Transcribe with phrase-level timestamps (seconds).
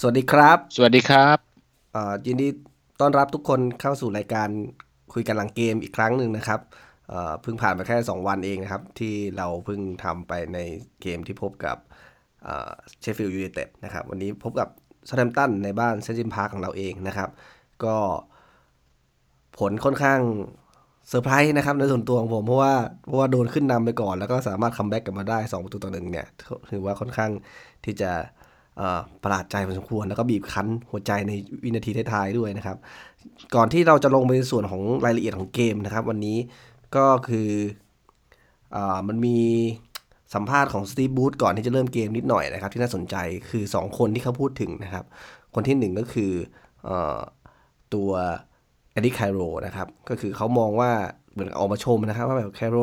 [0.00, 1.38] สวัสดีครับ สวัสดีครับ
[1.94, 2.48] อ่ายินดี
[3.00, 4.48] ต้อนรับทุกคนเข้าสู่รายการ
[5.12, 6.60] คุยกันหลังเกมอีกครั้งหนึ่งนะครับ
[7.08, 10.58] เอ่อเพิ่งผ่านไปแค่ 2 วันเองนะครับ ที่เราเพิ่งทำไปใน
[11.02, 11.76] เกมที่พบกับ
[13.00, 14.68] เชฟฟิลด์ยูไนเต็ดนะครับ วันนี้พบกับ
[15.08, 17.30] ซา u t ม a ตันในบ้านเซนจิมพาร์คของเราเองนะครับ
[17.84, 17.96] ก็
[19.58, 20.20] ผลค่อนข้าง
[21.08, 22.74] เซอร์ไพรส์นะครับในส่วนตัวของผมเพราะว่า
[23.06, 26.26] เพราะว่าโดนขึ้นนำไปก่อน แล้วก็สามารถ comeback กลับมาได้ 2 ประตูต่อหนึ่งเนี่ย
[26.70, 27.30] ถือว่าค่อนข้าง
[27.84, 28.45] ที่จะเอ่อ
[29.22, 31.32] ประหลาดใจพอสมควร แล้วก็บีบคั้นหัวใจใน
[31.64, 32.76] วินาทีท้ายๆด้วยนะครับ
[33.54, 36.38] ก่อนที่เราจะลงไปในส่วนของรายละเอียดของเกมนะครับ วันนี้
[36.96, 37.50] ก็คือ
[38.76, 39.38] อมันมี
[40.34, 43.16] สัมภาษณ์ของสตีบูธก่อนที่จะเริ่มเกมนิดหน่อยนะครับ ที่น่าสนใจ
[43.50, 45.04] คือ 2 คนที่เขาพูดถึงนะครับ
[45.54, 46.32] คนที่หนึ่งก็คือ
[46.88, 46.90] อ
[47.94, 48.10] ตัว
[48.92, 50.90] เอ็ดดี้ไคโรนะครับ ก็คือเขามองว่า
[51.32, 52.76] เหมือนออกมาชมนะครับ ว่าแบบไคโร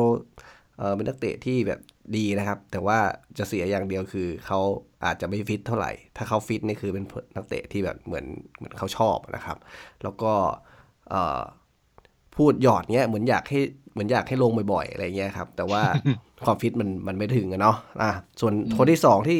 [0.96, 1.80] เป็นนักเตะที่แบบ
[2.16, 2.98] ดีนะครับ แต่ว่า
[3.38, 4.60] จะเสียอย่างเดียวคือเขา
[5.06, 7.04] อาจจะไม่ฟิตเท่าไหร่ ถ้าเขาฟิตนี่คือเป็น
[7.36, 8.24] นักเตะที่แบบเหมือน
[8.56, 9.56] เหมือนเขาชอบนะครับ
[10.02, 10.32] แล้วก็
[11.10, 11.40] เอ่อ
[12.36, 13.60] พูดหยอดเงี้ยเหมือนอยากให้
[13.92, 15.82] เหมือนอยากให้ลงบ่อยๆอะไรเงี้ยครับ แต่ว่า
[16.44, 19.38] ความฟิตมันมันไม่ถึงอะเนาะอะส่วนคนที่สองที่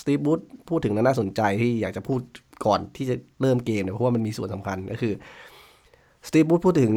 [0.00, 2.20] สตีฟบูธพูดถึงนั้นน่าสนใจที่อยากจะพูด
[2.66, 5.14] ก่อนที่จะเริ่มเกมเนี่ยเพราะว่ามันมีส่วนสำคัญก็คือ
[6.28, 6.92] สตีฟบรูซพูดถึง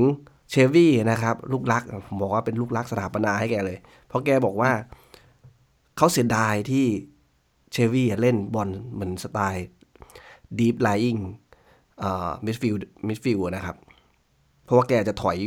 [0.51, 4.71] เชลวี่นะครับ ลูกรักผมบอกว่าเป็นลูกรักสถาปนาให้แกเลย เพราะแกบอกว่า
[5.97, 6.85] เขาเสียดายที่
[7.71, 9.67] เชลวี่เล่นบอลเหมือนสไตล์
[10.57, 10.89] deep-lying
[12.03, 13.75] อ่า midfield midfield นะครับ
[14.65, 15.37] เพราะว่าแกจะถอย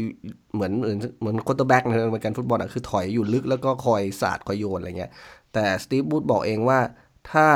[0.54, 5.12] เหมือนเหมือนเหมือน quarterback ในอเมริกันฟุตบอลอะคือถอยอยู่ลึกแล้วก็คอยสาดคอยโยนอะไรเงี้ย
[5.52, 6.78] แต่สตีฟบรูซบอกเองว่า
[7.30, 7.46] ถ้า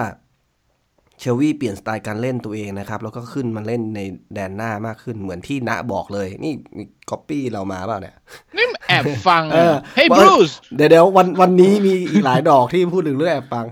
[1.21, 4.01] เชลวี่เปลี่ยนสไตล์การเล่นตัวเองนะครับ แล้วก็ขึ้นมาเล่นใน
[4.35, 8.17] แดนหน้ามากขึ้นเหมือนที่ณบอกเลย นี่มีก๊อปปี้เรามาเปล่าเนี่ย
[8.57, 13.67] นี่แอบฟังเออเฮ้ยว่าบรูซเดี๋ยวเดี๋ยววันวันนี้มีอีกหลายดอกที่พูดถึงเรื่องแอบฟัง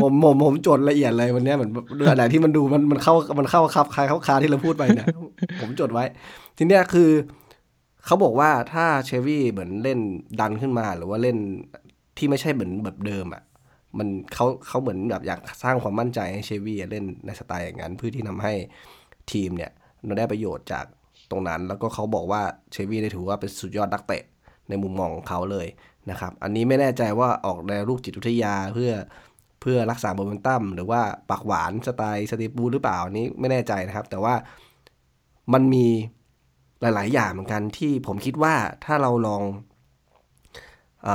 [0.00, 5.06] ผมผมผมจดละเอียดเลยวันเนี้ยเหมือนเรื่องไหนที่มันดูมันมันเข้ามันเข้าครับคล้ายเข้าคาที่เราพูดไปเนี่ย
[5.60, 6.04] ผมจดไว้
[6.56, 7.10] ทีเนี้ยคือ
[8.06, 9.98] เขาบอกว่าถ้าเชฟวี่เหมือนเล่น
[10.40, 11.36] ดันขึ้นมาหรือว่าเล่น
[12.18, 13.42] ที่ไม่ใช่เหมือนแบบเดิมอะ
[13.98, 18.52] มันเขาเขาเหมือนแบบอยากสร้างความมั่นใจให้เชวี่เล่นในสไตล์อย่างนั้น เพื่อที่ทำให้
[19.32, 19.70] ทีมเนี่ย
[20.18, 20.84] ได้ประโยชน์จาก
[21.30, 22.42] ตรงนั้น แล้วก็เขาบอกว่า
[22.72, 24.22] เชวี่ได้ถือว่าเป็นสุดยอดนักเตะ
[24.68, 25.66] ในมุมมองของเขาเลย
[26.10, 28.92] นะครับ อันนี้ไม่แน่ใจว่าออกในรูปจิตวิทยาเพื่อ
[29.60, 34.34] เพื่อรักษาโมเมนตัมหรือว่าปากหวานสไตล์สตีฟบูหรือเปล่าอันนี้ไม่แน่ใจนะครับ แต่ว่า
[35.52, 35.86] มันมี
[36.80, 38.54] หลาย ๆ อย่างเหมือนกันที่ผมคิดว่า
[38.84, 39.42] ถ้าเราลอง
[41.06, 41.08] อ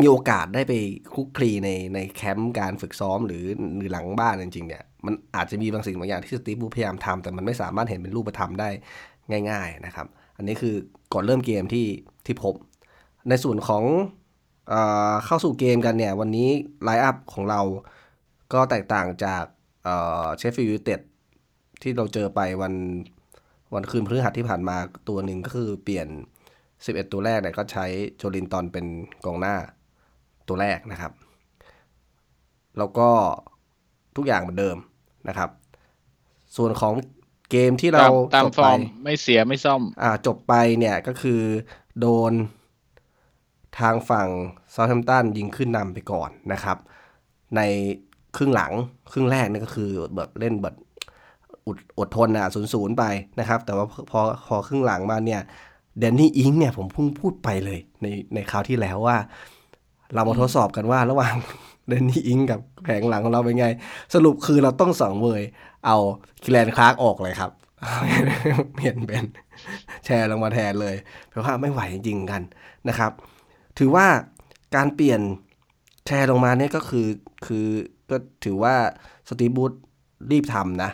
[0.00, 0.72] มีโอกาสได้ไป
[1.14, 3.44] คุกคลีในในแคมป์การฝึกซ้อมหรือ
[3.76, 8.68] หรือหลังบ้านจริงๆเนี่ยมันอาจจะมีบางสิ่งบางอย่างที่สตีฟบรูซพยายามทำแต่มันไม่สามารถเห็นเป็นรูปธรรมได้
[9.50, 10.06] ง่าย ๆนะครับ
[10.36, 10.74] อันนี้คือ
[11.12, 11.86] ก่อนเริ่มเกมที่
[12.26, 12.54] ที่พบ
[13.28, 13.84] ในส่วนของ
[14.68, 14.74] เอ
[15.10, 16.48] อเข้าสู่เกมกันเนี่ย วันนี้
[16.84, 17.60] line-up ของเรา
[18.52, 19.44] ก็แตกต่างจาก
[19.84, 21.00] เชฟฟิลด์ยูไนเต็ด
[21.82, 22.74] ที่เราเจอไปวัน
[23.74, 24.76] วันคืนพฤหัสที่ผ่านมา
[25.08, 26.08] ตัวหนึ่งก็คือเปลี่ยน
[26.58, 28.86] 11 ตัวแรกเนี่ยก็ใช้โจลินตอนเป็น
[29.24, 29.56] กองหน้า
[30.48, 31.12] ตัวแรกนะครับ
[32.78, 33.08] แล้วก็
[34.16, 34.76] ทุกอย่างเหมือนเดิม
[35.28, 35.50] นะครับ
[36.56, 36.94] ส่วนของ
[37.50, 41.40] เกมที่เราตามตามจบฟไปอร์มไม่เสียไม่ซ่อม อ่าจบไปเนี่ยก็คือ
[42.00, 42.32] โดน
[43.78, 44.28] ทางฝั่ง
[44.74, 46.78] ซา u t แ a ม p ตันยิงขึ้นนำไปก่อนนะครับ
[47.56, 47.60] ใน
[48.36, 48.72] ครึ่งหลัง
[49.12, 50.74] ครึ่งแรกเนี่ยก็คือแบบเล่นแบบ
[51.66, 53.04] อดอดทนอะศูนย์ศูนย์ไป
[53.40, 55.40] นะครับ แต่ว่าพอพอครึ่งหลังมาเนี่ย
[55.98, 59.16] เดนนี่อิงเนี่ยผมเพิ่งพูดไปเลยในในคราวที่แล้วว่า
[60.14, 61.34] เรามาทดสอบกันว่าระหว่าง
[61.88, 63.66] เดนนี่อิงกับแผงหลังของเราเป็นไง
[64.14, 65.42] สรุปคือเราต้องสังเวย
[65.86, 65.96] เอา
[66.42, 67.50] คิแลนคลาร์กออกเลยครับ
[68.74, 69.24] เปลี่ยนเป็น
[70.04, 70.96] แชร์ลงมาแทนเลย
[71.28, 72.42] เพราะว่าไม่ไหวจริงๆกัน
[72.88, 73.12] นะครับ
[73.78, 74.06] ถือว่า
[74.76, 75.20] การเปลี่ยน
[76.06, 77.06] แชร์ลงมาเนี่ยก็คือ
[77.46, 77.66] คือ
[78.10, 78.74] ก็ถือว่า
[79.28, 79.72] สตีบูธ
[80.30, 80.90] รีบทำนะ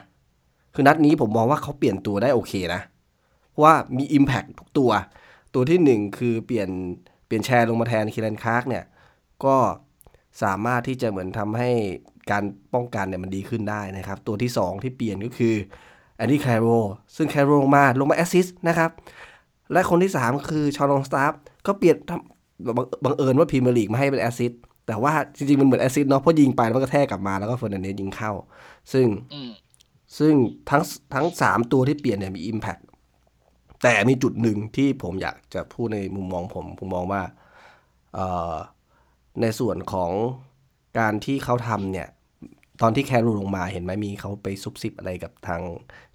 [0.74, 2.80] คือนัดนี้ผมมองว่าเขาเปลี่ยนตัวได้โอเคนะ
[3.50, 4.90] เพราะว่ามี Impact ทุกตัว
[5.54, 6.68] ตัวที่หนึ่งคือเปลี่ยน
[7.26, 8.84] เปลี่ยนแชร์ลงมาแทนเคียแรนคลาร์กเนี่ย
[9.44, 9.56] ก็
[10.42, 11.70] สามารถที่จะเหมือนทำให้
[12.30, 12.42] การ
[12.74, 15.54] ป้องกันเนี่ยมันดีขึ้นได้นะครับ ตัวที่ 2 ที่เปลี่ยนก็คือ
[16.16, 16.66] แอนดี้แคโร
[17.16, 18.90] ซึ่งแคโรลงมาลงมา assist นะครับ
[19.72, 21.32] และคนที่ 3 คือชอนลองสตาฟ
[21.66, 28.32] ก็เปลี่ยนทำบังบังเอิญว่าพรีเมียร์ลีกมาให้เป็น assistแต่ว่าจริงๆ มันเหมือน assist เนาะเพราะยิงไปแล้วมันก็แท็กกลับมาแล้วก็เฟอร์นันเดสยิงเข้า
[28.92, 29.06] ซึ่ง
[30.18, 30.34] ซึ่ง
[30.70, 30.82] ทั้ง
[31.14, 32.82] ทั้งสามตัวที่เปลี่ยนเนี่ยมี Impact
[33.82, 37.22] แต่มีจุดหนึ่งที่ผมอยากจะพูดในมุมมองผม ผมมองว่า
[38.14, 38.20] เอ
[39.40, 40.10] ในส่วนของ
[40.98, 42.08] การที่เขาทำเนี่ย
[42.82, 45.60] ตอนที่แคโรลงมาเห็นไหมมีเขาไปซุบซิบอะไรกับทาง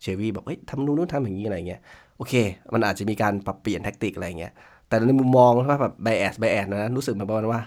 [0.01, 1.81] เชลวี่แบบเฮ้ยทำนู่นนู่นทำอย่างนี้อะไรเงี้ย
[2.17, 2.33] โอเค
[2.73, 4.53] มันอาจจะมีการปรับเปลี่ยน tactic อะไรเงี้ย
[4.87, 7.61] แต่ในมุมมองว่าแบบไบแอสไบแอสนะรู้สึกแบบประมาณว่า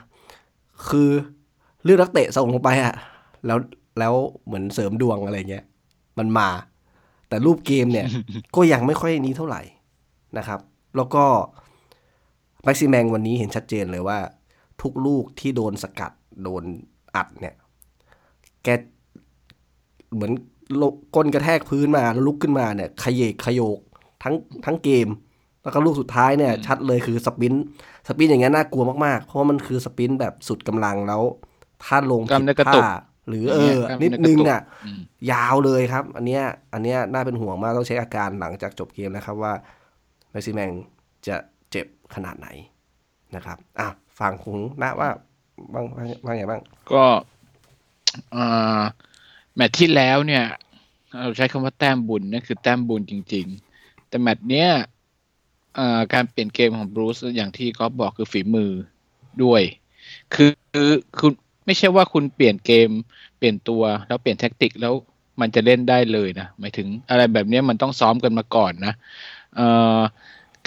[0.88, 1.10] คือ
[1.84, 2.94] เลือกนักเตะส่งลงไปอะ
[3.46, 3.58] แล้ว
[3.98, 4.14] แล้ว
[4.46, 5.64] เหมือนเสริมดวงอะไรเงี้ย
[6.18, 6.48] มันมา
[7.28, 8.06] แต่รูปเกมเนี่ย
[8.56, 9.62] ก็ยังไม่ค่อยนี้เท่าไหร่
[10.38, 10.60] นะครับ
[10.96, 11.24] แล้วก็
[12.64, 14.18] แม็กซิแมงวันนี้เห็นชัดเจนเลยว่า
[14.82, 16.12] ทุกลูกที่โดนสกัด
[16.44, 16.62] โดน
[17.16, 17.54] อัดเนี่ย
[18.64, 18.68] แก
[20.14, 20.32] เหมือน
[20.80, 23.78] ลงก้นกระแทกพื้นมาแล้วลุกขึ้นมาเนี่ยขยเยกขยโยก
[24.22, 24.34] ทั้ง
[24.64, 25.08] ทั้งเกม
[25.62, 27.64] แล้วก็ลูกสุดท้ายเนี่ย ชัดเลยคือสปรินต์
[28.08, 31.22] สปรินต์อย่างเงี้ยน่ากลัวมากๆ เพราะว่ามันคือสปรินต์แบบสุดกำลังแล้ว
[31.84, 32.90] ถ้าลงกล้ามผิเนื้ดอกระตุกท่า
[33.28, 35.00] หรือเออกล้ามเนื้นิดอกระตุกนึงเนี่ยอืม
[35.32, 36.42] ยาวเลยครับ อันเนี้ย
[36.72, 39.52] อันเนี้ยน่าเป็นห่วงมากต้องเช็คอาการหลังจากจบเกมนะครับว่า
[40.30, 40.70] แม็กซิแมง
[41.26, 41.36] จะ
[41.70, 42.48] เจ็บขนาดไหน
[43.36, 43.88] นะครับอะ
[44.20, 45.10] ฟังคุณนะว่า
[45.74, 46.62] บางบางบางไงบ้าง
[46.92, 47.04] ก็
[49.54, 50.44] แมตช์ที่แล้วเนี่ย
[51.20, 54.70] เราใช้คำว่าแต้มบุญนั่นคือแต้มบุญจริง ๆ แต่แมตช์เนี้ย
[56.14, 58.70] การเปลี่ยนเกมของบรูซอย่างที่ก๊อฟบอกคือฝีมือ
[59.42, 59.62] ด้วย
[60.34, 60.90] คือคือ
[61.20, 61.32] คุณ
[61.66, 62.90] ไม่ใช่ว่าคุณเปลี่ยนเกม
[63.38, 64.94] เปลี่ยนตัวแล้วเปลี่ยนแท็กติกแล้ว
[65.40, 68.94] มันจะเล่นได้เลยนะหมายถึงอะไรแบบเนี้ยมันต้องซ้อมกันมาก่อนนะ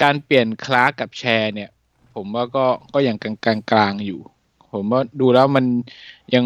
[0.02, 1.70] การเปลี่ยนคลาสกับแชร์เนี่ย
[2.16, 4.20] ผมว่าก็ก็ยังกลางกลางๆอยู่
[4.74, 5.66] ผมว่าดูแล้วมัน
[6.36, 6.46] ยัง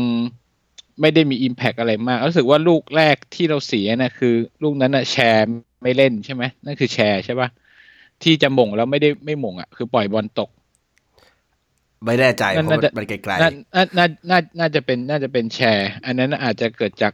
[1.01, 5.47] ไม่ได้มี Impact อะไรมาก รู้สึกว่าลูกแรกที่เราเสียนะคือ ลูกนั้นนะแชร์
[5.81, 7.49] ไม่เล่นใช่ไหมนั่นคือแชร์ใช่ปะ
[8.23, 10.49] ที่จะหม่งแล้วไม่ได้ไม่หม่งอะคือปล่อยบอลตก
[12.05, 17.13] ไม่แน่ใจเพนั่นราะน่าจะมันไกลน่าน่าน่าน่าน่าจะเป็นน่าจะเป็นแชร์ อันนั้นอาจจะเกิดจาก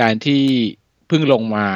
[0.00, 0.42] การที่
[1.08, 1.68] เพิ่งลงมา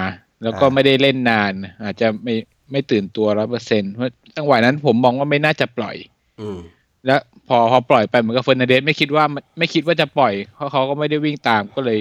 [0.42, 1.52] แล้วก็ไม่ได้เล่นนาน
[1.84, 2.34] อาจจะไม่
[2.72, 6.58] ไม่ตื่นตัวร้อยเปอร์เซ็นต์เพราะจังหวะนั้นผมมองว่าไม่น่าจะปล่อยๆอืม
[7.06, 9.24] แล้วพอพอปล่อยไปเหมือนกับเฟอร์นันเดสไม่คิดว่า
[9.58, 11.98] ไม่คิดว่าจะปล่อยเพราะเขาก็ไม่ได้วิ่งตามก็เลย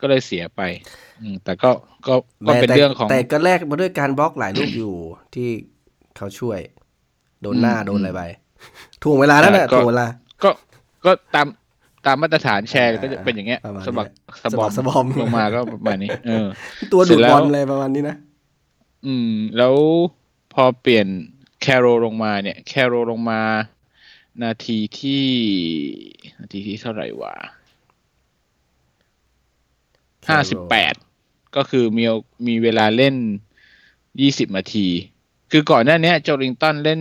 [0.00, 0.60] ก็เลยเสียไป
[1.20, 1.70] อืมแต่ก็
[2.06, 2.14] ก็
[2.48, 4.94] ก็เป็นแต่เรื่องของแต่ก็แลกมาด้วยการบล็อกหลายลูกอยู่
[5.34, 5.48] ที่
[6.16, 6.58] เขาช่วย
[7.42, 8.22] โดนหน้าอืมโดนอะไรไป
[9.02, 10.06] ถ่วงเวลาแล้วน่ะก็ถ่วงเวลา
[10.42, 10.50] ก็
[11.04, 11.46] ก็ตาม
[12.06, 16.46] ตามมาตรฐานแชร์ก็จะเป็นอย่างเงี้ยประมาณสะบักนี้สะบอมสะบักสะบอมลงมาก็ประมาณนี้ เออ
[16.92, 18.16] ตัวเสร็ดูจดแล้วบอลอะไรประมาณนี้นะ
[19.06, 19.76] อืม แล้ว
[20.52, 21.06] พอเปลี่ยน
[21.60, 23.42] แคโรลงมาเนี่ย แคโรลงมา
[24.42, 25.26] นาทีที่
[26.40, 27.34] นาทีที่เท่าไหร่วะ
[30.28, 30.94] ห้าสิบแปด
[31.56, 32.04] ก็คือมี
[32.46, 33.16] มีเวลาเล่น
[34.20, 34.88] ยี่สิบนาที
[35.50, 37.00] คือก่อนหน้านี้โจลิงตันเล่น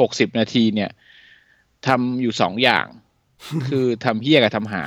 [0.00, 0.90] หกสิบนาทีเนี่ย
[1.86, 2.86] ทำอยู่สองอย่าง
[3.68, 4.82] คือทำเฮี้ยกับทำหา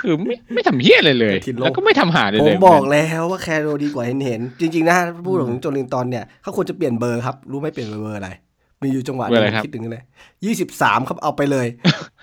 [0.00, 4.96] คือไม่ไม่ทำเฮี้ยเลยเลยทินโลแล้วก็ไม่ทำหาเลยผมเลยบอกแล้วว่าแคโรดีกว่าเห็นเห็นๆจริง ๆ นะ
[5.26, 8.30] พูดถึงโจลิงตันเนี่ยเขาควรจะเปลี่ยนเบอร์ครับ รู้ไหมเปลี่ยนเบอร์อะไร
[8.82, 10.02] มีอยู่จังหวะหนึงผมคิดถึงเลย
[10.44, 11.66] ยี่สิบสามครับเอาไปเลย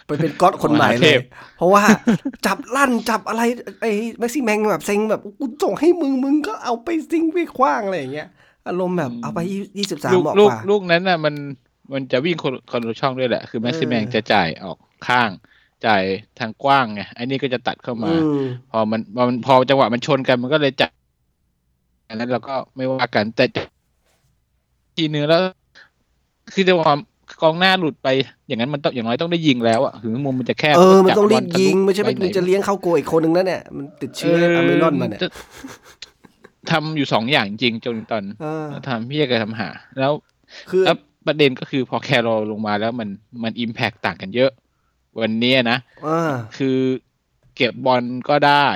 [0.07, 1.15] ไปเป็นก๊อตคนใหม่เลย
[1.57, 1.83] เพราะว่า
[2.45, 3.41] จับลั่นจับอะไร
[3.81, 8.27] ไอ้แม็กซี่แมงแบบเซ็งแบบกูส่งให้มึงมึงก็เอาไปซิงไปคว้างอะไรอย่างเงี้ย
[8.67, 9.39] อารมณ์แบบเอาไป
[9.77, 11.35] ยี่สิบสามลูกบอกลูกว่าลูกนั้นน่ะมัน
[11.93, 14.77] มันจะวิ่งคนคนละช่องด้วยแหละ คือแม็กซิแมงเออจะจ่ายออก
[15.07, 15.29] ข้าง
[15.85, 16.03] จ่าย
[16.39, 18.41] ทางกว้างไงอันนี้ก็จะตัดเข้ามาอืม
[18.71, 20.91] พอมันพอมันพอจังหวะมันชนกันมันก็เลยจับ
[22.09, 23.45] อันนั้นเราก็ไม่ว่ากันแต่
[24.95, 25.41] ทีเนื้อแล้ว
[26.53, 26.85] คือจังหวะ
[27.41, 28.07] กองหน้าหลุดไป
[28.47, 35.29] อย่างนั้นมันต้องอย่างน้อยต้องได้ยิงแล้วอะถึงมุมมันจะแคบเออมันจับต้องรีบบทะลุยิงไม่ใช่ไปหนมึงจะเลี้ยงเข้าโกอีกคนหนึ่งแล้วเนี่ยมันติดเชื้ออะเมรอนมาเนี่ยจะ
[36.71, 39.69] ทำอยู่สองอย่างจริงจนตอนเออทำพี่กับทำหา
[39.99, 40.11] แล้ว
[40.69, 43.09] คือแล้วประเด็นก็คือพอแคโรลงมาแล้วมัน
[43.43, 44.51] มันอิมแพกต่างกันเยอะ
[45.19, 46.77] วันเนี้ยนะเออคือ
[47.55, 48.67] เก็บบอลก็ได้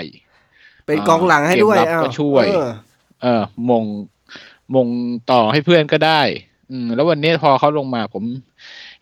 [0.86, 2.68] เป็นกองหลังให้ด้วยเกมรับอ้าวก็ช่วยเออ
[3.22, 3.84] เออมง
[4.76, 4.88] มง
[5.32, 6.22] ต่อให้เพื่อนก็ได้
[6.72, 8.24] อืม แล้ววันนี้พอเขาลงมาผม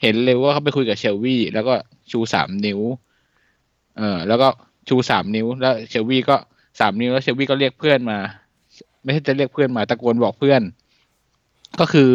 [0.01, 1.73] เห็นเลยว่าเขาไปคุยกับเชลวี่แล้วก็
[2.11, 2.79] ชูสามนิ้ว
[3.97, 4.47] เออ แล้วก็
[4.89, 6.35] ชูสามนิ้ว แล้วเชลวี่ก็
[6.79, 8.17] สามนิ้วแล้วเชลวี่ก็เรียกเพื่อนมา
[9.03, 10.61] ไม่ใช่จะเรียกเพื่อนมาตะโกนบอกเพื่อน
[11.79, 12.11] ก็คือ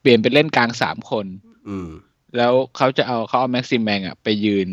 [0.00, 1.26] เปลี่ยนเป็นเล่นกลางสามคน
[1.68, 1.88] อืม
[2.36, 4.68] แล้วเขาจะเอาเขาเอาแม็กซิมแมงอะไปยืน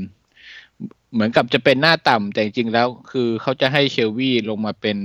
[1.13, 4.97] เหมือนกับจะเป็นหน้าต่ำแต่จริงๆแล้ว คือเขาจะให้เชลวี่ลงมาเป็น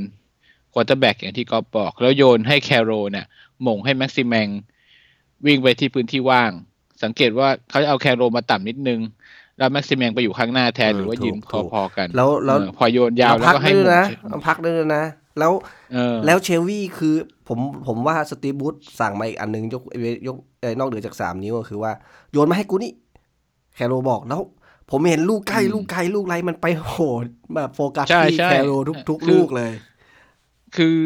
[0.73, 4.49] quarterback อย่างที่กอฟบอก แล้วโยนให้แคโรเนี่ยโหม่งให้แม็กซิมแมง
[5.47, 6.51] วิ่งไปที่พื้นที่ว่าง
[7.03, 9.01] สังเกตว่าเขาจะเอาแคโรมาต่ำนิดนึง
[9.59, 15.05] แล้วแม็กซิมแมงไปอยู่ข้างหน้าแทนอืมหรือว่าถูกยืนถูกพอๆกัน แล้วแล้วเออพอโยนยาวแล้วพักก็ให้ด้วยโหม่งนะเอาพักด้วยนะ
[15.39, 15.53] แล้ว
[15.93, 17.15] เออแล้วเชลวี่คือ
[17.49, 19.83] ผมผมว่าสตีฟบูธสั่งมาอีกอันหนึงยก
[20.29, 21.93] ยกเอ่อ นอกเหนือจากสามนิ้วก็คือว่า
[22.33, 22.93] โยนมาให้กูนี่
[23.75, 24.41] แคโรบอกแล้ว
[24.91, 26.95] ผมเห็นลูกใกล้อืมลูกไกลลูกไรมันไปโห
[27.25, 29.73] ดแบบโฟกัสใช่ที่ใช่แคโรทุกทุกคือลูกเลย
[30.77, 30.99] คือ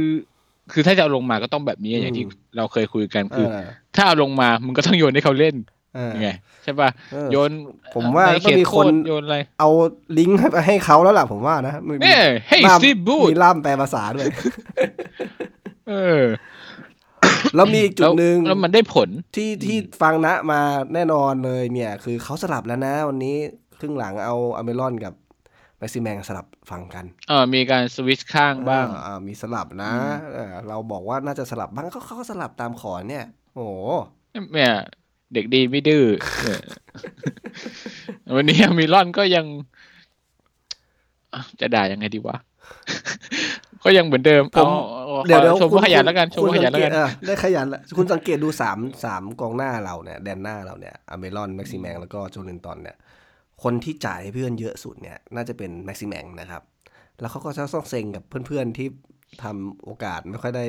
[0.72, 3.58] คือถ้าจะเอาลงมาก็ต้องแบบนี้อย่างที่อืมเราเคยคุยกันเอคืออ
[3.96, 5.54] ถ้าเอาลงมามึงก็ต้องโยนให้เขาเล่น
[5.94, 6.28] เออไง
[6.62, 7.50] ใช่ป่ะเออโยน
[7.94, 9.70] ผมว่าในเขต้องตมีโทคนษโยนอะไรเอา
[10.18, 14.26] ลิงก์ให้ไปให้เขาแล้วล่ะผมว่านะมีเนี่ยเฮ้ยล่ามซีบูดมีล่ามแปลภาษาด้วย
[15.90, 16.22] เออ
[17.54, 20.60] แล้วมีอีกจุดหนึ่งแล้วแล้วมันได้ผลที่ที่ฟังนะมา
[20.94, 23.37] แน่นอนเลยเนี่ย คือเขาสลับแล้วนะ วันนี้
[23.78, 25.14] ครึ่งหลังเอาอเมรอนกับ
[25.78, 29.92] แม็กซิแมงสลับฝั่งกันเออมีการสวิตช์ข้างบ้างอ่อ่มีสลับนะ
[30.34, 33.75] เออเราบอกว่าน่าจะสลับบ้างเขาเขาก็สลับตามขอเนี่ย โอ้โห
[34.54, 34.72] เนี่ย
[35.34, 36.04] เด็กดีไม่ดื้อ
[36.44, 36.62] เนี่ย
[38.34, 39.46] วันนี้มีร่อนก็ยัง
[41.34, 42.37] อะจะด่ายังไงดีวะ
[43.88, 52.97] ก็ยังเหมือนเดิมผมเอาเอาเดี๋ยวเดี๋ยวชมคุณว่าขยันแล้วกันชมคุณว่าขยันแล้วกันสังเกตเออได้ขยันละคุณสังเกตดูสามสามกองหน้าเราเนี่ยแดนหน้าเราเนี่ยอเมรอนแม็กซิแมงแล้วก็โจลินตันเนี่ย
[53.62, 56.62] คนที่จ่ายให้เพื่อนเยอะสุดเนี่ยน่าจะเป็นแม็กซิแมงนะครับ
[57.21, 58.88] แล้วเขาก็จะต้องเซ็งกับเพื่อนๆที่
[59.42, 60.64] ทำโอกาสไม่ค่อยได้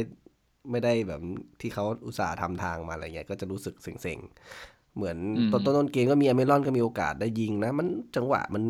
[0.71, 1.21] ไม่ได้แบบ
[1.61, 8.63] ที่เขาอุตส่าห์ทำทางมาอะไรเงี้ยก็จะรู้สึกเซ็งๆ เหมือนอืมต้นต้นๆเกมก็มีอเมรอนก็มีโอกาสได้ยิงนะ มันจังหวะมัน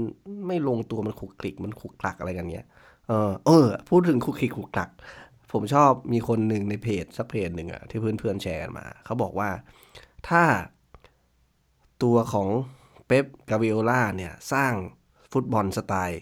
[0.48, 2.68] ไม่ลงตัวมันขลุกคลิกมันขลุกคลักอะไรกันเงี้ย
[3.10, 4.90] เออเออ พูดถึงคุกคิกคุกคลัก
[5.52, 9.50] ผมชอบมีคนหนึ่งในเพจสักเพจหนึ่งอะที่เพื่อนๆแชร์กันมา เขาบอกว่า
[10.30, 10.44] ถ้า
[12.04, 12.48] ตัวของ
[13.08, 14.74] เป๊ปกาเวโอล่าเนี่ย สร้าง
[15.34, 16.22] ฟุตบอลสไตล์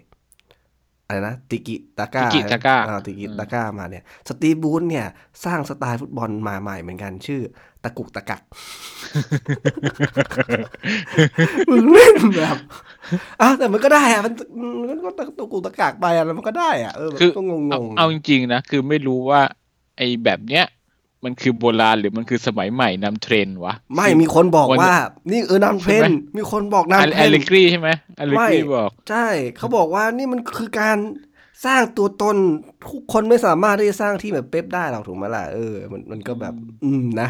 [1.05, 5.07] อะไรนะติกิตาก้าติกิตาก้าอ่ติกิตาก้ามาเนี่ย สตีฟบูธเนี่ย
[5.45, 7.41] สร้างสไตล์ฟุตบอลมาใหม่เหมือนกันชื่อ
[7.76, 8.41] ตะกุกตะกัก
[11.69, 12.57] มึงเล่นแบบ
[13.41, 14.33] อะแต่มันก็ได้อะมัน
[14.89, 19.41] มันก็ตะกุกตะกักไปอะแล้วมันก็ได้อะเออแบบคือก็งเอางๆเอาจริงๆนะคือไม่รู้ว่า
[19.97, 20.65] ไอ้แบบเนี้ย
[21.25, 24.95] มันคือโบราณหรือมันคือสมัยใหม่นำเทรนด์วะ ไม่มีคนบอกวันว่า
[25.31, 27.89] นี่เออนำเทรนใช่ไหมด์มีคนบอกนำอเทรนเลด์กรีใช่ไหม
[28.19, 29.27] อเลกรีไม่บอก ใช่
[29.57, 30.97] เขาบอกว่านี่มันคือการ
[31.65, 32.37] สร้างตัวตน
[32.89, 36.53] ทุกคนไม่สามารถที่จะสร้างที่แบบเป๊ปได้หรอกถูกไหมล่ะเออมันมันก็แบบ
[36.83, 37.29] อืมนะ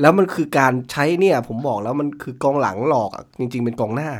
[0.00, 4.10] แล้วมันคือการใช้เนี่ย ผมบอกแล้วมันคือกองหลังหลอกอะจริง ๆ เป็นกองหน้า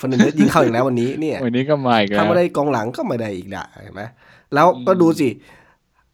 [0.00, 4.02] ฟันเดนเนสยิงเข้าอีกแล้ววันนี้เนี่ยวันนี้ก็มาอีกแล้ถ้าวไม่ได้กองหลังก็ไม่ได้อีกละเห็นไหม
[4.54, 5.28] แล้วก็ดูสิ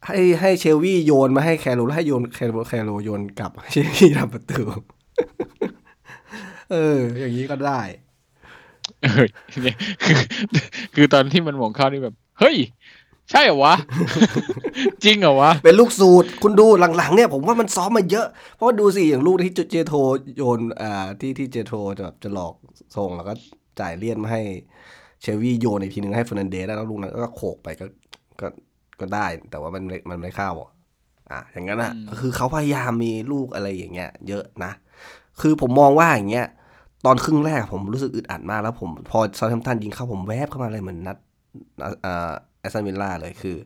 [0.05, 4.61] ให้ให้เชลวี่โยนมาให้แคโรแล้วให้โยนแคโรแคโรโยนกลับเชลวี่ทำประตู
[6.71, 7.81] เออ อย่างนี้ก็ได้
[9.03, 9.25] เออ
[9.63, 10.15] เนี่ยคือ
[10.95, 12.55] คือตอนที่มันหม่งเข้านี่แบบ เฮ้ย
[13.31, 13.75] ใช่เหรอวะ
[15.03, 16.65] จริงเหรอวะ เป็นลูกสูตร คุณดู
[16.97, 19.93] หลังๆ เนี่ยผมว่ามันซ้อมมาเยอะ เพราะว่าดูสิ อย่างลูกที่เจโท
[20.37, 22.53] โยนอ่าที่ที่เจโทจะแบบจะหลอก
[22.95, 23.33] ส่งแล้วก็
[23.79, 24.41] จ่ายเลี่ยนมาให้
[25.21, 27.85] เชลวี่โยนอีกทีหนึ่งให้เฟอร์นันเดสแล้วลูกนั้นก็โขกไปก็
[28.41, 28.47] ก็
[28.99, 30.71] ก็ได้ แต่ว่ามันไม่มันไม่เข้าอะ
[31.31, 34.71] อะอย่างนั้นอะอืมคือเขาพยายามมีลูกอะไรอย่างเงี้ย เยอะนะ
[35.41, 36.47] คือผมมองว่าอย่างเงี้ย
[37.05, 41.17] ตอนครึ่งแรกผมรู้สึกอึดอัดมากแล้วผมพอซา u t แฮมป์ตันยิงเข้าผมแวบเข้ามาเลยเหมือนนัด
[42.05, 43.57] อ่าแอ สตันวิลล่าเลยคือ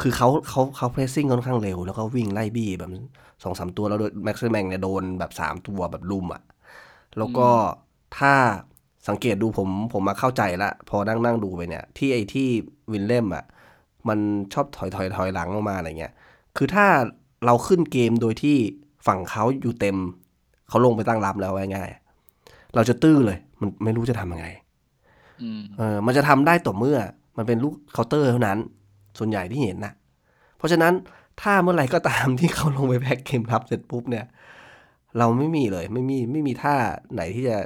[0.00, 2.90] คือเขาเขาเขา pressing ค่อนข้างเร็ว แล้วก็วิ่งไล่บี้แบบ
[3.42, 6.42] สองสามตัวแล้วโดยแม็กซ์แมงเนี่ยโดนแบบสามตัวแบบรุมอะ
[7.18, 7.48] แล้วก็
[8.18, 8.34] ถ้า
[9.08, 12.48] สังเกตดูผมผมมาเข้าใจละ พอนั่งนั่งดูไปเนี่ย ที่ไอ้ที่
[12.92, 13.44] วินเล่มอะ
[14.08, 14.18] มัน
[14.52, 16.12] ชอบถอยถอยถอยหลังลงมาอะไรเงี้ย
[16.56, 16.86] คือถ้า
[17.46, 18.56] เราขึ้นเกมโดยที่
[19.06, 19.96] ฝั่งเขาอยู่เต็ม
[20.68, 24.46] เขาลงไปตั้งรับแล้วง่ายๆเราจะตื้อเลย มันไม่รู้จะทำยังไง
[25.42, 26.98] อืมเออมันจะทำได้ต่อเมื่อ
[27.38, 28.58] มันเป็นลูกเคาน์เตอร์เท่านั้น
[29.18, 29.92] ส่วนใหญ่ที่เห็นนะ
[30.56, 30.92] เพราะฉะนั้น
[31.40, 34.26] ถ้าเมื่อไหร่ก็ตามที่เขาลงไปแพ็กเกมรับเสร็จปุ๊บเนี่ย
[35.18, 36.74] เราไม่มีเลยไม่มีไม่มีท่า
[37.14, 37.58] ไหนที่จะ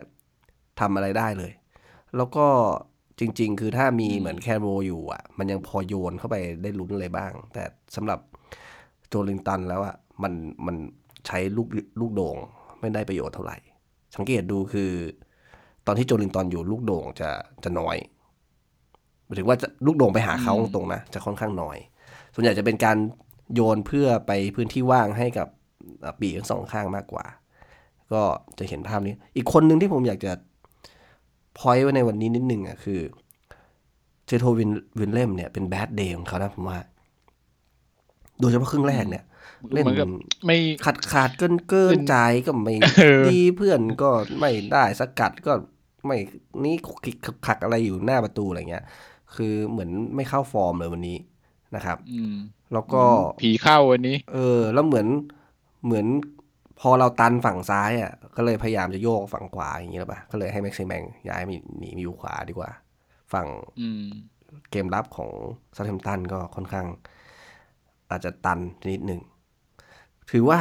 [0.81, 1.53] ทำอะไรได้เลย
[2.17, 2.47] แล้วก็
[3.21, 7.65] จริง ๆ คือถ้ามีเหมือนแคโรอยู่อะ มันยังพอโยนเข้าไปได้ลุ้นอะไรบ้าง แต่
[7.97, 8.21] สำหรับ
[9.09, 10.33] โจลินตันแล้วอะมัน
[10.67, 10.77] มัน
[11.27, 11.69] ใช้ลูก
[12.01, 12.37] ลูกโด่ง
[12.81, 13.57] ไม่ได้ประโยชน์เท่าไหร่
[14.17, 14.91] สังเกตดูคือ
[15.87, 17.31] ตอนที่โจลินตันอยู่ลูกโด่งจะ
[17.65, 21.77] จะน้อยหมายถึงว่าจะลูกโด่งไปหาเขาอืมตรงๆนะจะค่อนข้างน้อย
[22.35, 22.97] ส่วนใหญ่จะเป็นการ
[23.55, 25.49] โยนเพื่อไปพื้นที่ว่างให้กับ
[26.05, 27.25] อะปีกทั้งสองข้างมากกว่า
[28.13, 28.23] ก็
[28.59, 30.33] จะเห็นภาพนี้ อีกคนหนึ่งที่ผมอยากจะ
[31.59, 33.01] พอยไว้ในวันนี้นิดนึงอะคือ
[34.27, 36.79] เจโทวินวินเล่มเนี่ยเป็น bad day ของเขานะผมว่า
[38.41, 39.25] โดยเฉพาะครึ่งแรกเนี่ย
[39.73, 40.05] เล่นมันก็
[40.47, 42.15] ไม่ขาดขาดเกินเกินใจ
[42.47, 45.53] ก็ไม่เออดีเพื่อนก็ไม่ได้สกัดก็
[46.07, 46.17] ไม่
[46.65, 48.85] นี่คุกคิกคักคักอะไรอยู่หน้าประตูอะไรเงี้ย
[49.37, 51.19] คือเหมือนไม่เข้าฟอร์มเลยวันนี้
[51.77, 52.35] นะครับอืม
[52.73, 53.03] แล้วก็
[53.43, 55.07] ผีเข้าวันนี้ เออ แล้วเหมือน
[55.85, 56.07] เหมือน
[56.81, 62.71] พอเราตันฝั่งซ้ายอะ ก็เลยพยายามจะโยกฝั่งขวาอย่างนี้แล้วปะก็เลยให้แม็กซิแมงย้ายมาหนีมาอยู่ขวาดีกว่า
[63.33, 63.47] ฝั่ง
[63.81, 64.07] อืม
[64.71, 65.31] เกมรับของ
[65.77, 66.87] ซาเทมตันก็ค่อนข้าง
[68.11, 68.59] อาจจะตัน
[68.93, 69.21] นิดหนึ่ง
[70.31, 70.61] ถือว่า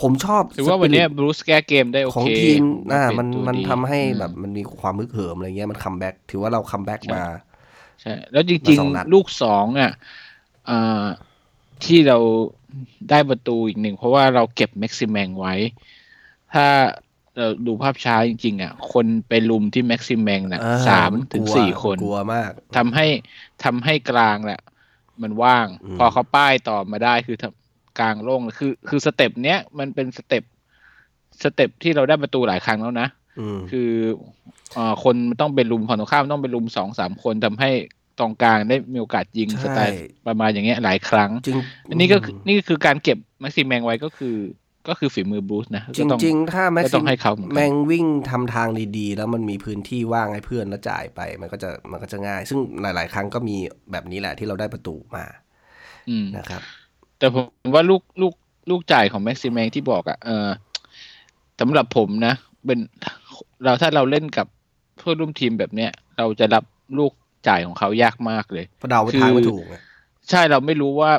[0.00, 7.22] ผมชอบถือว่าวันเนี้ย spirit บรูซแก้เกมได้โอของเคทีมอ่าเป็มันตัวมันดีทำให้อืมแบบมันมีความมึกเหิมอะไรเงี้ยมันคัมแบ็กถือว่าเราคัมแบ็กมา
[8.00, 9.90] ใช่แล้วจมาริงสองนัดๆลูกสองอะ
[10.68, 11.04] อ่า
[11.84, 12.18] ที่เรา
[13.10, 15.54] ได้ประตูอีกหนึ่ง เพราะว่าเราเก็บแม็กซิแมงไว้
[16.54, 16.66] ถ้า
[17.36, 23.06] เราดูภาพช้าจริง ๆ อะ คนไปรุมที่แม็กซิแมงน่ะอ่สามถึงกลัวสี่คนกลัวมากทำให้
[23.64, 24.60] ทำให้กลางแหละ
[25.22, 27.63] มันว่างอืมพอเขาป้ายต่อมาได้คือทำ
[27.98, 30.44] กลางโล่งคือ คือ step เนี้ยมันเป็น step
[31.42, 33.08] step ที่เราได้ประตูหลายครั้งแล้วนะ
[33.40, 33.90] อืมคือ
[34.74, 37.70] เอ่อคนมันต้องเป็นรุมฝั่งตรงข้ามต้องเป็นรุมสองสามคนทำให้
[38.18, 39.94] ตรงกลางได้มีโอกาสยิงใช่สไตล์
[40.26, 41.58] ประมาณอย่างเงี้ยหลายครั้งจริง
[41.90, 44.36] อันนี้ก็คือนี่ก็คือการเก็บแม็กซิแมงไว้ก็คือ
[44.88, 53.56] ก็คือฝีมือบรูซนะจก็ต้องริง ๆ ถ้าแม็กก็ซิต้องให้เขาเหมือนกันแมงวิ่งทำทางดีๆ แล้วมันมีพื้นที่ว่างให้เพื่อนแล้วจ่ายไป มันก็จะมันก็จะง่าย ซึ่งหลาย ๆ ครั้งก็มี
[53.92, 55.24] แบบนี้แหละที่เราได้ประตูมา
[56.10, 56.62] อืมนะครับ
[57.18, 57.36] แต่ผ
[57.68, 58.34] มว่าลูกลูก
[58.70, 60.48] ลูกจ่ายของแม็กซิแมงที่บอกอะ่ะเออ
[61.60, 62.34] สำหรับผมนะ
[62.66, 62.78] เป็น
[63.64, 64.46] เราถ้าเราเล่นกับ
[64.98, 66.64] เพื่อนร่วมทีมแบบเนี้ย เราจะรับ
[66.98, 67.12] ลูก
[67.48, 69.74] จ่ายของเขายากมากเลยเพราะเดาไปทางไม่ถูกไง
[70.30, 71.10] ใช่เราไม่รู้ว่า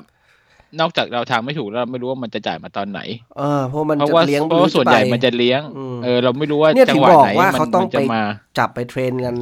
[0.79, 2.99] นอกจากเราทางไม่ถูกแล้วเราไม่รู้ว่ามันจะจ่ายมาตอนไหน
[3.37, 8.21] เออเพราะมันเพราะจะว่าเลี้ยงเพราะว่าส่วนใหญ่มันจะเลี้ยงอืมเออเราไม่รู้ว่าเนี่ยจังถึงหวะบอกไหนว่ามันเขาต้องมันไปจะมา
[8.59, 9.35] จับไปเทรนกัน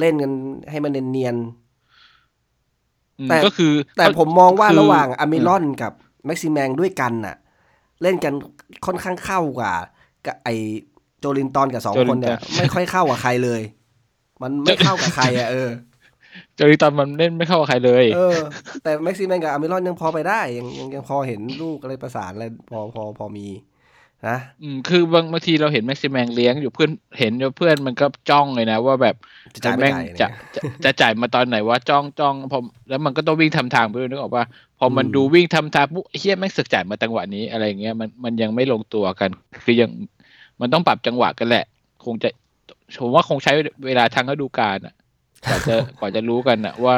[0.00, 0.32] เล่นกัน
[0.70, 1.65] ให้มันเนียนอืม
[3.28, 5.92] แต่ก็คือๆแต่ผมมองว่าคือระหว่างอเมรอนกับ
[6.26, 7.36] แม็กซิแมงด้วยกันน่ะ
[8.02, 8.34] เล่นกัน
[8.86, 9.72] ค่อนข้างเข้ากว่า
[10.26, 10.48] กับไอ
[11.18, 13.62] โจลินตอนกับสองคนเนี่ย ไม่ค่อยเข้ากับใครเลย
[14.42, 15.70] มันไม่เข้ากับใครอะเออ
[16.56, 18.38] เจอตอนมันเล่นไม่เข้ากับใครเลย เออ
[18.82, 23.46] แต่แม็กซิแมนกับอเมรอนยังพอไปได้ ยังยังยังพอเห็นลูกอะไรประสานอะไรพอพอพอมี
[24.24, 29.16] นะอืมคือบางบางทีเราเห็นแม็กซิแมงเลี้ยงอยู่เพื่อนเห็นว่าเพื่อนมันก็จ้องเลยนะ ว่าแบบ
[29.54, 32.58] จะจ่ายไม่แม่งจ่ายเนี่ยจะจะจะจ่ายมาตอนไหนว่าจ้องจ้องพอ
[32.88, 34.44] แล้วมันก็ต้องวิ่งทำทางไปด้วยนึกออกว่า
[34.78, 39.30] พอมันอืมดูวิ่งทำทางปุ๊บเฮียแม่งสึกจ่ายมาจังหวะนี้อะไรเงี้ยมันมันยังไม่ลงตัวกัน
[39.64, 39.90] คือยัง
[40.60, 41.64] มันต้องปรับจังหวะกันแหละ
[42.04, 42.28] คงจะ
[43.00, 43.52] ผมว่าคงใช้
[43.86, 44.94] เวลาทางฤดูกาลอะ
[45.48, 46.96] กว่าจะกว่าจะรู้กันอะว่า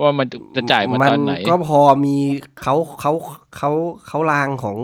[0.00, 2.16] ว่ามันจะจ่ายมาตอนไหน ก็พอมี
[2.62, 3.12] เขาเขา
[3.56, 3.70] เขา
[4.06, 4.76] เขาลางของ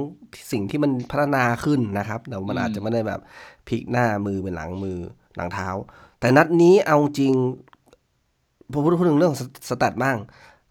[0.52, 3.20] สิ่งที่มันพัฒนาขึ้นนะครับ แต่มันอืมอาจจะไม่ได้แบบ
[3.68, 4.98] พลิกหน้ามือเป็นหลังมือ
[5.36, 5.68] หลังเท้า
[6.20, 7.34] แต่นัดนี้เอาจริง
[8.72, 10.16] ผมพูดพูดถึงเรื่องสสแตทบ้าง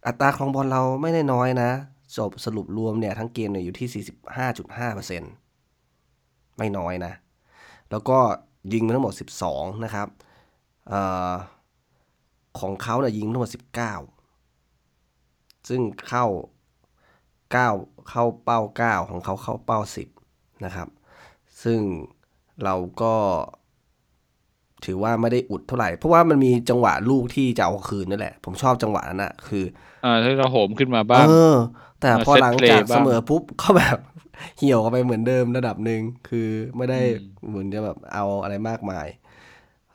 [0.07, 1.71] อัตราครองบอลเราไม่ได้น้อยนะ
[2.17, 4.05] จบสรุปรวมเนี่ย ทั้งเกมเนี่ยอยู่ที่
[4.43, 5.21] 45.5เปอร์เซ็น
[6.57, 7.13] ไม่น้อยนะ
[7.91, 8.17] แล้วก็
[8.73, 9.13] ยิงไปทั้งหมด
[9.49, 10.07] 12 นะครับ
[10.87, 10.93] เอ
[11.31, 11.33] อ
[12.59, 14.16] ของเขาเนี่ยยิงทั้งหมด 19
[15.67, 16.25] ซึ่งเข้า
[17.49, 19.79] 9 เข้าเป้า 9 ของเขาเข้าเป้า
[20.21, 20.87] 10 นะครับ
[21.63, 21.79] ซึ่ง
[22.63, 23.15] เราก็
[24.85, 29.63] ถือว่าไม่ได้อุดเท่าไหร่ เพราะว่ามันมีจังหวะลูกที่จะเอาคืนนั่นแหละ ผมชอบจังหวะนั้นอะคือ
[30.05, 31.55] อ่าถ้าเราโหมขึ้นมาบ้างเออ
[32.01, 33.97] แต่พอเซตหลัง play จากบ้างเสมอปุ๊บก็แบบ
[34.57, 39.07] เหี่ยวกันไปเหมือนเดิมระดับหนึ่งคือไม่ได้อืมเหมือนจะแบบเอาอะไรมากมาย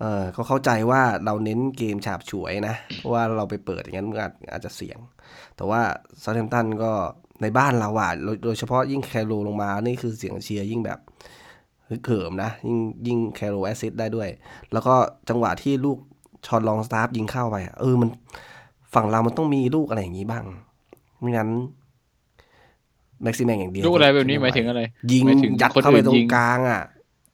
[0.02, 4.98] เออก็เข้าใจว่าเราเน้นเกมฉาบฉวยนะ เพราะว่าเราไปเปิดอย่างนั้นมันอาจอาจจะเสี่ยง
[5.56, 5.80] แต่ว่า
[6.22, 6.92] เซาแธมป์ตันก็
[7.42, 10.98] ในบ้านเราอะโดยโดยเฉพาะยิ่งแคโรลงมา นี่คือเสียงเชียร์ยิ่งแบบ
[11.88, 14.28] ฮึกเหิมนะ ยิ่งยิ่งแคโรแอสซิสได้ด้วย
[14.72, 14.94] แล้วก็
[15.28, 15.98] จังหวะที่ลูก
[16.46, 18.08] ชอนลองสตาร์ฟยิงเข้าไปอะเออมัน
[18.94, 20.44] ฝั่งเรามันต้องมีลูกอะไรอย่างนี้บ้าง
[21.20, 21.48] ไม่งั้น
[23.22, 24.80] แม็กซิแมงอย่างเดียว ลูกอะไรแบบนี้หมายถึงอะไร
[25.12, 26.82] ยิงหมายถึงยัดคนเข้าไปอื่นตรยิงงกลางอะ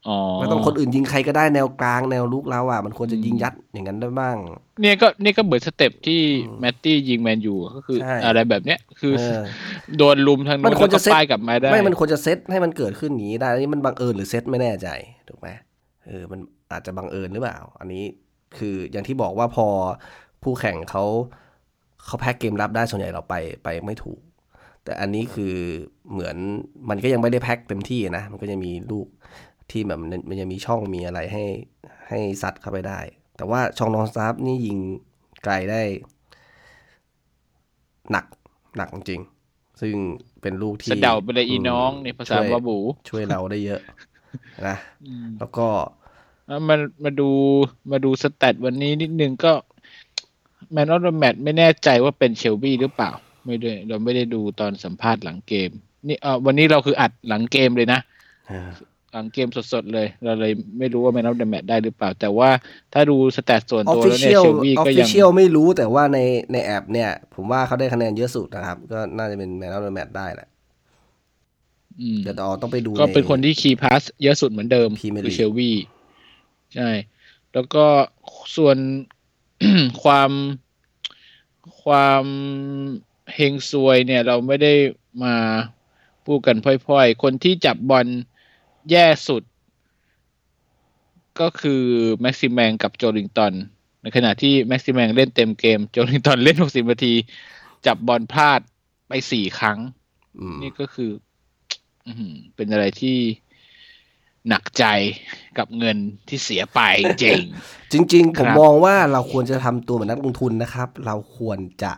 [0.07, 4.37] อ๋อไม่ต้องคนอื่นยิงใครก็ได้แนวกลางแนวลุกเราอะ มันควรจะอืมยิงยัดอย่างนั้นได้บ้าง
[4.81, 6.21] เนี่ยก็เนี่ยก็เหมือนสเต็ปที่
[6.61, 9.43] แมตตี้ยิงแมนยูก็คือใช่อะไรแบบเนี้ยคือเออ
[9.99, 14.89] โดนลุมทางมันู้นนควรแล้วจะก็เซตป้ายกลับมาได้ไม่มันควรจะเซตให้มันเกิดขึ้นอย่างนี้ได้อันนี้มันบังเอิญหรือเซตไม่แน่ใจ
[15.29, 15.49] ถูกไหม
[16.07, 16.41] เออมัน
[16.73, 18.05] อาจจะบังเอิญหรือเปล่า อันนี้
[18.59, 19.67] คืออย่างที่บอกว่าพอ
[20.43, 21.05] ผู้แข่งเขา
[22.07, 23.35] เขาแพ็กเกมรับได้ส่วนใหญ่เราไป
[23.65, 24.21] ไปไม่ถูก
[24.85, 25.55] แต่อันนี้คือ
[26.13, 26.37] เหมือน
[26.89, 29.07] มันก็ยังไม่ได้แพ็กเต็มที่นะมันก็ยังมีลูก
[29.71, 31.45] ที่แบบมันมันยังมีช่องมีอะไรให้
[32.09, 33.01] ให้ซัดเข้าไปได้
[33.37, 34.79] แต่ว่าช่องนองสตาฟนี่ยิง
[35.45, 35.83] ไกลได้
[38.11, 38.25] หนัก
[38.77, 39.95] หนักจริงๆซึ่ง
[40.41, 42.79] เป็นลูกที่สะเดาไปเลยอีน้องมในภาษาช่วยบาบู
[43.09, 43.81] ช่วยเราได้เยอะ
[44.67, 44.77] นะ
[45.39, 45.69] แล้วก็
[46.47, 47.31] แล้วมันมาดู
[47.91, 49.53] มาดูสแตทวันนี้นิดนึงก็
[50.73, 53.11] แมนออฟแมตไม่แน่ใจว่าเป็นเชลบี้หรือเปล่า
[53.47, 55.71] ไม่ได้เราไม่ได้ดูตอนสัมภาษณ์หลังเกม
[56.09, 58.01] นี่เออวันนี้เราคืออัดหลังเกมเลยนะ
[58.49, 58.71] เออ
[59.13, 62.51] หลังเกมสดๆเลย เราเลยไม่รู้ว่าแมนออฟแมตได้หรือเปล่า แต่ว่า
[62.93, 66.19] ถ้าดูสแตทส่วนออฟตัวฟิแล้วเชีเนี่ยยลเชลบี้ออฟก็ฟิยังเชียลไม่รู้แต่ว่าใน
[66.53, 70.49] ในแอปเนี่ย ผมว่าเขาได้คะแนนเยอะสุดนะครับ ก็น่าจะเป็นแมนออฟแมตได้แหละ
[72.01, 75.71] อืมเดี๋ยวต่อต้องไปดู ก็เป็นใคนที่คีย์พาสเยอะสุดเหมือนเดิม Premier คือ League เชลวี
[76.75, 76.91] ใช่
[77.53, 77.87] แล้วก็
[78.57, 78.77] ส่วน
[80.03, 80.31] ความ
[81.83, 82.25] ความ
[83.35, 84.73] เฮงซวยเนี่ย เราไม่ได้
[85.25, 85.35] มา
[86.27, 88.07] พูดกันพล่อยๆ คนที่จับบอล
[88.91, 89.43] แย่สุด
[91.41, 91.83] ก็คือ
[92.21, 93.53] แม็กซิแมงกับโจลิงตัน
[94.03, 97.15] ในขณะที่แม็กซิแมงเล่นเต็มเกม โจลิงตันเล่น60นาที
[97.87, 98.61] จับบอลพลาด
[99.09, 99.79] ไปสี่ครั้ง
[100.39, 101.11] อืมนี่ก็คือ
[102.07, 103.19] อื้อหือเป็นอะไรที่
[104.49, 104.85] หนักใจ
[105.59, 105.97] กับเงิน
[106.29, 106.81] ที่เสียไป
[107.23, 111.93] จริง จริง ๆ ผมครับมองว่าเราควรจะทำตัวเหมือนนักลงทุนนะครับ เราควรจะ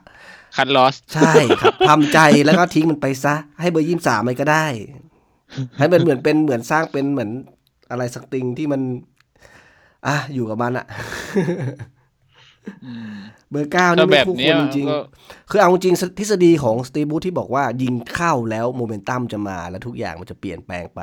[0.57, 4.67] คัดลอส ใช่ครับทำใจแล้วก็ทิ้งมันไปซะ ให้เบอร์ยี่สามไปก็ได้
[5.79, 7.31] ให้มันเหมือนเป็นเหมือนสร้างเป็นเหมือน
[7.91, 8.81] อะไรสักติงที่มัน
[10.07, 10.87] อะอยู่กับมันอะ
[12.85, 13.15] อืม
[13.51, 21.01] เบอร์เก้าถ้านี่แบไม่ควรคู่เนี้ยมันจริงก็ๆคือเอาจริงๆทฤษฎีของสตีฟ บรูซที่บอกว่ายิงเข้าแล้วโมเมนตัมจะมาแล้วทุกอย่างมันจะเปลี่ยนแปลงไป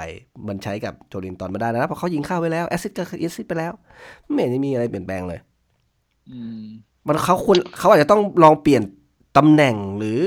[0.47, 3.73] มันใช้กับโจลินตอนไม่ได้นะเพราะเขายิงเข้าไปแล้ว assist ก็ assist ไปแล้ว
[4.33, 5.39] ไม่เห็นจะมีอะไรเปลี่ยนแปลงเลย
[6.29, 6.63] อืม
[7.07, 8.81] มันเขาควรเขาอาจจะต้องลองเปลี่ยน
[9.37, 10.19] ตำแหน่งหรือ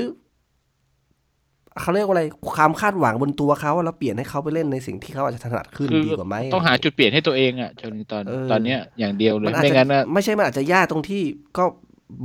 [1.79, 11.21] เขาเรียกว่าอะไรความคาดหวังบนตัวเขาแล้วเปลี่ยนให้เขาไปเล่นในสิ่งที่เขาอาจจะถนัดขึ้นคือดีกว่าไหมต้องหาจุดเปลี่ยนให้ตัวเองอะจนตอนเออตอนเนี้ยอย่างเดียวเลยมันอาจไม่จะงั้นอะไม่ใช่มันอาจจะยากตรงที่
[11.57, 11.63] ก็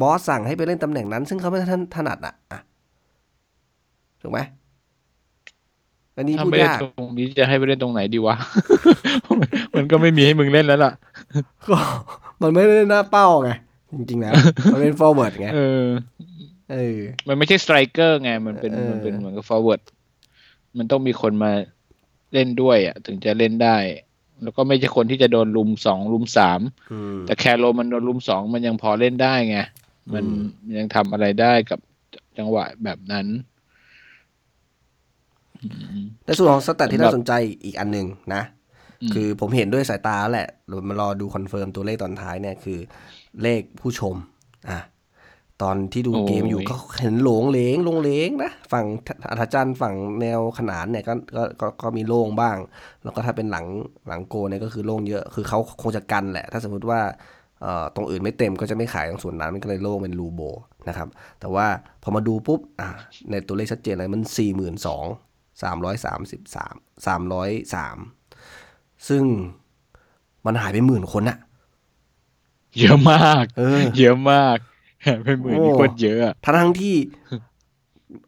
[0.01, 1.59] บอสสั่งให้ไปเล่นตำแหน่งนั้น ซึ่งเขาไม่
[1.97, 2.61] ถนัดอะอะ
[4.23, 4.39] ถูกไหม
[6.17, 8.37] อันนี้ถ้าพูดไม่ได้ยากตรงนี้จะให้ไปเล่นตรงไหนดีวะ
[9.77, 10.93] มันก็ไม่มีให้มึงเล่นแล้วล่ะ
[11.69, 11.79] ก็
[12.43, 13.51] มันไม่ได้หน้าเป้าไง
[13.93, 14.33] จริงๆแล้ว
[14.73, 15.85] มันเป็น forward ไงเออ
[16.73, 16.99] เออ
[17.29, 19.83] มันไม่ใช่ striker ไง มันเป็นเออมันเป็นเหมือนกับ forward
[20.79, 21.53] มันต้องมีคนมา
[22.33, 23.77] เล่นด้วยอะ ถึงจะเล่นได้
[24.43, 26.61] แล้วก็ไม่ใช่คนที่จะโดนลุมสองลุมสาม
[26.93, 29.59] อืมแต่แคร์โรลล์มันโดนลุมสองมันยังพอเล่นได้ไง
[30.15, 31.81] มันอืมมันยังทำอะไรได้กับ
[32.39, 33.27] จังหวะแบบนั้น
[35.63, 37.33] อืมในส่วนของ stat ที่สำหรับน่าสนใจ
[37.65, 38.43] อีกอันหนึ่งนะ
[39.03, 42.79] อืมคือผมเห็นด้วยสายตาแล้วแหละเรามารอดู confirm ตัวเลขตอนท้ายเนี่ยคือ
[43.43, 44.15] เลขผู้ชม
[44.71, 44.79] อะ
[45.63, 48.87] ตอนที่ดูเกมอยู่ก็เห็นหลงเหลงลงเหลงนะฝั่ง
[49.31, 52.57] อัธจันทร์ฝั่งแนวขนานเนี่ยก็ก็ก็ก็มีโล่งบ้าง
[53.03, 53.67] แล้วก็ถ้าเป็นหลัง
[54.09, 57.01] หลังโกเนี่ยก็คือโล่งเยอะคือเขาคงจะกันแหละ ถ้าสมมติว่า
[57.61, 60.41] เอ่อตรงอื่นไม่เต็มก็จะไม่ขายตรงส่วนนั้นมันก็เลยโล่งเป็นรูโบ
[60.89, 61.09] นะครับ
[61.41, 61.67] แต่ว่า
[62.03, 62.89] พอมาดูปุ๊บอะ
[63.31, 65.05] ในตัวเลขชัดเจนเลยมันสี่หมื่นสอง
[65.63, 66.75] สามร้อยสามสิบสาม
[67.07, 67.97] สามร้อยสาม
[69.09, 69.25] ซึ่ง
[70.47, 71.39] มันหายไปหมื่นคนอะ
[72.81, 74.59] เยอะมากเออเยอะมาก
[75.25, 76.95] เป็นหมื่นนี่โอ้โคตรเยอะอะทั้งทั้งที่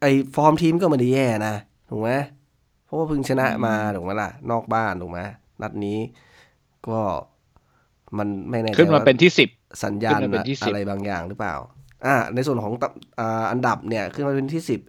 [0.00, 1.54] ไอ้ฟอร์มทีมก็ไม่ได้แย่นะ
[1.90, 2.11] ถูกไหม
[2.85, 5.20] เพราะว่าเพิ่งชนะมาถูกไหมล่ะ นอกบ้านถูกไหม
[5.62, 5.98] นัดนี้
[6.88, 7.00] ก็
[8.18, 9.48] มันไม่แน่ใจขึ้นมาว่าเป็นที่สิบ
[9.85, 11.54] สัญญาณขึ้นมาเป็นที่10อะไรบางอย่างหรือเปล่า
[12.07, 14.81] อ่า ในส่วนของตำอ่าอันดับเนี่ย ขึ้นมาเป็นที่สิบ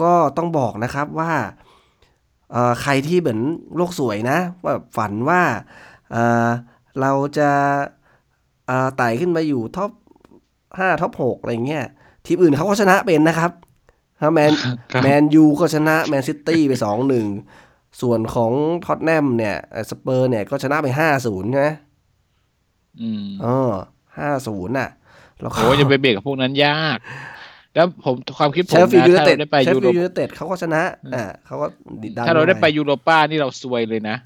[0.00, 1.32] ก็ต้องบอกนะครับว่า
[2.52, 3.40] เอ่อใครที่เหมือน
[3.76, 5.42] โลกสวยนะว่าแบบฝันว่า
[6.10, 6.48] เอ่อ
[7.00, 7.50] เราจะ
[8.66, 9.90] เอ่อไต่ขึ้นมาอยู่ top
[10.78, 11.84] ห้า top หกอะไรเงี้ย
[12.26, 13.50] ทีมอื่นเขาก็ชนะเป็นนะครับ
[14.20, 14.52] ถ้าแมน
[14.92, 17.26] ครับแมนยูก็ชนะแมนซิตี้ไปสองหนึ่ง
[18.00, 18.52] ส่วนของ
[18.84, 21.68] ท็อตแนมเนี่ยเอ่อสเปอร์เนี่ยก็ชนะไปห้าศูนย์ใช่ไหม
[23.00, 23.72] อืมเออ
[24.18, 24.88] ห้าศูนย์น่ะ
[25.40, 26.98] แล้วก็โอ้ยจะไปเบียดกับพวกนั้นยาก
[27.74, 30.82] แล้วผมความคิดผเชมฟฟิลด์นะยูไนถ้าเต็ดเราได้ไปเชฟยูโรฟิลด์ยูไนเต็ดเขาก็ชนะ
[31.14, 31.66] อ่าเขาก็
[32.16, 34.16] ดันถ้าเราได้ไปม่ยูโรป้านี่เราซวยเลยนะ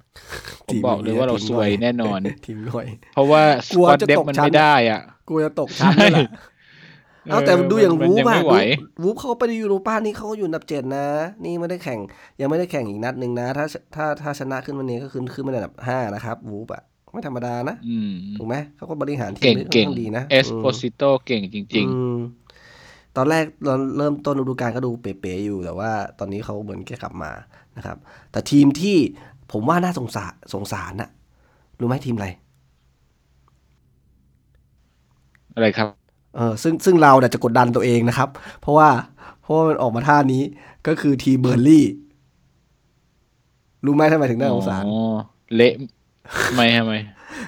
[0.66, 6.28] ผมบอกเลยว่าเราซวยแน่นอนทีมหน่อยเพราะว่าสกลัวควอตจะเดฟตกมันชั้นไม่ได้อะกูจะตกชั้นเลยล่ะ
[7.30, 8.56] เอาแต่ดูอย่างมันวูฟยังอะไม่ไหว
[9.02, 11.06] วูฟเขาไปยูโรป้านี่เขาก็อยู่อันดับเจ็ดนะ
[11.44, 11.98] นี่ไม่ได้แข่ง
[12.40, 16.82] ยังไม่ได้แข่งอีกนัดหนึ่งนะ ถ้าถ้าถ้าชนะขึ้นวันนี้ก็ขึ้นขึ้นมาอันดับห้านะครับวูฟอะ
[17.12, 22.16] ไม่ธรรมดานะอืมถูกไหมเขาก็บริหารทีเก่มงได้ค่อนเก่งข้างดีนะเอสโพซิโตเก่งจริงอืม
[23.16, 27.30] ตอนแรกเราเริ่มต้นฤดูกาลก็ดูเป๋ๆอยู่ แต่ว่าตอนนี้เขาเหมือนแค่กลับมา
[27.76, 27.96] นะครับ
[28.32, 28.96] แต่ทีมที่
[29.52, 31.10] ผมว่าน่าสงสารสงสารน่ะ
[31.80, 35.88] รู้ไหมทีมอะไรๆอะไรครับ
[36.36, 38.28] เออซึ่งซึ่งเราเนี่ยจะกดดันตัวเองนะครับ
[38.60, 38.88] เพราะว่า
[39.40, 40.42] เพราะว่ามันออกมาท่านี้
[40.86, 41.86] ก็คือทีมเบิร์นลีย์
[43.84, 45.16] รู้ไหมทำไมถึงน่าสงสาร อ๋อ
[45.54, 45.74] เละ
[46.46, 46.94] ทำไมทำไม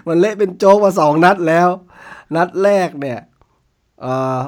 [0.07, 1.69] มันเละเป็นโจ๊กมาสองนัดแล้ว
[2.37, 3.21] นัดแรกเนี่ย
[4.01, 4.07] เอ
[4.39, 4.41] อ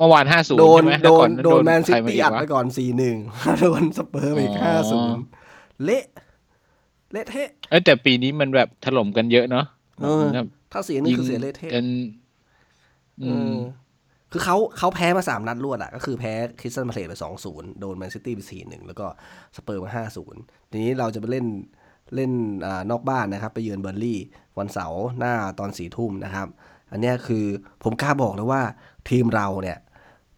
[0.00, 3.16] เมื่อวานห้าศูนย์โดนใช่ไหมโดแล้วก่อนโดนแมนซิใครมาตี้อีกอัดวะไปก่อนสี่หนึ่ง
[3.62, 5.24] โดนสเปอร์ไปอ๋ห้าศูอนย์
[5.84, 6.04] เละ
[7.12, 9.64] เละเทะเอ้ยแต่ปีนี้มันแบบถล่มกันเยอะเนาะ
[10.02, 11.86] เออแบบถ้าเสียนี่คือเสียเละเทะกัน
[13.22, 13.54] เออือม
[14.32, 19.06] คือเขาเขาแพ้มาสามนัดรวดอะก็คือแพ้คริสตันมาเลสไปสองศูนย์โดนแมนซิตี้ไปสี่หนึ่งแล้วก็
[19.56, 21.46] สเปอร์มาห้าศูนย์ทีนี้เราจะไปเล่น
[22.14, 22.32] เล่น
[22.66, 24.20] อานอกบ้านนะครับ ไปเยือนเบิร์นลีย์
[24.58, 26.48] วันเสาร์หน้าตอนสี่ทุ่มนะครับ
[26.90, 27.44] อันเนี้ยคือ
[27.82, 28.62] ผมกล้าบอกเลยว่า
[29.08, 29.78] ทีมเราเนี่ย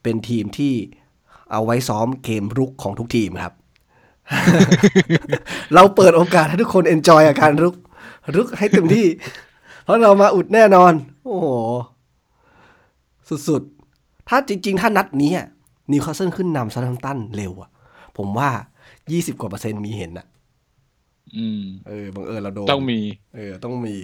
[0.03, 0.75] เป็นทีมที่
[1.53, 3.55] เอาไว้ซ้อมเกมรุกของทุกทีมครับ
[5.75, 7.75] เราเปิดโอกาสให้ทุกคน enjoy กับการรุก
[8.35, 9.07] รุกให้เต็มที่
[9.85, 10.93] เพราะเรามาอุดแน่นอน
[11.25, 11.49] โอ้โห
[13.49, 15.47] สุดๆ ถ้าจริง ๆ ถ้านัดนี้อะ
[15.93, 17.71] นิวคาสเซิลขึ้นนำเซาแธมป์ตันเร็วอะ
[18.17, 18.51] ผมว่า
[18.97, 20.27] 20กว่าเปอร์เซ็นต์มีเห็นอะ
[21.37, 23.01] อืม เออบังเอิญเราโดนต้องมี
[23.35, 23.97] เออ ต้องมี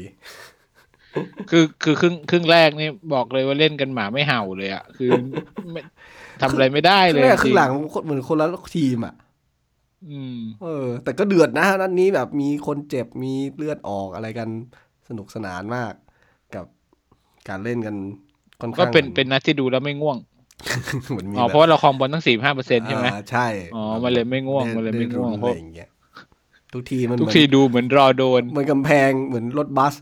[1.50, 5.12] คือคือครึ่งครึ่งแรกนี่บอกเลยว่าเล่นกันหมาไม่เห่าเลยอะคือ
[5.70, 5.80] ไม่
[6.40, 7.70] ทำอะไรไม่ได้คเลรึ่ยงแรกคจรึ่ริงงหลัง
[8.04, 9.14] เหมือนคนละทีมอะ
[10.08, 14.48] อืมเออ แต่ก็เดือดนะนัดนี้แบบมีคนเจ็บมีเลือดออกอะไรกัน
[15.08, 15.92] สนุกสนานมาก
[16.54, 16.66] กับ
[17.48, 17.96] การเล่นกัน
[18.62, 20.18] ค่อนก็ข้างเป็นเป็นนัดที่ดูแล้วไม่ง่วง
[21.10, 25.90] เหมือนมีอ๋อแบบเพราะว่าเราครองบอลตั้งสี่ห้าเปอร์เซ็นต์ใช่ไหมอ่าใช่อ๋อมันเลยไม่ง่วงมันเลยไม่ง่วงด้เพรุราะอะไรอย่างเงี้ย
[26.72, 29.94] ทุกทีมันทุกเหมือนทีดูเหมือนรอโดนเหมือนกำแพงเหมือนรถบัส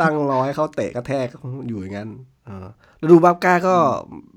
[0.00, 1.26] ตั้งร้อยเขาเตะกระแทก
[1.68, 2.10] อยู่อย่างนั้น
[2.46, 2.66] เออ
[2.98, 3.74] แล้วดูบับก้าก็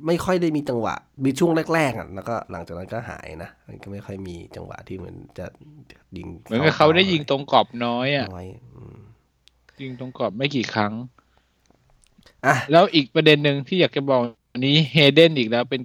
[0.06, 5.46] ไม่ค่อยได้มีจังหวะ มีช่วงแรกๆอะแล้วก็หลังจากนั้นก็หายนะมันก็ไม่ค่อยมีจังหวะที่เหมือนจะ
[6.18, 8.98] ยิงเหมือนกับเขาได้ยิงตรงกรอบน้อยอะน้อยอืม
[9.82, 10.94] ยิงตรงกรอบไม่กี่ครั้ง
[12.46, 15.82] อะแล้วอีกประเด็นหนึ่งที่อยากจะบอกอันนี้เฮเดนอีกแล้วเป็น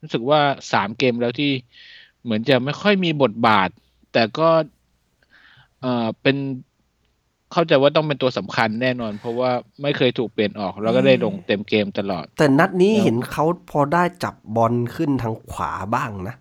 [0.00, 0.40] รู้สึกว่า
[0.72, 1.50] สามเกมแล้วที่
[2.22, 3.68] เหมือนจะไม่ค่อยมีบทบาท
[4.12, 4.48] แต่ก็
[5.80, 6.36] เอ่อเป็น
[7.52, 9.50] เข้าใจว่าต้องเป็นตัวสำคัญแน่นอน เพราะว่า
[9.82, 16.36] ไม่เคยถูกเปลี่ยนออก แล้วก็ได้ลงเต็มเกมตลอด แต่นัดนี้แล้วเห็นเขาพอได้จับบอลขึ้นทางขวาบ้างนะ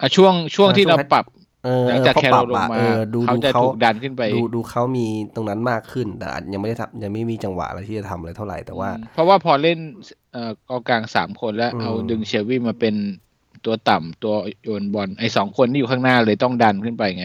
[0.00, 1.24] อะช่วงช่วงอ่าที่ช่วงเราปรับ
[1.64, 9.78] เออหลังจากเออแคเขาโรปรับลงอะมาเออดูเขาดูจะเขาถูกดันขึ้นไป ดูดูเขามีตรงนั้นมากขึ้น แต่อาจยังไม่ได้ทำยังไม่มีจังหวะอะไรที่จะทำอะไรเท่าไหร่แต่ว่าอืมเพราะว่าพอเล่น
[10.32, 12.94] เอ่อกองกลางสามคนแล้วอืมเอาดึงเชลวี่มาเป็น
[13.64, 17.24] ตัวต่ำตัวโยนบอลไอ้สองคนที่อยู่ข้างหน้าเลยต้องดันขึ้นไปไง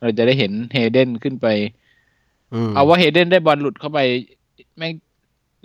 [0.00, 1.79] เราจะได้เห็นเฮเดนขึ้นไปม
[2.74, 3.98] เอาว่าเฮเดนได้บอลหลุดเข้าไป
[4.78, 4.92] แม่ง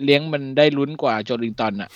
[0.04, 1.88] เลี้ยงมันได้ลุ้นกว่าโจลิงตันอะ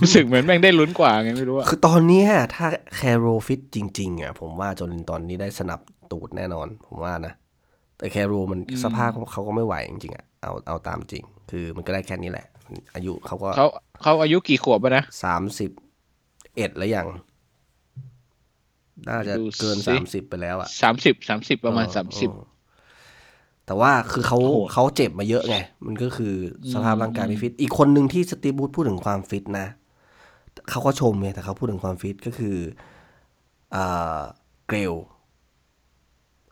[0.00, 5.80] รู้สึกเหมือนแม่งได้ลุ้นกว่าไงไม่รู้อะคือตอนเนี้ยถ้าแคโรฟิตจริง ๆอะผมว่าโจลินตอนนี้ได้สนับ
[6.12, 7.34] ตูดแน่นอน ผมว่านะ
[7.98, 12.46] แต่แคโรมันสภาพเขาก็ไม่ไหวจริงๆอะเอาเอาตามจริง คือมันก็ได้แค่นี้แหละ
[12.94, 13.66] อายุเขาก็เขา
[14.02, 15.70] เขาอายุกี่ขวบอะนะสามสิบ
[16.56, 17.06] เอ็ดแล้วยัง
[19.08, 22.47] น่าจะดูเกินสิสามสิบไปแล้วอะสามสิบสามสิบประมาณเออสามสิบเออ
[23.68, 26.34] แต่ว่าคือเขาโหดเขาเจ็บมาเยอะไง มันก็คือ
[26.72, 29.66] สภาพร่างกายไม่ฟิต อีกคนหนึ่งที่สตีฟบูธพูดถึงความฟิตนะ
[30.70, 32.56] เขาก็ชมไงแต่เขาพูดถึงความฟิตก็คือ
[33.74, 34.20] อ่า
[34.66, 34.94] เกรล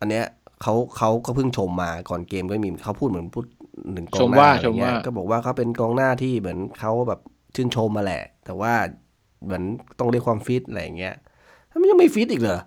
[0.01, 0.25] อันเนี้ย
[0.63, 3.47] เขาเขาก็เพิ่งชมมาก่อนเกมก็มีเขาพูดเหมือนพูด
[3.93, 7.21] หนึ่งกอชงมหน้าว่าอะไรชมเงี้ว่ายก็บอกว่าเขาเป็นกองหน้าที่เหมือนเขาแบบ
[7.55, 8.73] ชื่นชมมาแหละ แต่ว่า
[9.45, 9.63] เหมือน
[9.99, 11.15] ต้องเรียกความฟิตอะไรอย่างเงี้ย
[11.81, 12.61] มันยังไม่ฟิตอีกเหรอ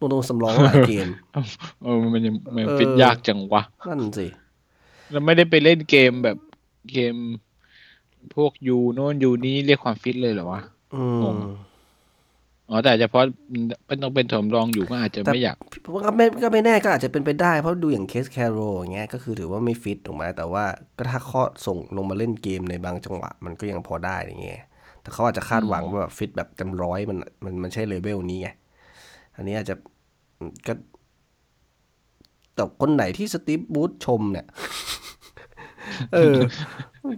[0.00, 1.08] ตรงๆสำรองหลายเกม
[1.82, 4.26] เออมันยังมันเออฟิตยากจังวะ นั่นสิ
[5.10, 6.36] เราไม่ได้ไปเล่นเกมแบบ
[6.92, 7.14] เกม
[8.34, 10.60] พวก U โน่น U นี้เรียกความฟิตเลยเหรอวะ
[10.92, 11.36] อืมงง
[12.70, 13.24] อ๋อแต่เฉพาะ
[13.86, 20.64] เป็นต้องเป็นสำรองอยู่ก็อาจจะแต่ไม่อยากผมว่าก็ไม่ก็ไม่แน่ก็อาจจะเป็นไปได้เพราะดูอย่างเคสแคร์โรลล์อย่างเงี้ยก็คือถือว่าไม่ฟิตถูกไหมแต่ว่า
[20.96, 24.62] ก็ถ้าเขาส่งลงมาเล่นเกมในบางจังหวะ มันก็ยังพอได้อย่างเงี้ย
[25.02, 28.48] แต่เขาอาจจะคาดหวังว่าแบบฟิตแบบเต็มร้อยมันมันมันใช่เลเวลนี้ไง
[29.36, 29.74] อันนี้อาจจะ
[30.66, 30.74] ก็
[32.54, 34.46] แต่คนไหนที่สตีฟบูธชมเนี่ย
[36.14, 36.36] เออ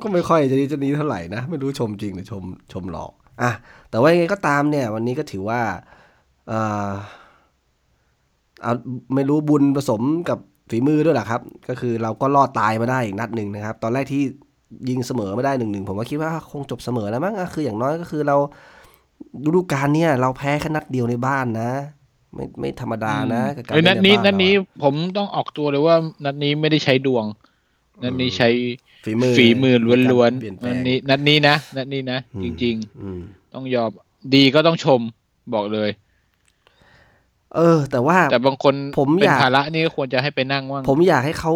[0.03, 3.51] ก็ไม่ค่อยจะดีจะนี้เท่าไหร่นะ ไม่รู้ชมจริงหรือชมชมหลอก อะ
[3.91, 5.61] แต่ว่ายังไงก็ตามเนี่ย วันนี้ก็ถือว่า
[6.49, 6.91] เอ่อ
[8.63, 8.73] เอา
[9.15, 10.39] ไม่รู้บุญผสมกับ
[10.71, 14.23] ฝีมือด้วยแหละครับ ก็คือเราก็รอดตายมาได้อีกนัดหนึ่งนะครับ ตอนแรกที่
[14.89, 18.37] ยิงเสมอไม่ได้หนึ่งหนึ่งผมก็คิดว่าคงจบเสมอแล้วมั้งอะคืออย่างน้อยก็คือเรา
[19.47, 21.71] ฤดูกาลเนี่ย เราแพ้แค่นัดเดียวในบ้านนะ
[22.35, 27.25] ไม่ไม่ธรรมดานะกับการเอ้ยนัดเล่นี้ใบ้านัดนี้เราอะผมต้องออกตัวเลยว่า นัดนี้ไม่ได้ใช้ดวง
[28.03, 28.49] นัดนี้ใช้
[29.05, 33.91] ฝีมือฝีมือล้วนเปลี่ยนๆแปลนังดนี้ นัดนี้นะนัดนี้นะอืมจริงอืมๆต้องยอม
[34.35, 35.01] ดีก็ต้องชม
[35.55, 35.91] บอกเลย
[37.55, 41.53] เออ แต่ว่าแต่บางคนผมเป็นอยากภาระนี่ก็ควรจะให้ไปนั่งว่างผมอยากให้เขา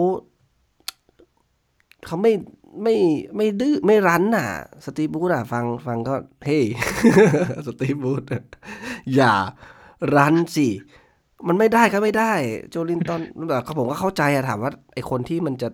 [2.06, 2.32] เขาไม่
[2.82, 2.96] ไม่
[3.37, 4.46] ไม่ดื้อไม่รั้นน่ะ
[4.85, 6.61] สตีฟบูธอะ ฟังฟังก็เฮ้
[7.66, 8.22] สตีฟบูธ
[9.16, 9.35] อย่า
[10.16, 10.68] รั้นสิ
[11.48, 12.32] มันไม่ได้ก็ไม่ได้
[12.70, 15.68] โจลินตันแบบผมก็เข้าใจอะถามว่า ไอคนที่มันจะ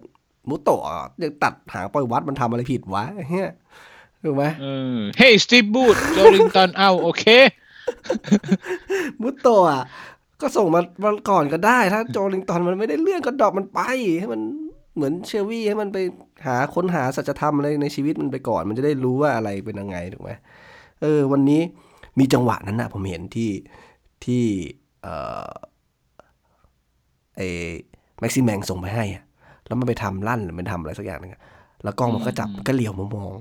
[0.49, 3.51] มุโตะอะยังตัดหางปล่อยวัดมันทำอะไรผิดวะเฮีย
[4.25, 7.25] ถูกไหมเออเฮ้ยสตีฟบูธโจลิงตันเอาโอเค
[9.23, 9.83] มุโตะอะ
[10.41, 13.81] ก็ส่งมาวันก่อนก็ได้ ถ้าโจลิงตันมันไม่ได้เรื่องก็ดรอปมันไป
[14.19, 14.41] ให้มัน
[14.97, 15.99] เหมือนเชลวี่ให้มันไป
[16.47, 20.31] หาค้นหาสัจธรรมอะไรในชีวิตมันไปก่อน มันจะได้รู้ว่าอะไรเป็นยังไงถูกไหม
[21.03, 21.61] เออ วันนี้
[22.19, 23.51] มีจังหวะนั้นนะผมเห็นที่
[24.25, 24.45] ที่
[25.03, 25.15] เอ่
[25.47, 25.51] อ
[27.37, 27.41] ไอ
[28.21, 29.25] แม็กซิแมงส่งไปให้อะ
[29.67, 31.41] แล้วมันไปทำลั่นหรือมันทำอะไรสักอย่างหนึงอะ
[31.85, 33.33] แล้วกล้องมันก็จับมันก็เหลียวมามอง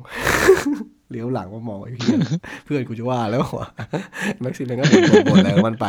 [1.10, 2.20] เหลียวหลังมามองไอ้เพื่อน
[2.66, 3.68] เพื่อนกูจะว่าแล้ววะ
[4.42, 4.86] แม็กซิแมงก็
[5.30, 5.86] บ่นๆอะไรของมันไป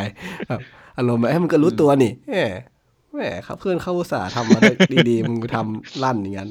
[0.49, 0.61] แบบ
[0.99, 2.37] อารมณ์แบบให้มันก็รู้ตัวนี่แหม
[3.15, 4.73] แหมครับเพื่อนเขาอุตส่าห์ทำมาได้
[5.09, 6.51] ดีๆมึงไปทำลั่นอย่างนั้น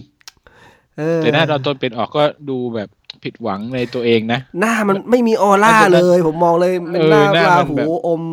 [0.98, 2.90] เออแต่หน้าตอนต้นเป็นออกก็ดูแบบ
[3.24, 8.24] ผิดหวังในตัวเองนะ หน้ามันไม่มีออร่าอาจจะเลย ผมมองเลยมันเออหน้าหน้าลามันหูแบบอม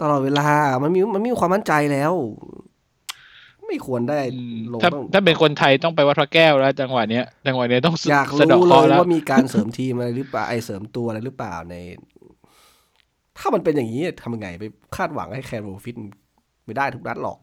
[0.00, 0.48] ตลอดเวลา
[0.82, 2.12] มันมีมันไมมีความมั่นใจแล้ว
[3.66, 11.74] ไม่ควรได้อืมลงถ้าต้องถ้าเป็นคนไทยต้องไปวัดพระแก้วแล้ว จังหวะเนี้ยจังหวะเนี้ยต้องอยากสะเดอกรู้เคเลราะห์ยแล้วว่ามีการเสริมทีมอะไรหรือเปล่าไอเสริมตัวอะไรหรือเปล่าใน
[13.38, 14.64] ถ้ามันเป็นอย่างนี้ทำยังไงไป
[14.96, 15.96] คาดหวังให้แคโรฟิต
[16.64, 17.38] ไม่ได้ทุกนัดหรอก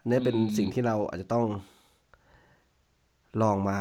[0.00, 1.44] อันนี้เป็นสิ่งที่เราอาจจะต้อง
[3.42, 3.78] ลองมา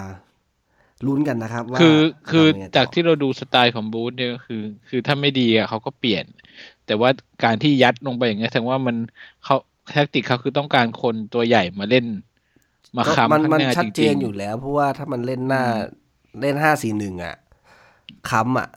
[1.08, 6.26] ลุ้นกันนะครับว่าคือคือจะทำยังไงต่จากที่เราดูสไตล์ของบูธเนี่ยก็คือ คือถ้าไม่ดีอะเขาก็เปลี่ยน
[6.86, 7.10] แต่ว่า
[7.44, 8.96] การที่ยัดลงไปอย่างเงี้ยแสดงว่ามัน
[9.44, 9.56] เขา
[9.92, 12.06] แทคติกเขาคือต้องการคนตัวใหญ่มาเล่น
[12.96, 15.64] มาก็ค้ำมันข้างมันหน้าชัดจเจรินงอยู่แล้ว เพราะว่าถ้ามันเล่นหน้า
[16.42, 17.36] เล่นห้าสี่หนึ่งอะ
[18.30, 18.70] ค้ำอะ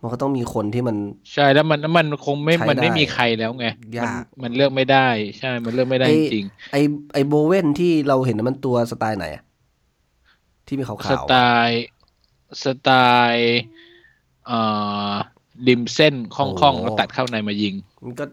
[0.00, 3.66] มันก็ต้องมีคนที่มันๆใช่แล้วมันแล้วมันคงไม่ใช้มันไม่ได้มีใครแล้วไง
[3.98, 5.08] ยากมันมันเลือกไม่ได้
[5.40, 6.76] ใช่มันเลือกไม่ได้ไอ้จริงไอ
[7.14, 9.42] ไอโบเว่นที่เราเห็นน่ะมันตัวสไตล์ไหนอะ
[10.72, 11.34] ที่มีขาวสๆไต
[11.66, 11.84] ล์
[12.64, 12.90] สไต
[13.30, 13.60] ล์
[14.46, 14.60] เอ่
[15.10, 15.12] อ
[15.68, 18.24] ริมเส้นคล่องๆแล้วตัดเข้าในมายิง มันก็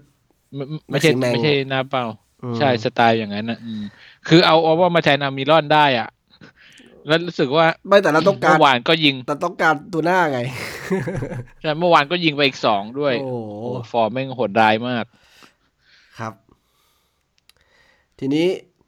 [0.56, 2.06] ไม่ไม่ใช่แม็กซิแมงไม่ใช่หน้าเป้า
[2.44, 3.84] อืมใช่สไตล์อย่างนั้นนะอืม
[4.28, 6.10] คือเอาเอาว่ามาแทนอามิรอนได้อะ
[7.08, 10.40] แล้วรู้สึกว่า ไม่แต่เราต้องการเมื่อวานก็ยิง แต่ต้องการตัวหน้าไง
[11.62, 15.06] ใช่เมื่อวานก็ยิงไปอีกสองด้วย โอ้โหโอ้ฟอร์มแม่งโหดร้ายมาก
[16.20, 16.34] ครับ
[18.20, 18.48] ทีนี้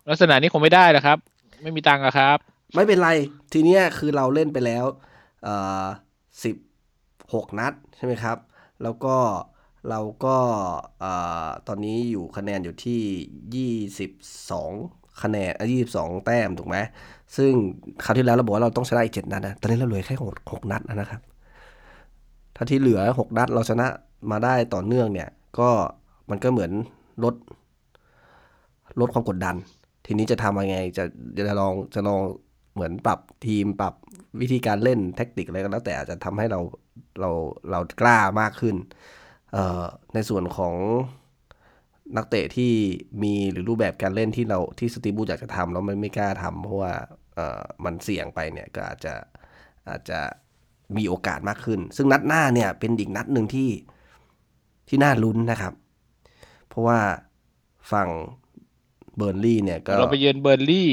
[0.10, 1.18] ลักษณะนี้คงไม่ได้แล้วครับ
[1.62, 2.38] ไม่มีตังค์อะครับ
[2.76, 3.10] ไม่เป็นไร
[3.54, 4.86] ทีเนี้ยคือเราเล่นไปแล้ว
[6.44, 6.56] สิบ
[7.34, 8.38] หกนัดใช่ไหมครับ
[8.84, 9.16] แล้วก็
[9.90, 10.38] เราก็
[11.68, 13.02] ตอนนี้อยู่คะแนนอยู่ที่
[13.56, 14.12] ยี่สิบ
[14.52, 14.72] สอง
[15.22, 16.78] คะแนนยี่สิบสองแต้มถูกไหม
[17.38, 17.52] ซึ่ง
[18.04, 21.22] คราวที่แล้วเราบอกว่าเราต้องชนะอีกเจ็ดนัดนะตอนนี้เราเหลือแค่หกหกนัดนะครับ
[22.56, 23.88] ถ้าที่เหลือหกนัดเราชนะ
[24.32, 25.30] มาได้ต่อเนื่องเนี่ย
[25.60, 25.70] ก็
[26.30, 26.72] มันก็เหมือน
[27.24, 27.36] ลด
[29.00, 29.56] ลดความกดดัน
[30.06, 31.04] ทีนี้จะทำยังไงจะ
[31.48, 32.22] จะลองจะลอง
[32.74, 33.94] เหมือนปรับทีมปรับ
[34.42, 36.60] วิธีการเล่นแท็กติกอะไรก็แล้วแต่อาจจะทำให้เรา
[37.20, 37.32] เรา
[37.72, 38.76] เรากล้ามากขึ้น
[40.14, 40.76] ในส่วนของ
[42.18, 42.72] นักเตะที่
[43.24, 46.94] มีหรือรูปแบบการเล่นที่เราที่สตีบูอยากจะทำแล้วมันไม่กล้าทำเพราะว่า
[47.86, 49.14] มันเสี่ยงไปเนี่ยก็อาจจะ
[49.90, 50.20] อาจจะ
[50.98, 53.70] มีโอกาสมากขึ้น ซึ่งนัดหน้าเนี่ยเป็นอีกนัดหนึ่งที่
[54.88, 55.74] ที่น่าลุ้นนะครับ
[56.68, 57.00] เพราะว่า
[57.92, 58.10] ฝั่ง
[59.18, 60.90] เบิร์นลีย์เนี่ยก็เราไปเยือนเบิร์นลีย์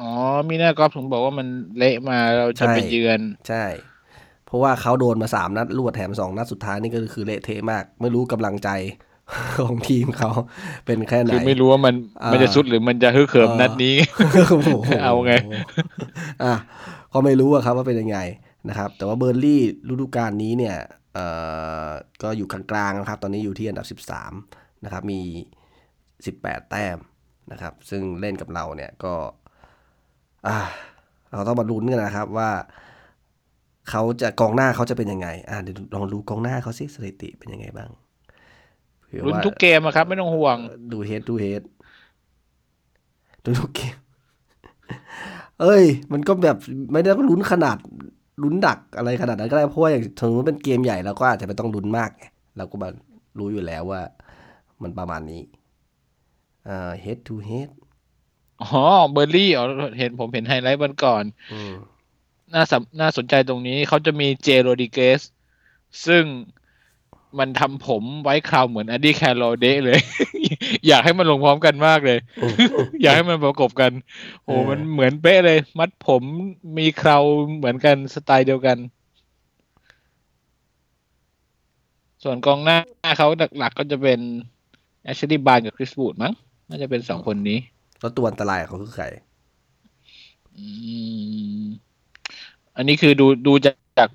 [0.00, 0.12] อ๋อ
[0.48, 1.46] มิน่ากอล์ฟถึงบอกว่ามัน
[1.78, 3.64] เละมาเราจะใช่ไปเยือน ใช่
[4.46, 8.70] เพราะว่าเขาโดนมาสามนัดรวดแถมสองนัดสุดท้ายนี่ก็คือเละเทะมาก ไม่รู้กำลังใจ
[9.58, 10.30] ของทีมเขา
[10.86, 13.94] เป็นแค่ไหนคือไม่รู้ว่ามันอ่ามัมันจะสุดหรือมันจะฮึกเหิมเออนัดนี้
[14.50, 14.70] โโห
[15.02, 15.32] เอาไง
[16.42, 16.54] อะ
[17.12, 18.18] ก็ไม่รู้อะครับว่าเป็นยังไง
[18.68, 20.76] นะครับ แต่ว่าเบอร์นลี่ฤดูกาลนี้เนี่ย
[21.14, 21.26] เอ่
[21.86, 21.88] อ
[22.22, 25.20] ก็อยู่กลางๆนะครับ ตอนนี้อยู่ที่อันดับ 13 นะครับ มี
[25.94, 26.98] 18 แต้ม
[27.52, 29.14] นะครับ ซึ่งเล่นกับเราเนี่ยก็
[30.46, 30.58] อ่า
[31.32, 32.50] เราต้องมาลุ้นกันนะครับว่า
[33.90, 37.90] เขาจะกองหน้าเขาจะเป็นยังไง อ่าเดี๋ยวลองดูกองหน้าเขาสิสถิติเป็นยังไงบ้าง
[39.00, 40.56] เผื่อลุ้นว่าทุกเกมอะครับ ไม่ต้องห่วง
[40.92, 41.62] ดูเฮดดูเฮด
[43.44, 43.96] ดูทุกเกม
[45.60, 46.56] เอ้ย มันก็แบบ
[46.92, 47.78] ไม่ได้ลุ้นขนาด
[48.42, 52.24] ลุ้นดักอะไรขนาดนั้นก็ได้เพราะว่าอย่างถึงมันเป็นเกมใหญ่เราก็อาจจะไม่ต้องลุ้นมากไง
[52.56, 52.88] เราก็มา
[53.38, 54.02] รู้อยู่แล้วว่า
[54.82, 55.42] มันประมาณนี้
[56.68, 57.68] อ่า head to head
[58.62, 59.64] อ๋อเบิร์นลีย์อ๋อ
[59.98, 61.72] เห็นผมเห็นไฮไลท์วันก่อนอืม
[62.54, 65.20] น่าสำน่าสนใจตรงนี้เขาจะมีเจโรดริเกซ
[66.06, 66.24] ซึ่ง
[67.38, 70.00] มันทำผมไว้คราวเหมือนอดีแคโรเดะเลย
[70.88, 72.18] อยากให้มันลงพร้อมกันมากเลย
[73.02, 73.92] อยากให้มันประกบกัน
[74.44, 76.22] โอ้เออมันเหมือนเป๊ะเลย มัดผม
[76.78, 77.18] มีเครา
[77.56, 78.78] เหมือนกันสไตล์เดียวกัน
[82.22, 82.78] ส่วนกองหน้า
[83.18, 84.20] เขาหลักๆก็จะเป็น
[85.04, 86.32] แอชลีย์บาร์นส์กับคริสวูดมั้ง
[86.68, 87.58] น่าจะเป็นสองคนนี้
[88.00, 89.06] แล้วตัวอันตรายของเขาคือใคร
[90.56, 90.66] อื
[91.60, 91.64] ม
[92.76, 94.08] อันนี้คือดูดูจาก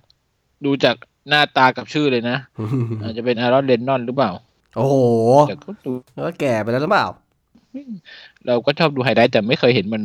[0.66, 0.96] ดูจาก
[1.30, 2.38] หน้าตากับชื่อเลยนะ
[3.04, 4.32] อาจจะเป็นอารอนเลนนอนหรือเปล่า
[4.76, 4.96] โอ้โห
[5.48, 7.08] แต่ก็ดูแล้วแก่ไปแล้วหรือเปล่า
[8.46, 10.04] เราก็ชอบดูไฮไลท์แต่ไม่เคยเห็นมัน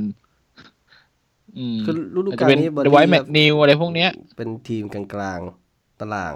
[1.58, 6.34] อืมคือฤดูอาจกาจะลเป็นนี้ดไวท์แม็กนีลอะไรพวกเนี้ย เป็นทีมกลางๆตาราง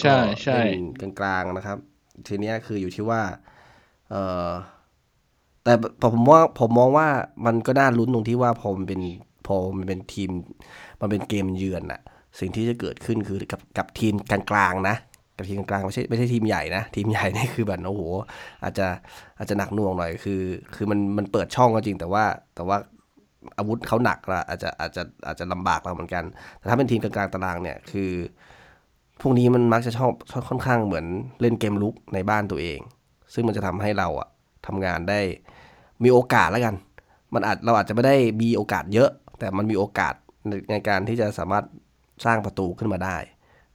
[0.00, 1.78] ใช่ใช่ก็เล่นกลางๆนะครับ
[2.26, 3.22] ทีเนี้ยคืออยู่ที่ว่า
[4.10, 4.14] เอ
[4.48, 4.50] อ
[5.66, 7.08] แต่ผมว่าผมมองว่า
[7.46, 9.00] มันก็น่าลุ้นตรงที่ว่าพอมันเป็น
[9.46, 10.30] พอมันเป็นทีม
[11.00, 12.00] มันเป็นเกมเยือนอะ
[12.40, 14.96] สิ่งที่จะเกิดขึ้นคือกับกับทีมกลางๆนะ
[15.36, 18.02] กับทีมกลางๆไม่ใช่ไม่ใช่ทีมใหญ่นะ ทีมใหญ่นี่คือแบบโอ้โห
[18.64, 18.86] อาจจะ
[19.38, 20.42] อาจจะหนักหน่วงหน่อยคือ
[20.74, 22.24] คือมันมันเปิดช่องก็จริงแต่ว่า
[22.54, 22.76] แต่ว่า
[23.58, 26.24] อาวุธเขาหนักละอาจจะอาจจะอาจจะลำบากเราเหมือนกัน
[26.58, 28.10] แต่ถ้าเป็นทีมกลางๆตารางเนี่ยคือ
[29.20, 31.06] พวกนี้มันมักจะชอบชอบค่อนข้างเหมือน
[31.40, 32.80] เล่นเกมลุกในบ้านตัวเอง
[33.34, 34.28] ซึ่งมันจะทำให้เราอะ
[34.66, 35.20] ทำงานได้
[36.04, 36.74] มีโอกาสแล้วกัน
[37.34, 40.14] มันอาจเราอาจจะไม่ได้มีโอกาสเยอะ แต่มันมีโอกาส
[40.48, 41.64] ในในการที่จะสามารถ
[42.24, 43.16] สร้างประตูขึ้นมาได้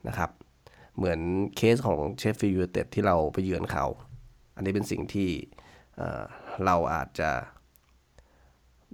[0.07, 0.29] นะครับ
[0.97, 1.19] เหมือน
[1.55, 3.85] เคสของเชฟฟิลด์ยูไนเต็ดที่เราไปเยือนเขา
[4.55, 5.29] อันนี้เป็นสิ่งที่
[5.95, 6.21] เอ่อ
[6.65, 7.29] เราอาจจะ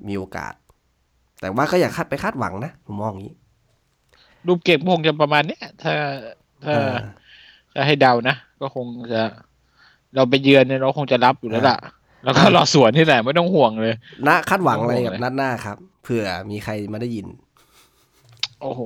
[0.08, 0.54] มีโอกาส
[1.40, 3.36] แต่ว่าก็อย่าคาดไปคาดหวังนะผมมองอย่างนี้
[4.48, 5.94] รูปเกมคงจะประมาณเนี้ยถ้า
[6.64, 6.96] ถ้าเออ
[7.74, 9.22] ถ้าให้เดานะ ก็คงจะ
[10.16, 11.78] เราไปเยือนเนี่ยเราคงจะรับอยู่แล้วล่ะ
[12.24, 13.93] แล้วก็รอสวนที่ไหนไม่ต้องห่วงเลย
[14.28, 17.28] ณคาดหวังอะไรกับโอ้โหนัดหน้าครับ เผื่อมีใครมาได้ยิน
[18.61, 18.82] โอ้โห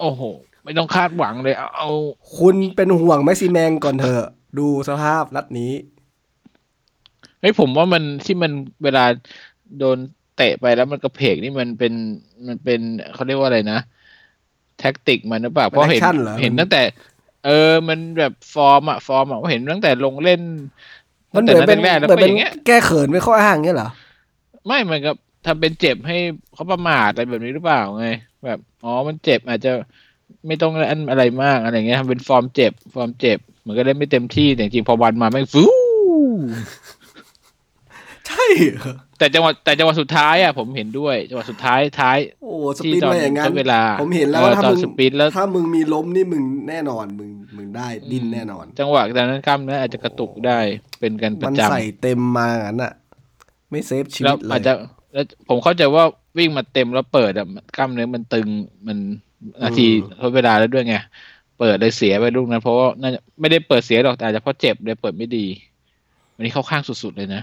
[0.00, 0.22] โอ้โห
[0.64, 1.90] ไม่ต้องคาดหวังเลยเอาเอา
[2.38, 4.26] คุณเป็นห่วงแม็กซิแมงก่อนเถอะ
[4.58, 5.72] ดูสภาพนัดนี้
[7.40, 8.52] เฮ้ยผมว่ามันที่มัน
[8.84, 9.04] เวลา
[9.78, 9.98] โดน
[10.36, 11.92] เตะไปแล้วมันกระเผลกนี่มันเป็น
[12.46, 12.80] มันเป็น
[13.14, 13.80] เขาเรียกว่าอะไรนะ
[14.78, 16.82] แท็กติกมันหรือเปล่าเพราะเห็น action เหรอเห็นตั้งแต่
[17.46, 20.40] เออมันแบบฟอร์มอะฟอร์มอะเห็นตั้งแต่ลงเล่น
[21.34, 23.90] มันเหมือนเป็นตั้งแต่แรกๆแล้วเหมือนก็เป็อนย่างเงี้ยแก้เขินไม่ข้ออ้างเงี้ยเหรอ
[24.66, 25.14] ไม่เหมือนกับ
[25.46, 26.16] ทำเป็นเจ็บให้
[26.54, 28.08] เขาประมาทอะไรแบบนี้หรือเปล่าไง
[28.46, 29.72] แบบอ๋อมันเจ็บอาจจะ
[30.46, 35.64] ไม่ต้องอันอะไรมากอะไรเงี้ยทำเป็นฟอร์มเจ็บ ฟอร์มเจ็บเหมือนก็เล่นไม่เต็มที่แต่จริงๆพอวันมาแม่งฟู
[38.26, 50.58] ใช่เหรอ แต่จังหวะแต่จังหวะสุดท้ายอะผมเห็นด้วยจังหวะสุดท้ายท้ายโอ้สที่ปินตอนมาอย่างนั้นทดเวลา ผมเห็นแล้วเออว่าถ้าตอนมึงสปินแล้วถ้ามึงมีล้มนี่มึงแน่นอนมึงมึงได้ดิ้นแน่นอน จังหวะแต่นั้นกล้ามเนื้ออาจจะกระตุกได้
[51.00, 52.92] เป็นกันปมันระจใส่เต็มมางั้นอะ
[53.70, 54.72] ไม่เซฟชีำแล้วิวตเลอาจยจะ
[55.12, 56.04] แล้วผมเข้าใจว่า
[56.38, 57.46] วิ่งมาเต็มแล้วเปิดอะ
[57.76, 58.48] กล้ามเนื้อมันตึง
[58.86, 58.98] มัน
[59.62, 59.86] นาที
[60.20, 60.96] ทดเวลาแล้วด้วยไง
[61.58, 65.46] เปิดเลยเสียไปลูกนั้นเพราะว่าน่าจะไม่ได้เปิดเสียหรอกแต่อาจจะเพราะเจ็บเลยเปิดไม่ดี
[66.34, 67.42] วันนี้เข้าข้างสุดๆเลยนะ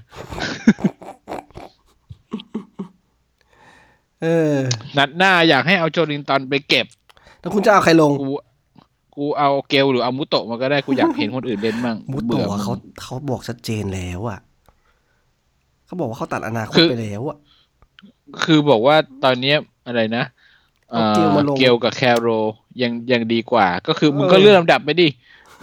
[4.23, 4.55] เออ
[4.97, 6.85] นัดหน้าอยากให้เอาโจลินตันไปเก็บ
[7.39, 8.27] แล้วคุณจะเอาใครลง กู
[9.15, 14.39] กูเอาเกลหรือเอามุโตะมาก็ได้กูอยากเห็นคนอื่นเล่นบ้างมุบื่โตะอเขาเขาบอกชัดเจนแล้วอะ
[15.85, 17.37] เขาบอกว่าเขาตัดอนาคตคือไปแล้วอะ
[18.43, 19.57] คือบอกว่าตอนเนี้ย
[19.87, 20.23] อะไรนะ
[20.89, 22.27] เอาเกลมาลงเกลกับแคโร
[22.81, 25.07] ยังยังดีกว่า ก็คือมึงเออก็เลื่อนลำดับไปดิ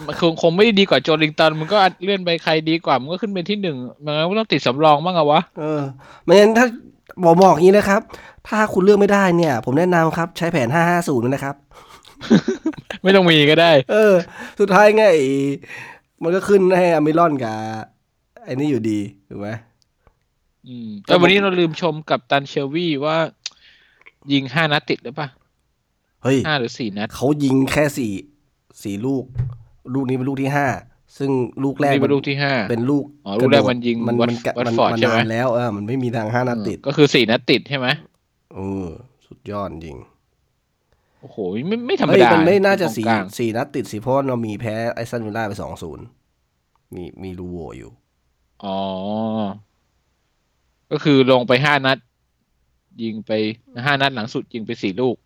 [0.07, 5.80] มันคงคงไม่ได้ดีกว่าโจลิงตันมึงก็เลื่อนไปใครดีกว่ามึงก็ขึ้นเป็นที่หนึ่งมันก็ต้องติดสำรองบ้างอะวะเออ
[6.24, 6.66] ไม่งั้นถ้า
[7.24, 8.00] บอกบอกอย่างนี้นะครับ
[8.49, 11.57] ถ้าคุณเลือกไม่ได้เนี่ย ผมแนะนำครับ ใช้แผน 550นะครับ
[13.03, 14.14] ไม่ต้องมีก็ได้ เออ
[14.61, 15.28] สุดท้ายไงไอ้
[16.22, 17.57] มันก็ขึ้นให้อเมรอนกับ
[18.45, 19.49] ไอ้นี่อยู่ดีถูกไหม
[20.66, 23.16] อืมแต่วันนี้เราลืมชมกับตันเชลวี่ว่า
[24.32, 25.28] ยิงห้านัดติดหรือปะ
[26.22, 28.12] เฮ้ยห้าหรือสี่นัดเขายิงแค่สี่
[28.82, 29.24] สี่ลูก
[29.95, 30.66] ลูกนี้เป็นลูกที่ห้า
[31.18, 31.30] ซึ่ง
[31.64, 37.86] ลูกแรกนี่เป็นลูกที่ห้าเป็นลูกอ๋อลูกแรกมันยิงมันวัดมันวัดมันฟอร์ดมันใช่ไหมนานแล้วเออมันไม่มีทางห้านัดติด ก็คือสี่นัดติดใช่ไหม
[38.55, 38.88] เออ
[39.26, 39.98] สุดยอดจริง
[41.20, 41.36] โอ้โห
[41.68, 46.05] ไม่ไม่ธรรมเฮ้ยดา มันไม่น่าจะกองสี่กลางสี่นัดติดสิเพราะว่าเรามีแพ้ไอซันวิลล่าไปสองศูนย์
[46.94, 47.92] มีมีรูโวอยู่
[48.61, 48.70] อ๋อ
[50.90, 51.98] ก็คือลงไปห้านัด
[53.02, 53.30] ยิงไป
[53.84, 55.16] ห้านัดหลังสุดยิงไปสี่ลูก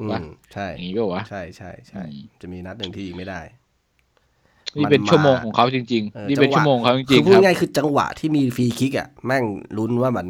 [0.00, 3.40] อืวะมใช่อย่างนี้ป่าวะใช่ใช่ใช่อืมจะมีนัดหนึ่งที่ยิงไม่ได้
[4.78, 9.44] นี่เป็นมันมาชั่วโมงของเขาจริงเออๆนี่เป็นจังหวะชั่วโมงของเขาจคืริองพูๆดครับง่ายๆคือจังหวะที่มีฟรีคิกอะ แม่ง
[9.78, 10.26] ลุ้นว่ามัน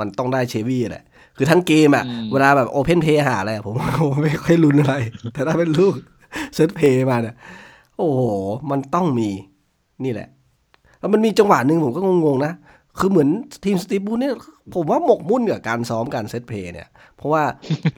[0.00, 1.04] มันต้องได้เชวี่แหละ
[1.36, 4.94] คือทั้งเกมอะอืมเวลาแบบโอเพนเพย์หาอะไรอะผมผมไม่ค่อยลุ้นอะไร
[5.32, 5.94] แต่ถ้าเป็นลูก
[6.54, 7.34] เซตเพย์มาเนี่ย
[7.98, 8.20] โอ้โห
[8.70, 9.30] มันต้องมี
[10.04, 10.28] นี่แหละ
[11.00, 12.52] แล้วมันมีจังหวะหนึ่งผมก็งงๆนะ
[12.98, 13.28] คือเหมือน
[13.64, 14.34] ทีมสตีฟบูธเนี่ย
[14.74, 17.42] ผมว่าหมกมุ่นกับการซ้อมการเซตเพย์เนี่ย เพราะว่า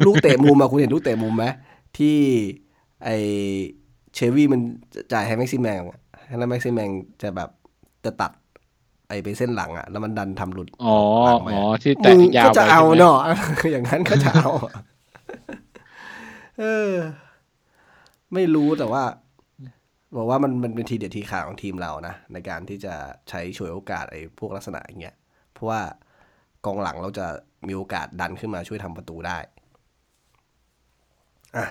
[0.06, 1.44] ลูกเตะมุมอะคุณเห็นลูกเตะมุมไหม
[1.98, 2.16] ที่
[3.04, 3.08] ไอ
[4.14, 4.60] เชวี่มัน
[5.12, 5.98] จ่ายให้แม็กซิแมงอะ
[6.38, 6.90] แล้วแม็กซิแมง
[7.22, 7.50] จะแบบ
[8.04, 8.30] จะตัด
[9.08, 13.16] ไอไปเส้นหลังอะแล้วมันดันทำหลุดอ๋อหลังไปอ๋ออะที่แตะมึงยาวก็จะไปเอาใช่ไหมเนาะ
[13.72, 14.72] อย่างนั้นก็จะเอาอะ
[16.58, 16.94] เออ
[18.34, 19.04] ไม่รู้แต่ว่า
[20.16, 22.94] บอกว่ามันมันเป็นทีเด็ดทีขาดของทีมเรานะ ในการที่จะ
[23.28, 25.16] ใช้ฉวยโอกาสไอ้พวกลักษณะอย่างเงี้ย
[25.52, 25.80] เพราะว่า
[26.64, 27.26] กองหลังเราจะ
[27.66, 29.38] มีโอกาสดันขึ้นมาช่วยทำประตูได้
[31.56, 31.66] อะ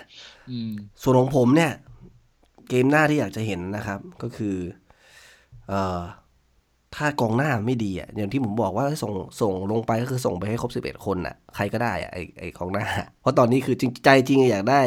[0.50, 1.72] อืมส่วนของผมเนี่ย
[2.70, 4.58] เกมหน้าที่อยากจะเห็นนะครับ ก็คือ
[5.68, 6.00] เอ่อ
[6.98, 12.86] ถ้ากองหน้าไม่ดีอะอย่างที่ผมบอกว่าส่งส่งลงไปก็คือส่งไปให้ครบสิบเอ็ดคนอะใครก็ได้อะไอไอกองหน้า
[13.22, 14.82] เพราะตอนนี้คือจริงใจจริงอะอยากได้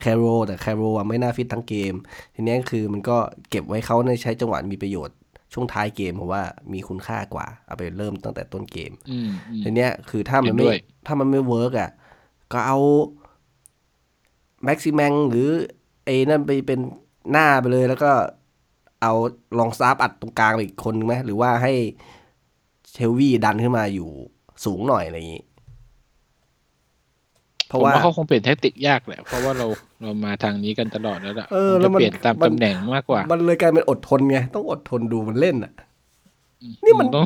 [0.00, 1.94] แคโรแต่แคโรอะไม่น่าฟิตทั้งเกม
[2.34, 3.16] ทีนี้คือมันก็
[3.50, 5.16] เก็บไว้เขาในใช้จังหวะมีประโยชน์
[5.52, 6.42] ช่วงท้ายเกมผมว่า
[6.72, 11.90] มีคุณค่ากว่า เอาไปเริ่มตั้งแต่ต้นเกมอืมอืมทีเนี้ยคือถ้ามันเห็นไม่ด้วยถ้ามันไม่ work อะ
[12.52, 12.78] ก็เอา
[14.64, 15.48] แม็กซิแมงหรือ
[16.04, 16.80] ไอ้นั่นไปเป็น
[17.30, 18.12] หน้าไปเลยแล้วก็
[19.04, 19.14] เอา
[19.58, 21.72] ลองสตาฟอัดตรงกลางไปอีกคนนึงไหมหรือว่าให้
[22.92, 24.08] เชลวี่ดันขึ้นมาอยู่
[24.64, 25.44] สูงหน่อยอะไรอย่างนี้
[27.68, 29.66] เพผมราะว่าว่าเขาคงเปลี่ยนแทคติกยากแหละ เพราะว่าเรา
[30.02, 35.72] เรามาทางนี้กันตลอดแล้วล่ะเออคงแล้จะวมันเปลี่ยนตามมันตำแหน่งมากกว่า มันเลยกลายเป็นอดทนไง ต้องอดทนดูมันเล่นอะ
[36.84, 37.24] นี่มันต้อง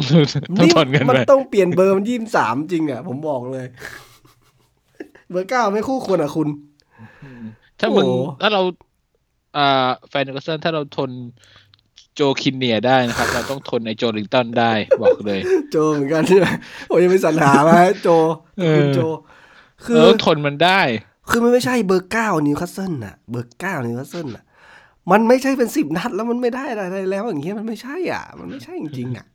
[0.59, 3.67] ต้องทนกันมัไปต้องเปลี่ยนเบอร์มันยี่สามจริงอะ ผมบอกเลย
[5.31, 6.49] เบอร์เก้าไม่คู่ควรอะคุณ
[7.81, 8.63] ถ้ามึงโอ้ถ้าเรา
[9.57, 11.11] อ่าแฟนนิวคาสเซิลถ้าเราทน
[12.21, 15.41] โจคินเนียร์ได้นะครับ เราต้องทนไอ้โจลินตันได้บอกเลย
[15.71, 16.47] โจเหมือนกันใช่ไหม
[16.89, 18.09] โอ้ยยังไม่สรรหามาให้โจ
[18.61, 19.01] เออคุณโจ
[19.85, 20.81] คือเราต้องทนมันได้
[21.31, 24.45] คือมันไม่ใช่เบอร์เก้านิวคาสเซิลน่ะ เบอร์เก้านิวคาสเซิลน่ะ
[25.11, 29.27] มันไม่ใช่เป็นสิบนัดแล้วมันไม่ได้อะไรแล้วอย่างเงี้ยมันไม่ใช่อะ มันไม่ใช่จริงๆอะ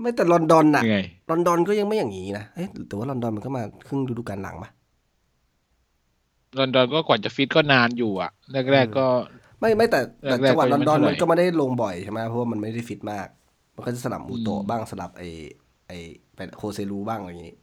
[0.00, 0.98] ไม่แต่ลอนดอนน่ะยังไง
[1.30, 4.70] ลอนดอนก็ยังไม่อย่างนี้นะเอ๊ะแต่ว่าลอนดอนมันก็มาครึ่งฤดูกาลหลังปะ
[6.58, 8.30] ลอนดอนก็กว่าจะฟิตก็นานอยู่อะ
[8.72, 9.06] แรกๆก็
[9.60, 13.26] ไม่ไม่แต่แต่แรกๆจังหวัดก็ลยัองนไม่ดอนเท่าไหร่มันก็ไม่ได้ลงบ่อยใช่ไหมเพราะว่ามันไม่ได้ฟิตมาก
[13.76, 15.22] มันก็จะสลับมูโตะอืมบ้างสลับไอ
[15.88, 15.92] ไอ
[16.36, 17.54] เป็นโคเซรูบ้างอะไรอย่างนี้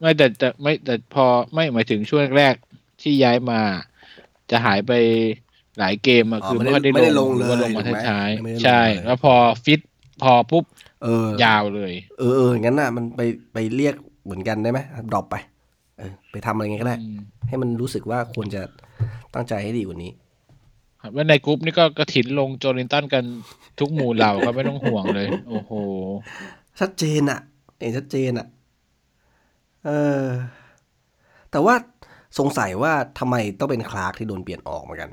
[0.00, 1.24] ไม่แต่แต่ไม่แต่พอ
[1.54, 3.60] ไม่หมายถึงช่วงแรกๆที่ย้ายมา
[4.50, 4.92] จะหายไป
[5.78, 9.34] หลายเกมอะอ๋อคือไม่ไม่ได้ค่อยได้ไม่ได้ลลงงหรือว่าเลยลงมาถูกไหมท้ายไม่ได้ลงๆใช่เลยแล้วพอ
[9.64, 9.80] ฟิต
[10.22, 10.64] พอปุ๊บ
[11.04, 13.20] เออยาวเลย เออเอองั้นน่ะ มันไป
[13.54, 14.80] ไปเรียกเหมือนกันได้ไหม
[15.12, 15.36] ดรอปไป
[15.98, 17.18] เออ ไปทำอะไรเงี้ยก็ได้อืม
[17.48, 18.62] ให้มันรู้สึกว่าควรจะ
[19.34, 20.10] ตั้งใจให้ดีกว่านี้
[21.14, 23.24] ว่าในกรุ๊ปนี่ก็กระถินลงโจลินตันกัน
[23.78, 25.72] ทุกหมู่เหล่าก็ไม่ต้องห่วงเลย โอ้โห
[26.80, 27.40] ชัดเจนอะ
[27.78, 28.46] เห็นชัดเจนอะ
[29.84, 29.90] เอ
[30.22, 30.24] อ
[31.50, 31.74] แต่ว่า
[32.38, 35.10] สงสัยว่าทำไมต้องเป็นคลาร์กที่โดนเปลี่ยนออกเหมือนกัน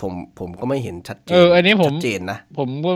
[0.00, 2.92] ผมผมก็ไม่เห็นชัดเจนเอออันนี้ผมชัดเจนนะผมก็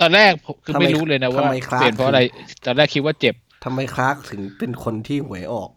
[0.00, 2.20] ตอนแรกผมคือทำไมไม่รู้เลยนะว่าทำไมคลาสเปลี่ยนเพราะอะไร
[2.64, 5.70] ตอนแรกคิดว่าเจ็บทำไมคลาร์กถึงเป็นคนที่หวยออก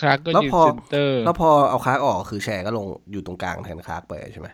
[0.00, 4.48] คลาร์กก็แล้วยืนพอเซนเตอร์ แล้วพอเอาคลาร์กออกคือแชร์ก็ลงอยู่ตรงกลางแทนคลาร์กไปใช่ไหม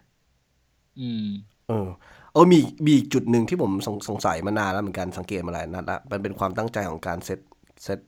[0.99, 1.23] อืม
[1.69, 1.89] เออ
[2.33, 7.39] เออมีมีอีกจุดหนึ่งที่ผมสงสงสัยมานานแล้วเหมือนกันสังเกตมาหลายนัดละมันเป็นความตั้งใจของการ set
[7.85, 7.99] set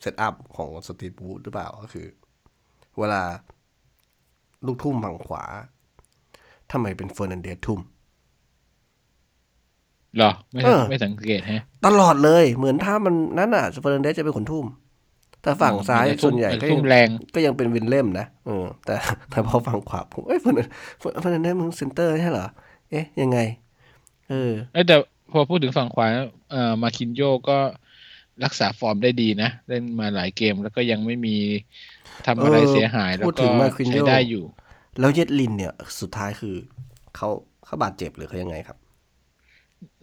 [0.00, 2.06] set up ของสตีฟบรูซหรือเปล่าก็คือ
[2.98, 3.22] เวลา
[4.66, 5.44] ลูกทุ่มฝั่งขวา
[6.72, 7.80] ทำไมเป็นเฟอร์นันเดสทุ่ม
[10.16, 14.66] เหรอ ไม่เออไม่สังเกตฮะ ตลอดเลยเหมือนถ้ามันนั่นอะเฟอร์นันเดสจะเป็นคนทุ่ม
[15.42, 18.94] แต่ฝั่งซ้ายแต่ทุ่มส่วนใหญ่ก็ทุ่ยังมแรงก็ยังเป็นวิลเลมนะเออแต่
[19.30, 20.68] แต่พอฝั่งขวาผมเอ้ยเฟอร์นัน
[20.98, 22.46] เฟอร์นันเดสมึงเซนเตอร์ใช่เหรอ
[22.90, 23.38] เอ๊ะ ยังไง
[24.28, 24.96] เออเอ้ยแต่
[25.32, 26.06] พอพูดถึงฝั่งขวา
[26.50, 27.58] เอ่อมานกิโญ่ก็
[28.44, 31.36] รักษาฟอร์มได้ดีนะ เล่นมาหลายเกมแล้วก็ยังไม่มี
[32.26, 34.44] ทำอะไรเออเสียหาย แล้วพูดก็ถึง มานกิโญ่ ใช้ได้อยู่
[35.00, 36.56] แล้วเยดลินเนี่ย สุดท้ายคือ
[37.16, 37.28] เขา
[37.64, 38.76] เขาบาดเจ็บหรือเขายังไงครับ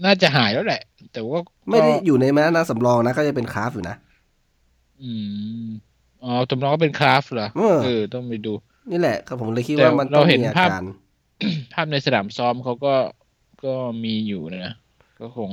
[0.05, 0.81] น่าจะหายแล้วแหละ
[1.13, 3.95] แต่ว่าก็ไม่ได้อยู่ในแม้นักสำรองนะ ก็จะเป็นคราฟอยู่นะ
[5.04, 5.12] อื
[5.66, 5.68] ม
[6.24, 8.54] อ๋อจำลองก็เป็นคราฟเหรอเออเออ ต้องไปดู
[8.91, 10.84] นี่แหละครับผมเลยคิดแต่ว่ามันต้เราองเห็นมีอาภาพการ
[11.74, 12.93] ภาพในสนามซ้อมเขาก็
[13.66, 13.74] ก็
[14.04, 14.74] มีอยู่นะ
[15.20, 15.50] ก็คง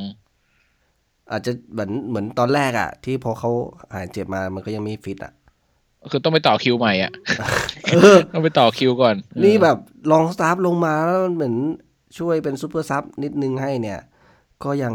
[1.30, 3.50] อาจจะเหมือนเหมือนตอนแรกอะที่พอเขา
[3.94, 5.32] หายเจ็บมามันก็ยังไม่ฟิตอะ
[6.10, 7.12] คือต้องไปต่อคิวใหม่อะ
[7.92, 9.78] เออต้องไปต่อคิวก่อน นี่แบบ
[10.10, 11.54] ลองสตาฟลงมาแล้วเหมือน
[12.18, 14.00] ช่วยเป็น super sub นิดนึงให้เนี่ย
[14.64, 14.94] ก็ยัง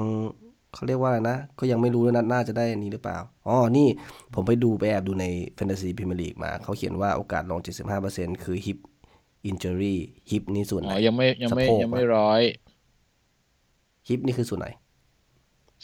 [0.73, 3.17] เขาเรียกว่าอะไรนะ ก็ยังไม่รู้นะน่าจะได้อันนี้หรือเปล่า
[3.47, 3.87] อ๋อ นี่
[4.33, 7.59] ผมไปดูไปแอบดูในแฟนตาซีพรีเมียร์ลีกมา เขาเขียนว่าโอกาสลง
[8.01, 8.77] 75%คือ hip
[9.45, 14.67] injury hip นี่ส่วนไหอ๋นอยังไม่ยังไม่สะโพกยังไม่อะร hip นี่คือส่วนไหน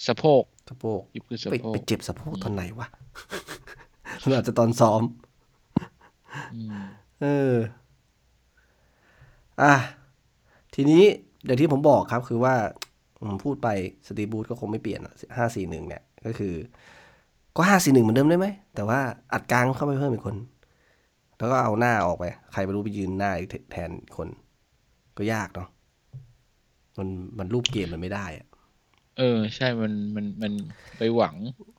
[0.05, 2.87] สะโพก สะโพก hip คือสะไปโพไปกเจ็บสะโพกตอนไหนวะ
[4.35, 5.01] อาจจะตอนซ้อม
[6.51, 6.77] อืม
[7.21, 7.55] เออ
[9.61, 9.73] อะ
[10.73, 11.03] ทีนี้
[11.45, 12.55] อย่างที่ผมบอกครับคือว่า
[13.27, 13.69] ผมพูดไป
[14.07, 14.99] สตีบูธก็คงไม่เปลี่ยน
[15.37, 16.53] ห้าสี่หนึ่งเนี่ย ก็คือ
[17.55, 18.99] ก็ห้าสี่หนึ่งเหมือนเดิมได้ไหม แต่ว่า
[19.33, 20.35] อัดกลางเข้าไปเพิ่มอีกคน
[21.37, 24.27] แล้วก็เอาหน้าออกไป ใครไม่รู้ไปยืนหน้าอีกแทนอีกคน
[25.17, 25.69] ก็ยากเนาะ
[26.97, 27.07] มัน
[27.37, 28.47] มันรูปเกมมันไม่ได้อะ
[29.17, 30.53] เออ ใช่มันมันมัน
[30.97, 31.35] ไปหวัง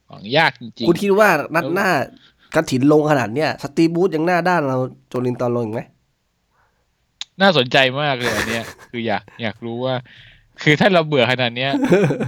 [0.09, 1.89] หวังยากจริงคุณคิดว่านัดหน้า
[2.55, 4.79] กันถินลงขนาดเนี้ยสตีบูธยังหน้าด้านเรา
[5.09, 9.95] โจลินตอนลงอีกไหมๆน่าสนใจมากเลยอันเนี้ย คืออยากอยากรู้ว่า
[10.63, 11.71] คือถ้าเราเบื่อขนาดเนี้ย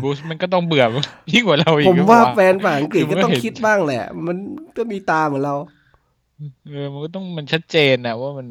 [0.02, 0.84] บรูซมันก็ต้องเบื่อ
[1.32, 4.36] ยิ่งกว่าเราอีกผมหรือว่าเปล่แฟนฝั่งอังกฤษคือก็มันต้องเห็นคิดบ้างแหละ มัน
[4.76, 5.56] ก็มีตาเหมือนเรา
[6.70, 8.48] เออมันก็ต้องมันชัดเจนนะว่ามัน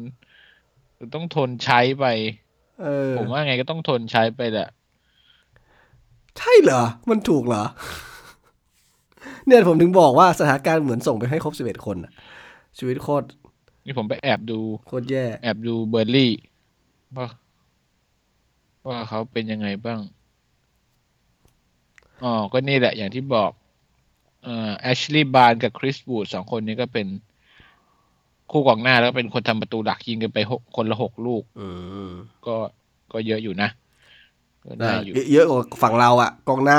[0.98, 2.04] มันต้องทนใช้ไป
[2.82, 4.68] เออ ผมว่าไงก็ต้องทนใช้ไปแหละ
[6.38, 7.64] ใช่เหรอ มันถูกเหรอ
[9.46, 12.12] เนี่ยผมถึงบอกว่าสถานการณ์เหมือนส่งไปให้ครบสิบเอ็ดคนอะ
[12.78, 13.26] ชีวิตโคตร
[13.84, 16.32] นี่ผมไปแอบดู โคตรแย่ แอบดูเบอร์ลี่
[18.86, 20.00] ว่าว่าเขาเป็นยังไงบ้าง
[22.24, 23.50] อ๋อ ก็นี่แหละอย่างที่บอก
[24.44, 27.06] เอ่อแอชลีย์บาร์นกับคริสบูดสองคนนี้ก็เป็น
[28.50, 31.68] คู่กองหน้าแล้วก็เป็นคนทำประตูหลักยิงกันไปหกคนละหกลูกอื
[32.08, 32.10] ม
[32.46, 32.56] ก็
[33.12, 33.68] ก็เยอะอยู่นะ
[34.64, 36.78] ก็ได้อยู่เยอะกว่าฝั่งเราอะกองหน้า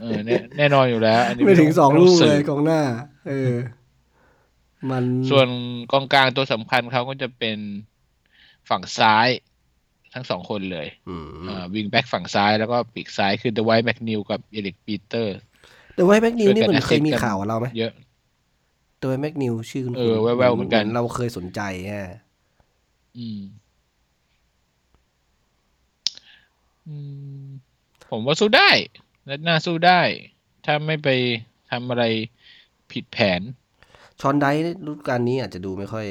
[0.00, 2.80] เออแน่แน่นอนอยู่แล้ว อันนี้ไม่ถึงต้สองต้ลูกสืเลยบกองหน้า
[3.28, 3.54] เออ
[4.90, 5.48] มันส่วน
[5.92, 7.58] กองกลางตัวสำคัญเขาก็จะเป็น
[8.68, 9.28] ฝั่งซ้าย
[10.14, 11.26] ทั้งสองคนเลยอืม
[11.74, 15.36] วิงแบ็กฝั่งซ้ายแล้วก็ปีกซ้ายคือเดว i ยแม n นิวกับเอริกปีเตอร์
[15.94, 17.92] แต่ไว้แม็กนิวนี่ช่วยกันมันเคยมี assist กันข่าวกับเราไหมเยอะ
[18.98, 22.02] แต่ไว้แม็กนิวชื่อคุณเออแว่วๆเหมือนกันเราเคยสนใจแฮะ
[23.18, 23.40] อืม
[26.86, 26.96] อื
[27.42, 27.46] ม
[28.10, 28.70] ผมว่าสู้ได้
[29.28, 30.00] นัดหน้าสู้ได้
[30.64, 31.08] ถ้าไม่ไป
[31.70, 32.04] ทำอะไร
[32.92, 33.40] ผิดแผน
[34.20, 36.06] ชอนไดฤดูกาลนี้อาจจะดูไม่ค่อย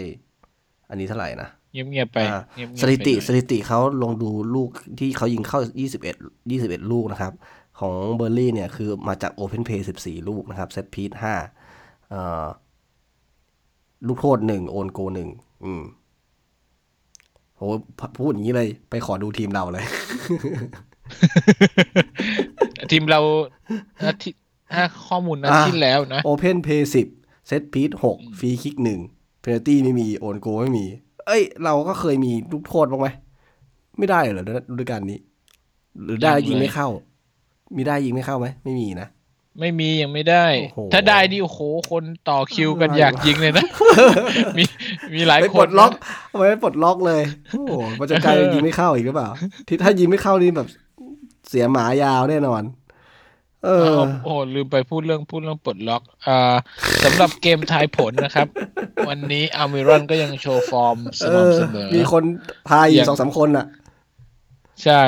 [0.89, 4.69] อันนี้เท่าไหร่นะเงียบๆไปอ่าเงียบๆสถิติไปหน่อยสถิติเขาลงดูลูก
[4.99, 5.59] ที่เขายิงเข้า
[6.05, 7.33] 21 21 ลูกนะครับ
[7.79, 11.11] ของเบอร์ลี่เนี่ยคือมาจาก Open Play 14 ลูกนะครับเซตพีท
[11.61, 12.45] 5เอ่อ
[14.07, 15.29] ลูกโทษหนึ่งโอนโกหนึ่ง
[15.65, 15.83] อืม
[17.55, 17.61] โห
[18.19, 19.85] พูดอย่างนี้เลย ไปขอดูทีมเราเลย
[22.91, 23.19] ทีมเรา
[24.07, 24.41] อาทิตย์
[24.73, 27.07] ถ้าข้อมูลนัดที่แล้วนะโอเพนเพย์สิบ
[27.47, 28.99] เซตพีทหกฟรีคิกหนึ่ง
[29.41, 30.85] เพนตี้ไม่มี โอนโกไม่มี
[31.27, 33.07] เอ้ย เราก็เคยมีลูกโทษบ้างไหม
[33.97, 35.19] ไม่ได้เหรอฤดูกาลนี้
[36.03, 36.87] หรือได้ยิงไม่เข้า
[37.75, 39.07] มีได้ยิงไม่เข้าไหมไม่มีนะ
[39.59, 41.59] ไม่มียังไม่ได้โอ้โหถ้าได้นี่โอ้โห
[41.91, 43.65] คนต่อคิวกันอยากยิงเลยนะ
[44.57, 44.63] มี
[45.13, 45.91] มีหลายไปคปลนดล็อก
[46.31, 47.21] ทำไมไม่ปลดล็อกเลย
[47.51, 49.29] โอ้โหมันจะกลายเป็นยิงไม่เข้าอีกหรือเปล่า
[49.67, 50.67] ที่ถ้ายิงไม่เข้านี่แบบ
[51.49, 52.61] เสียหมายาวแน่นอน
[53.67, 56.55] เอเอออโอ้โหลืมไปพูดเรื่องพูดเรื่องปลดล็อก อ่า
[57.03, 58.47] สำหรับเกมทายผลนะครับ
[59.07, 62.23] วันนี้อัลมิรอนก็ยังโชว์ฟอร์มสเออม่ำเสมอ มีคน
[62.69, 63.65] ทายอยัยู่งสองสามคนอะ
[64.83, 65.01] ใช่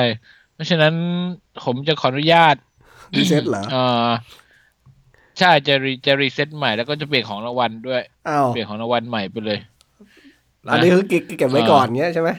[0.54, 0.94] เพราะฉะนั้น
[1.64, 2.56] ผมจะขออนุญาต
[3.16, 3.76] reset เหรอเอ
[4.08, 4.10] อ
[5.38, 9.58] ใช่จะ re จะ reset ใหม่แล้วก็จะเปลี่ยนของรางวัลด้วยอ้าวเปลี่ยนของรางวัลใหม่ไปเลย
[10.72, 12.30] อันนี้คือเก็บเก็บไว้ก่อนเงี้ยใช่ไหม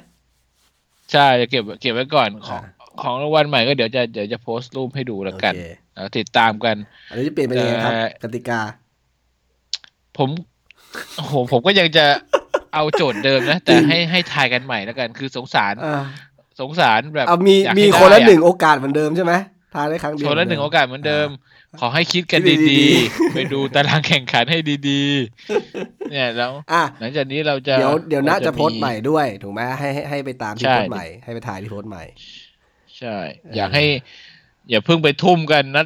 [1.11, 5.80] ใช่จะเก็บเก็บไว้ก่อนของอ่าของรางวัลใหม่ก็เดี๋ยวจะเดี๋ยวจะโพสต์รูปให้ดูแล้วกันโอเคแล้ว
[6.17, 6.75] ติดตามกัน
[7.09, 8.59] อันนี้จะเปลี่ยนเป็นยังไงครับแต่กติกา
[10.17, 10.29] ผม
[11.17, 12.05] โอ้โหผมก็ยังจะ
[12.73, 16.03] เอาโจทย์เดิมนะ แต่ให้ให้ทายกันใหม่แล้วกัน คือสงสารอ่า
[16.61, 19.33] สงสารแบบเอามีอยากมีให้คนละได้อหนึ่งโอกาสเหมือนเดิมใช่ไหม
[19.75, 21.27] ทายได้ครั้งเดียวคนละหนึ่งโอกาสเหมือนเดิม
[21.79, 32.03] ขอให้คิดกันคิดดีดีๆๆไปดูตารางแข่งขันให้ดีๆ เนี่ยแล้วอะหลังจากนี้เราจะเดี๋ยวเดี๋ยวน่าราจะโพสต์ใหม่ด้วย ถูกไหมให้ให้ให้ไปตามที่ใช่โพสต์ใหม่ให้ไปถ่ายที่โพสต์ใหม่
[32.97, 33.15] ใช่
[33.55, 33.85] อยากให้
[34.71, 35.85] อย่าเพิ่งไปทุ่มกันนัด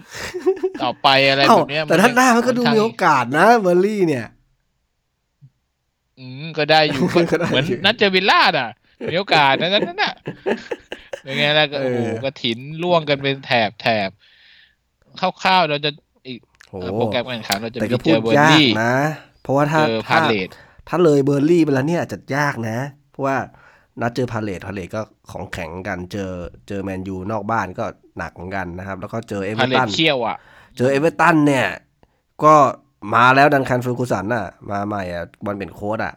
[0.82, 4.26] ต่อไปอะไรเอ้าแบบเนี้ยแต่ท่านหน้ามันก็ดูค่อมีข้างโอกาสนะเบอร์ลี่เนี่ย
[6.20, 8.70] อืมก็ได้อยู่ก็ได้เหมือนอยู่นัดเจอวิลล่าน่ะ
[9.12, 10.14] มีโอกาสนะนั่นน่ะ
[11.22, 14.10] เป็นไงล่ะก็เออโอ้โหกระถินล่วงกันเป็นแถบแถบ
[15.20, 15.90] คร่าวๆเราจะ
[16.28, 18.96] อีกโหโปรแกรมการแข่งขันเราจะแต่มีก็เจพูดอเบอร์ยากลี่นะ
[19.42, 20.50] เพราะว่าถ้าเจอถ้าพาเลต
[20.88, 22.78] ถ้าเลยเบอร์ลี่ไปแล้วเนี่ยจะยากนะ
[23.12, 23.38] เพราะว่า
[24.02, 26.32] นัดเจอพาเลตพาเลตก็ของแข็งกันเจอ
[26.68, 27.86] เจอแมนยูนอกบ้านก็
[28.18, 30.38] หนักเหมือนกันนะครับ แล้วก็เจอเอเวอพาร์เลตัตนเขี้ยวอะ
[30.78, 31.68] เจอเอเวอร์ตันเนี่ย
[32.44, 32.56] ก็
[33.16, 36.14] มาแล้วดันคันเฟอร์กูสันน่ะ มาใหม่อะบอลเป็นโค้ดอะ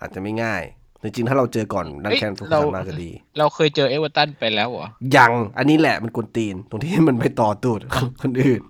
[0.00, 0.62] อาจจะไม่ง่าย
[1.02, 7.80] จริงๆ ถ้าเราเจอก่อนดันคันเฟอร์กูสันมาจะดี เราเคยเจอเอเวอร์ตันไปแล้วเหรอ ยังอันนี้แหละมันกวนตีน ตรงที่มันไปต่อตูด
[8.22, 8.60] คนอื่น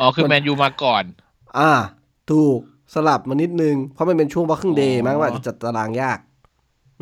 [0.00, 1.04] อ๋อคือแมนยูมาก่อน
[1.58, 1.70] อ่า
[2.30, 2.58] ถูก
[2.94, 6.18] สลับมานิดนึง เพราะมันเป็นช่วงวัครึ่งเดย์อ๋อมั้งว่าจะจัดตารางยาก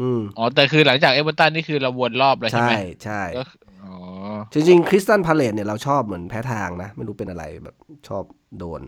[0.00, 2.74] อืมอ๋อ แต่คือหลังจากเอเวอร์ตันนี่คือเราวนรอบเลยใช่ใช่ไหม
[3.04, 3.42] ใช่ก็
[3.84, 3.94] อ๋อ
[4.52, 7.76] จริงๆคริสตันพาเลตเนี่ยเราชอบเหมือนแพ้ทางนะ ไม่รู้เป็นอะไรแบบ
[8.08, 8.24] ชอบ
[8.58, 8.80] โดน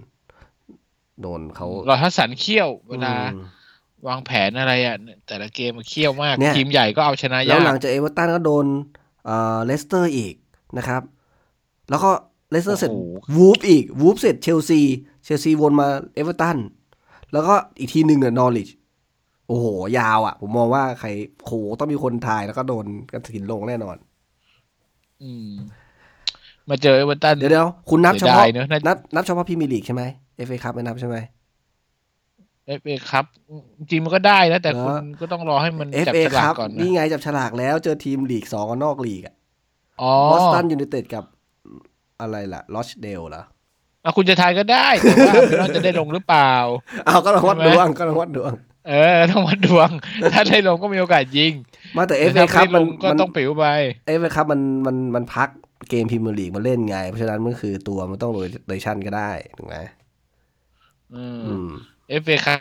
[1.23, 3.45] โดนเขาเราทัศนเขี้ยวเวลาอืม
[4.09, 4.97] วางแผนอะไรอะ
[5.27, 8.67] แต่ละเกมมันเขี้ยวมากเนี่ยทีมใหญ่ก็เอาชนะแล้ยาวหลักงจากเอเวอร์ตันก็โดน
[9.25, 10.35] เอ่อเลสเตอร์อีก
[10.79, 11.03] นะครับ
[11.91, 12.11] แล้วก็
[12.51, 14.81] เลสเตอร์เสร็จโอ้โหวูฟอีกวูฟเสร็จเชลซี
[15.25, 16.57] เชลซีวนมาเอเวอร์ตัน
[17.33, 18.69] แล้วก็อีกทีหนึ่งอะนอริช
[19.49, 19.67] โอ้โห
[19.99, 21.09] ยาวอะ ผมมองว่าใคร
[21.47, 23.97] โหต้องมีคนทายแล้วก็โดนกันถินลงแน่นอน
[25.23, 25.51] อืม
[26.71, 30.03] มาเจอเอเวอร์ตันเดี๋ยวเดี๋ยวคุณนับเฉเสียพาะดายเนอะน่านับนับเฉพาะพรีเมียร์ลีกใช่ไหม
[30.37, 31.17] เอฟเอคัพไม่นับใช่ไหม
[32.67, 33.25] เอฟเอครับ
[33.79, 39.35] จริงๆมันก็ได้นะ แต่เหรอคุณก็ต้องรอให้มันเอฟจับเอฉลาคักพก่อนนะนี่ไงจับฉลากแล้วเจอทีมลีกสองกับนอกลีกอะ
[40.03, 41.25] อ๋อบอสตันยูไนเต็ดกับ
[42.21, 43.43] อะไรล่ะลอชเดลเหรอ
[44.05, 46.53] อะคุณจะทายก็ได้แต่ว่าไม่รู้จะได้ลงหรือเปล่า
[47.07, 48.53] เอาก็ลองวัดใช่ไหมดวงก็ลองวัดดวง
[48.89, 49.91] เออต้องวัดดวง
[50.33, 51.53] ถ้าได้ลงก็มีโอกาสยิง
[51.97, 53.65] มาแต่เอแต่ฟเอถ้าคัไม่พลมันงก็มันต้องปิวไป
[54.07, 55.49] เอฟเอคัพมันมันมันพัก
[55.89, 59.77] เกมพรีเมียร์ลีกมาเล่นไง เพราะฉะนั้นมันคือตัวมันต้องโรเดชั่นก็ได้ถูกไหม
[61.13, 61.69] อืมอืม
[62.09, 62.61] เอฟเอครับ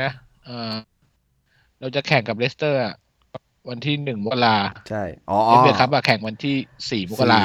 [0.00, 0.10] นะ
[0.44, 0.74] เออ
[1.80, 2.94] เราจะแข่งกับเลสเตอร์อะ
[3.68, 4.56] วันที่หนึ่งมกรา
[4.88, 6.56] ใช่อ๋อเอฟเอครับอะแข่งวันที่
[6.90, 7.44] สี่มกราสี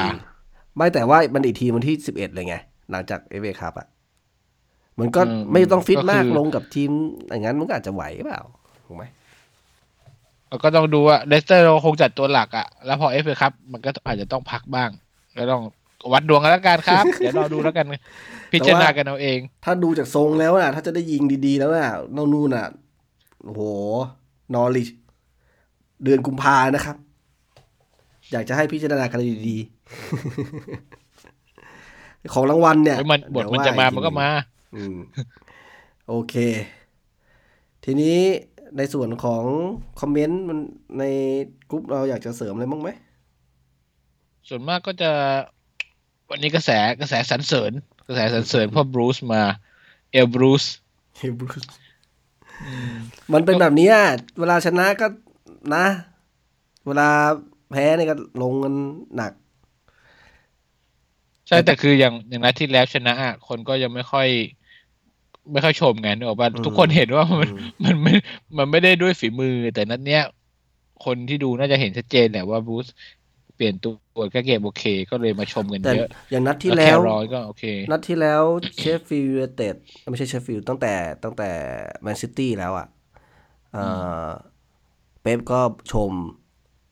[0.76, 2.54] ไม่แต่ว่ามันอีกทีวันที่สิบเอ็ดเลยไง
[2.90, 3.86] หลังจากเอฟเอคัพอะ
[4.98, 5.20] มันก็
[5.52, 6.90] ไม่ต้องฟิตมากลงกับทีม
[7.30, 8.42] อย่างนั้นมันก็อาจจะไหวเปล่า
[8.86, 9.04] ถูกไหม
[10.48, 14.90] แล้วก็ต้องดูว่าเลสเตอร์เราคงจัดตัวหลักอะแล้วพอเอฟเอคัพ มันก็อาจจะต้องพักบ้าง
[15.38, 15.62] ก็ต้อง
[16.12, 17.86] วัดดวงกันแล้วกันครับ เดี๋ยวรอดูแล้วกัน
[18.52, 22.66] พิจารณากันเอาเอง ถ้าดูจากทรงแล้วน่ะ ถ้าจะได้ยิงดีๆแล้วน่ะนอกนู่นน่ะ
[23.44, 23.62] โอ้โห
[24.54, 24.88] นอริช
[26.04, 26.96] เดือนกุมภานะครับ
[28.32, 29.64] อยากจะให้พิจารณากันดีๆ
[32.34, 34.28] ของรางวัลเนี่ยเฮ้ยมันบทเดี๋ยวมันว่จะมาอีมันก็มา
[34.74, 34.98] อืม
[36.08, 36.34] โอเค
[37.84, 38.18] ทีนี้
[38.76, 39.44] ในส่วนของ
[40.00, 40.58] คอมเมนต์มัน
[40.98, 41.04] ใน
[41.70, 42.88] กลุ่มเราอยากจะเสริมอะไรบ้างไหม
[44.48, 45.10] ส่วนมากก็จะ
[46.30, 47.72] วันนี้กระแสกระแสสรรเสริญ
[48.06, 49.42] กระแสสรรเสริญเพราะบรูซมา
[50.12, 50.64] เอลบรูซ
[51.16, 51.64] เฮ้ยบรูซ
[53.32, 53.94] มันเป็นแบบเนี้ย
[54.40, 55.06] เวลาชนะก็
[55.74, 55.86] นะ
[56.86, 57.08] เวลา
[57.70, 58.74] แพ้เนี่ยก็ลงกัน
[59.16, 59.32] หนัก
[61.48, 64.28] ใช่แต่คืออย่างอย่างนัดที่แล้วชนะอะคนก็ยังไม่ค่อย
[65.52, 68.12] ไม่ค่อยชมไงนึกออกป่ะอืมทุกคนเห็นว่ามันอืมมันไม่
[68.58, 70.20] มันไม่ได้ด้วยฝีมือ แต่นัดเนี้ย
[71.00, 72.86] คนที่ดูน่าจะเห็นชัดเจนแหละว่าบรูซ
[73.58, 73.92] ปลี่ยนตัว
[74.34, 78.44] ก็เกมโอเค ก็เลยมาชมกันแต่เยอะ อย่างนัดที่แล้วแล้แควรอยก็โอเค นัดที่แล้ว
[78.78, 79.76] เชฟฟิลด์ยูไนเต็ด
[80.10, 80.88] ไม่ใช่เชฟฟิลด์ตั้งแต่
[81.24, 81.44] ตั้งแต่
[82.02, 82.86] แมนซิตี้แล้วอะ
[83.72, 83.80] เอ่อ
[85.22, 85.60] เป๊ปก็
[85.92, 86.12] ชม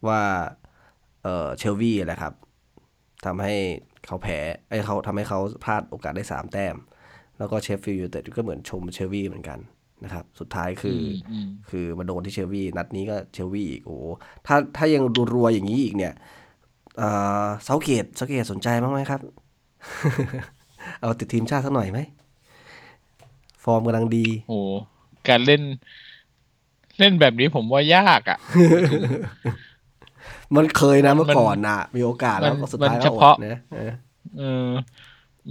[0.08, 0.22] ว่า
[1.22, 2.32] เอ่อเชลวีแหละครับ
[3.26, 3.54] ทำให้
[4.06, 4.38] เขาแพ้
[4.68, 6.76] ไอ้ยเขาทำให้เขาพลาดโอกาสได้สามแต้ม
[7.38, 9.58] แล้วก็เชฟฟิลด์ยูไนเต็ดก็เหมือนชมเชลวีเหมือนกัน
[10.04, 11.00] นะครับ สุดท้ายคือ
[11.32, 14.06] อมคือมาโดนที่เชลวีนัดนี้ก็เชลวีอีกโอ้โห
[14.46, 15.02] ถ้าถ้ายัง
[15.34, 16.12] รัวๆอย่างนี้อีกเนี่ย
[16.98, 17.08] เอ่
[17.44, 19.20] อเซาเกตเซาเกตสนใจบ้างไหมครับ
[21.00, 22.00] เอาติดทีมชาติสักหน่อยไหม
[23.64, 24.60] ฟอร์มกำลังดี โอ้
[25.28, 25.62] การเล่น
[26.98, 28.38] เล่นแบบนี้ผมว่ายากอะ
[30.56, 33.92] มันเคยนะมันเมื่อก่อนน่ะ มีโอกาสแล้วมันก็สุดมันท้ายเฉก็อพาะดนะเออ
[34.38, 34.68] เออ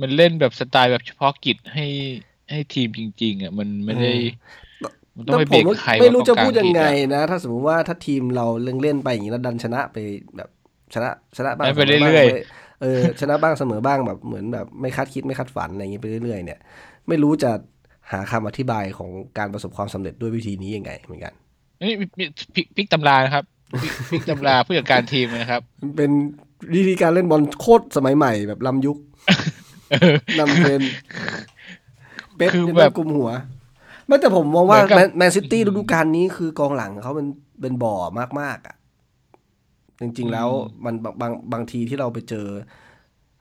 [0.02, 1.86] มันเล่นแบบสไตล์แบบเฉพาะกิจให้
[2.52, 4.12] ให้ทีมจริง ๆ อะ มันไม่ได้
[5.16, 9.98] มันต้องไปแต่เบรผมกใครไม่รู้ว่าจะต้องพูดยังไงการผิอะนะ ถ้าสมมติว่าถ้าทีมเราเล่นเล่นๆไปอย่างนี้แล้วดันชนะไป
[10.38, 10.50] แบบ
[10.94, 12.38] ชนะชนะบ้างไปสมบ้างเรื่อยๆไป
[12.82, 16.60] เออชนะบ้างเสมอบ้างแบบเหมือนแบบไม่คาดคิดไม่คาดฝันอะไรอย่างนี้ไปเรื่อยๆ เนี่ย
[17.08, 17.52] ไม่รู้จะ
[18.12, 21.34] หาคำอธิบายของการประสบความสำเร็จด้วยวิธีนี้ยังไงเหมือนกัน
[21.82, 22.06] นี่มี
[22.56, 23.44] พลิกพลิกตำรานะครับ
[23.82, 26.12] พลิกพลิกตำราผู้จัดการทีมนะครับมันเป็น
[26.76, 28.98] วิธีการเล่นบอลโคตรสมัยใหม่แบบล้ำยุค
[30.40, 30.82] นำเป็น
[32.36, 33.30] เป๊ปคือนี่แบบกลุ่มหัว
[34.08, 37.28] ไม่แต่ผมมองว่าเหมือนกับแมนซิตี้ฤดูกาลนี้คือกองหลังเขาเป็น
[37.62, 37.96] เป็นบ่อ
[38.40, 38.76] มากๆอะ
[40.02, 40.50] จริง ๆ แล้ว
[40.86, 42.48] มันบางบางบางทีที่เราไปเจอ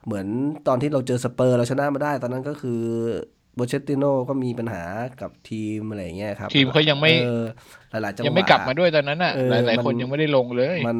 [0.05, 0.27] เหมือน
[0.67, 2.81] ตอนที่เราเจอสเปอร์เราชนะมาได้ ตอนนั้นก็คือ
[3.57, 4.83] โปเช็ตติโนก็มีปัญหา
[5.21, 7.43] กับทีมอะไรอย่างเงี้ยครับ ทีมเขายังไม่ออ
[7.91, 10.97] หลายๆจังหวะยังไม่กลับมาด้วยตอนนั้นอะเออหลายมันๆคนยังไม่ได้ลงเลยมัน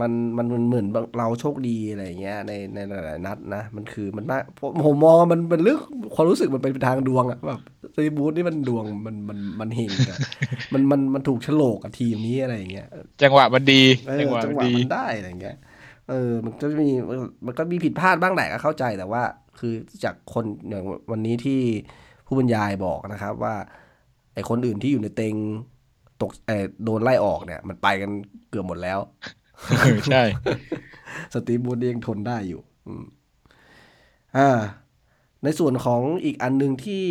[0.00, 0.86] มันมันมันเหมือน
[1.18, 5.78] เราโชคดีอะไรอย่างเงี้ยในในหลายๆนัดนะ มันคือมันมากผมผมมองว่ามันเป็นเรื่อง
[6.14, 7.60] ความรู้สึกมันเป็นทางดวงอะแบบ
[7.94, 10.18] ซีบูธนี่มันดวงมันมันมันเฮงอะ
[10.72, 12.86] มันมันมันถูกโฉลกกับทีมนี้อะไรอย่างเงี้ย
[13.22, 15.56] จังหวะมันดีเออจังหวะจัมังนหวะดีมันได้อะไรอย่างเงี้ย
[16.10, 16.88] เออมันก็มี
[17.46, 19.22] มันก็มีผิดพลาดบ้างแหละก็เข้าใจแต่ว่า
[19.58, 21.60] คือจากคนอย่างวันนี้ที่
[22.26, 23.54] ผู้บรรยายบอกนะครับว่า
[24.34, 25.34] ไอคนอื่นที่อยู่ในเต็ง
[26.22, 28.10] ตกเออโดนไล่ออกเนี่ย มันไปกัน
[28.50, 28.98] เกือบหมดแล้ว
[29.78, 30.22] เออใช่
[31.32, 33.04] สตีฟบูธยังทนได้อยู่อืม
[34.36, 34.48] อ่า
[35.44, 37.04] ในส่วนของอีกอันหนึ่งที่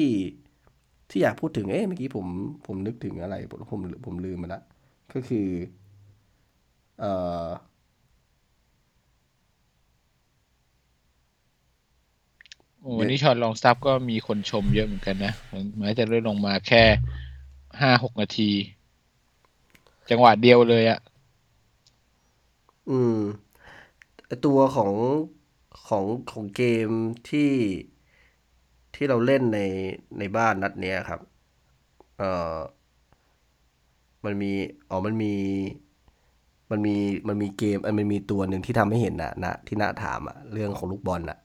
[1.09, 2.25] ที่อยากพูดถึง เอ๊ะเมื่อกี้ผม
[2.67, 4.61] ผมนึกถึงอะไร ผมผมผมลืมมาละ
[5.13, 5.47] ก็คือ
[6.99, 7.11] เอ่
[7.45, 7.47] อ
[12.82, 15.34] โอ้วันนี้ช็อตลองซับก็มีคนชมเยอะเหมือนกันนะ
[15.80, 16.84] แม้จะเลื่อนลงมาแค่
[17.82, 18.49] ห้าหกนาที
[20.09, 20.99] จังหวะเดียวเลยอะ
[22.89, 23.17] อืม
[24.28, 24.93] ไอ้ตัวของ
[25.88, 26.89] ของของเกม
[27.30, 27.51] ที่
[28.95, 29.59] ที่เราเล่นใน
[30.19, 31.21] ในบ้านนัดเนี้ยครับ
[32.17, 32.57] เอ่อ
[34.25, 34.51] มันมี
[34.89, 35.34] อ๋อ มันมี
[36.71, 36.95] มันมี
[37.28, 41.38] มันมีเกมอ้ยมันมีตัวหนึ่งที่ทำให้เห็นนะนะ ที่น่าถามอะเรื่องของลูกบอลอะ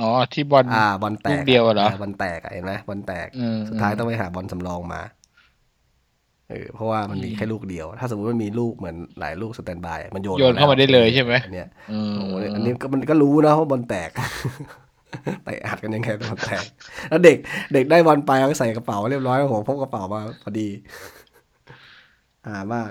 [0.00, 5.02] อ๋อที่บอลอ่าบอลแตลูกกเดียวอะเหรอบอลแตกอะเห็นไหมบอลแตกอืมสุดท้ายต้องไปหาบอลสำรองมา
[6.50, 14.10] เออเพราะว่ามันมีแค่ลูกเดียว ถ้าสมมติมันมีลูกเหมือนหลายลูกสแตนบาย มันโยนโยนเข้ามาได้เลยใช่ไหมอันเนี้ยอืมโอ้โหอันนี้ก็มันก็รู้นะว่าบอลแตก
[15.44, 16.64] ไปอัดกันยังไงบอลแตก
[17.08, 17.36] แล้วเด็ก
[17.74, 20.68] เด็กได้บอลไปเอาใส่กระเป๋าเรียบร้อยโอ้โหพกกระเป๋ามาพอดี
[22.46, 22.90] อ่ามาก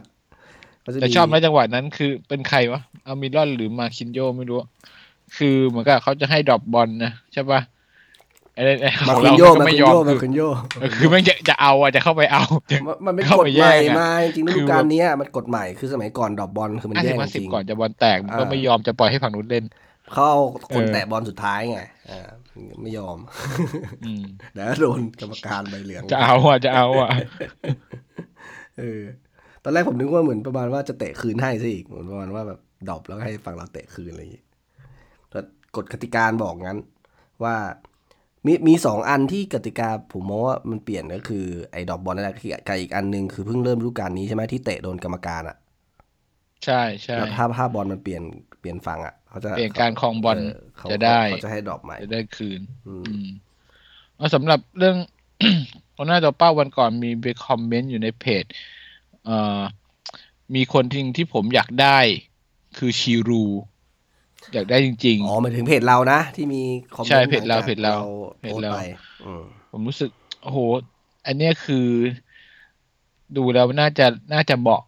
[0.84, 4.58] ก็จะแต่มีชอบนะจังหวะนั้นคือเป็นใครวะอามิรอนหรือมาคินโยไม่รู้
[5.38, 7.62] คือเหมือนกับเขาจะให้ดรอปบอลนะใช่ปะ
[8.56, 10.42] ไอ้ไอ้ขมาองคุเรานโยก็มาไม่คุยนอโยมมาคือคุนโย
[10.80, 12.44] เออคือแม่งจะจะเอาอะจะเข้าไปเอา
[12.88, 19.66] มันมันเป็นเข้ากฎไปใหแย่ม่งอะ มาจริงๆฤคืดูอกาลเนี้ยมันกฎใหม่คือสมัยก่อนดรอปบอลคือมันห้าแย่สิบงห้าจสิบริง ก่อนจะบอลแตกมันก็อ่า ไม่ยอมจะปล่อยให้ฝั่งนู้นเล่น
[20.14, 20.42] เขาเอา
[20.76, 22.30] คนเออ แตะบอลสุดท้ายไงอ่า
[22.82, 23.18] ไม่ยอม
[24.06, 24.24] อืม
[24.54, 27.10] เดี๋ยวโดนกรรมการใบเหลืองจะเอาอะจะเอาอะ
[28.80, 29.02] เออ
[29.64, 32.60] ตอนแรกผมนึกว่าเหมือนประมาณว่าจะเตะคืนให้ซะอีกเหมือนประมาณว่าแบบ
[32.90, 34.51] ดรอปแล้วให้ฝั่งเราเตะคืนอะไรอย่างงี้แต่
[35.76, 36.80] กฎกติกาบอกงั้น
[37.44, 37.56] ว่า
[38.46, 42.36] มีมีสองอันที่กติกาผมมองว่ามันเปลี่ยนก็คือไอ้ drop ball นั่นแหละ
[42.68, 45.58] กับอีกอันหนึ่งคือเพิ่งเริ่มฤดูกาลนี้ใช่ไหมที่เตะโดนกรรมการอะ
[46.66, 48.24] ใช่ใช่แล้วถ้าถ้าบอลมันเปลี่ยน
[48.60, 50.38] เปลี่ยนฝั่งอะเขาจะเปลี่ยนการครองบอล
[50.78, 53.28] เขาจะได้เขาจะให้ drop ใหม่จะได้คืนอืมอืม
[54.16, 54.96] เอาสำหรับเรื่อง
[55.96, 58.46] คนหน้าตัวเป้าวันก่อนมีไปคอมเมนต์อยู่ในเพจ
[59.26, 59.62] เอ่อ
[60.56, 62.00] มีคนที่ที่ผมอยากได้
[62.78, 63.44] คือชีรู
[64.54, 66.62] อยากได้จริงอ๋อหมายถึงเพจเรานะ ที่มี
[66.96, 67.96] คอมเมนต์ใช่เพจเราหลังจกเพจเรา
[68.40, 68.80] โพสต์เพจเราไป
[69.26, 70.10] อืมๆผมรู้สึก
[70.44, 70.60] โอ้โห
[71.26, 71.88] อันเนี้ยคือ
[73.38, 74.82] ดูแล้วน่าจะน่าจะเหมาะ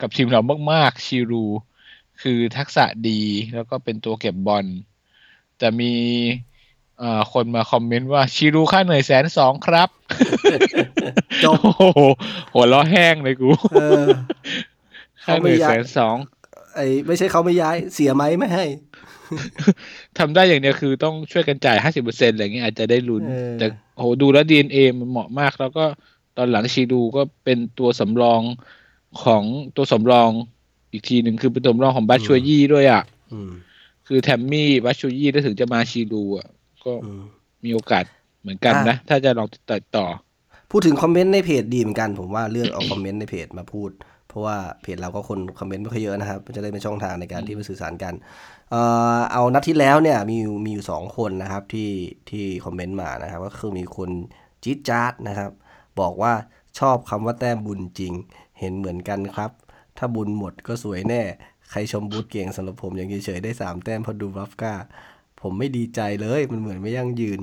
[0.00, 0.40] กับทีมเรา
[0.72, 1.44] มากๆชีรู
[2.22, 3.20] คือทักษะดี
[3.54, 4.66] แล้วก็เป็นตัวเก็บบอล
[5.58, 5.92] แต่มี
[6.98, 9.88] เอ่อคนมาคอมเมนต์ว่าชีรูค่าเหนื่อยแสนสองครับ
[11.44, 12.00] จบโอ้โห
[12.52, 14.06] หัวล้อแห้งเลยกูเออ
[15.24, 16.16] ค่าเหนื่อยเขาไม่อยากแสนสอง
[16.74, 18.66] ไไอ้ไม่ใช่เขาไม่ย้ายเสียไหมไม่ให้
[20.18, 23.66] ทำได้อย่างเดียวคือต้องช่วยกันจ่ายห้าสิบเปอร์เซ็นต์อะไรเงี้ยอาจจะได้ลุ้นเออแต่
[23.98, 25.84] โหดูแล้ว DNA มันเหมาะมาก แล้วก็
[26.36, 28.42] ตอนหลังชีดูก็เป็นตัวสำรอง
[29.22, 29.42] ของ
[29.76, 30.30] ตัวสำรอง
[30.92, 33.02] อีกทีหนึ่งคือเป็นตัวสำรองของบัชชัวยี่ด้วยอะ
[33.32, 33.50] อืม
[34.06, 36.46] คือแทมมี่บัชชัวยี่ถ้าถึงจะมาชีดูอะ
[36.84, 37.22] ก็อืม
[37.64, 38.04] มีโอกาส
[38.42, 40.06] เหมือนกันอะนะ ถ้าจะลองติดต่อ
[40.70, 43.90] พูดถึงคอมเมนต์ในเพจดีเหมือนกัน ผมว่าเลือกเอาคอมเมนต์ในเพจมาพูด
[44.34, 48.14] เพราะว่าเพจเราก็คนคอมเมนต์ไม่ค่อยเยอะนะครับมันจะได้เป็นช่องทางในการที่ไปสื่อสารกัน
[48.70, 48.82] เอ่
[49.16, 51.90] อเอานัดที่แล้วเนี่ยมีอยู่มีอยู่สองคนนะครับที่
[52.30, 54.10] ที่คอมเมนต์มานะครับ ก็คือมีคน
[54.62, 55.50] จี๊ดจ๊าดนะครับ
[56.00, 56.32] บอกว่า
[56.78, 58.12] ชอบคำว่าแต้มบุญจริง
[58.60, 59.50] เห็นเหมือนกันครับ
[59.98, 61.22] ถ้าบุญหมดก็สวยแน่
[61.70, 64.74] ใครชมบูธเก่งสำหรับผมอย่างเฉยๆได้สามแต้มเพอดูบัฟก้า
[65.42, 67.40] ผมไม่ดีใจเลยมันเหมือนไม่ยั่งยืน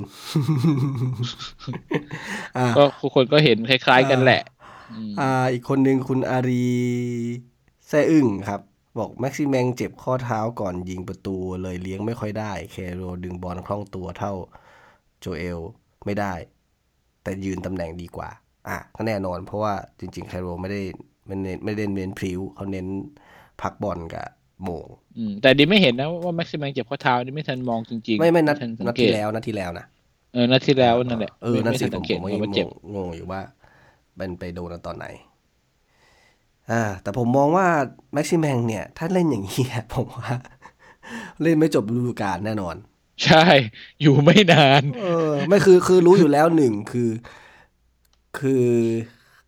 [2.58, 4.42] อ่าก็ทุกคนก็เห็นคล้าย ๆ กันแหละ
[4.98, 6.66] อืมอ่าอีกคนหนึ่งคุณอารี
[7.88, 8.62] แซ่อึ้งครับ
[9.00, 14.34] บอกแม็กซิแมงเจ็บข้อเท้าก่อนยิงประตูเลยเลี้ยงไม่ค่อยได้ เคโรดึงบอลคล่องตัวเท่า
[15.20, 15.60] โจเอล
[16.06, 16.34] ไม่ได้
[17.24, 18.30] แต่ยืนตำแหน่งดีกว่า
[18.68, 20.82] อะก็แน่นอน เพราะว่าจริง ๆ เคโรไม่ได้
[21.26, 22.88] ไม่เน้นไม่ได้เน้นพริ้วเขาเน้น
[23.62, 24.28] พักบอลกับ
[24.64, 24.86] โมง
[25.18, 29.86] อืมแต่ดีไม่เห็นนะว่าแม็กซิมังเจ็บข้อเท้านี่ไม่ทันมองจริง ๆ ไม่ไม่นัดทัสังนัดเกที่ตแล้วนัดที่แล้วนะ
[30.34, 33.42] เออนัดที่แล้วนั่นแหละเออนั่นสิไม่ผทัมสังเกผตมก็ยังว่างเจ็บงงงอยู่ว่า
[34.18, 35.08] เป็นไปโดนตอนไหน
[36.72, 37.68] อ่าแต่ผมมองว่า
[38.14, 40.34] แม็กซิแมงเนี่ยถ้าเล่นอย่างนี้ผมว่า
[41.42, 42.76] เล่นไม่จบฤดูกาลแน่นอน
[43.26, 43.46] ใช่
[44.02, 47.10] อยู่ไม่นาน เออ ไม่คือคือรู้อยู่แล้วหนึ่งคือ
[48.40, 48.66] คือ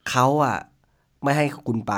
[0.09, 0.57] เขาอะ
[1.23, 1.93] ไม่ให้คุณไป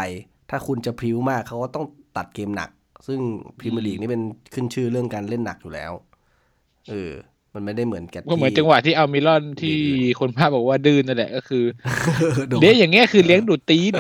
[0.50, 1.86] ถ้าคุณจะพริ้วมากเขาก็ต้อง
[2.18, 2.70] ตัดเกมหนัก
[3.08, 3.20] ซึ่ง
[3.60, 4.22] พรีเมียร์ลีกนี่เป็น
[4.54, 5.92] ขึ้นชื่อเรื่องการเล่นหนักอยู่แล้ว
[6.90, 7.12] เออ
[7.56, 9.78] มันไม่ได้เหมือนแกตก็เหมือนจังหวะที่เอามิลอนที่
[10.20, 11.64] คนภาพบอกว่าดื้อนั่นแหละก็คือ
[12.48, 13.94] โดนเลี้ยงอย่างเงี้ยคือเลี้ยงดูดตีน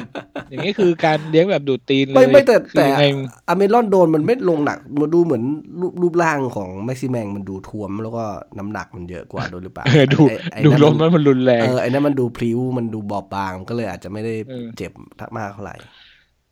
[0.49, 3.05] อย่างเงี้ยคือการเลี้ยงแบบดูดตีนเลยไม่ไม่แต่คือแต่ยังไง
[3.47, 5.43] อเมรอนโดนมันไม่ลงหนักมันดูเหมือน
[5.79, 8.23] รูปรูปร่างของแม็กซิแมงมันดูท้วมแล้วก็
[8.57, 14.91] น้ำหนักมันเยอะกว่าโดนหรือเปล่าเออดูไอ้ไอ้ดูนั่นลมแล้วมันรุนแรงเออไอ้นั่นมันดูพลิ้วมันดูบอบบางก็เลยอาจจะไม่ได้เออเจ็บ
[15.37, 15.75] มากเท่าไหร่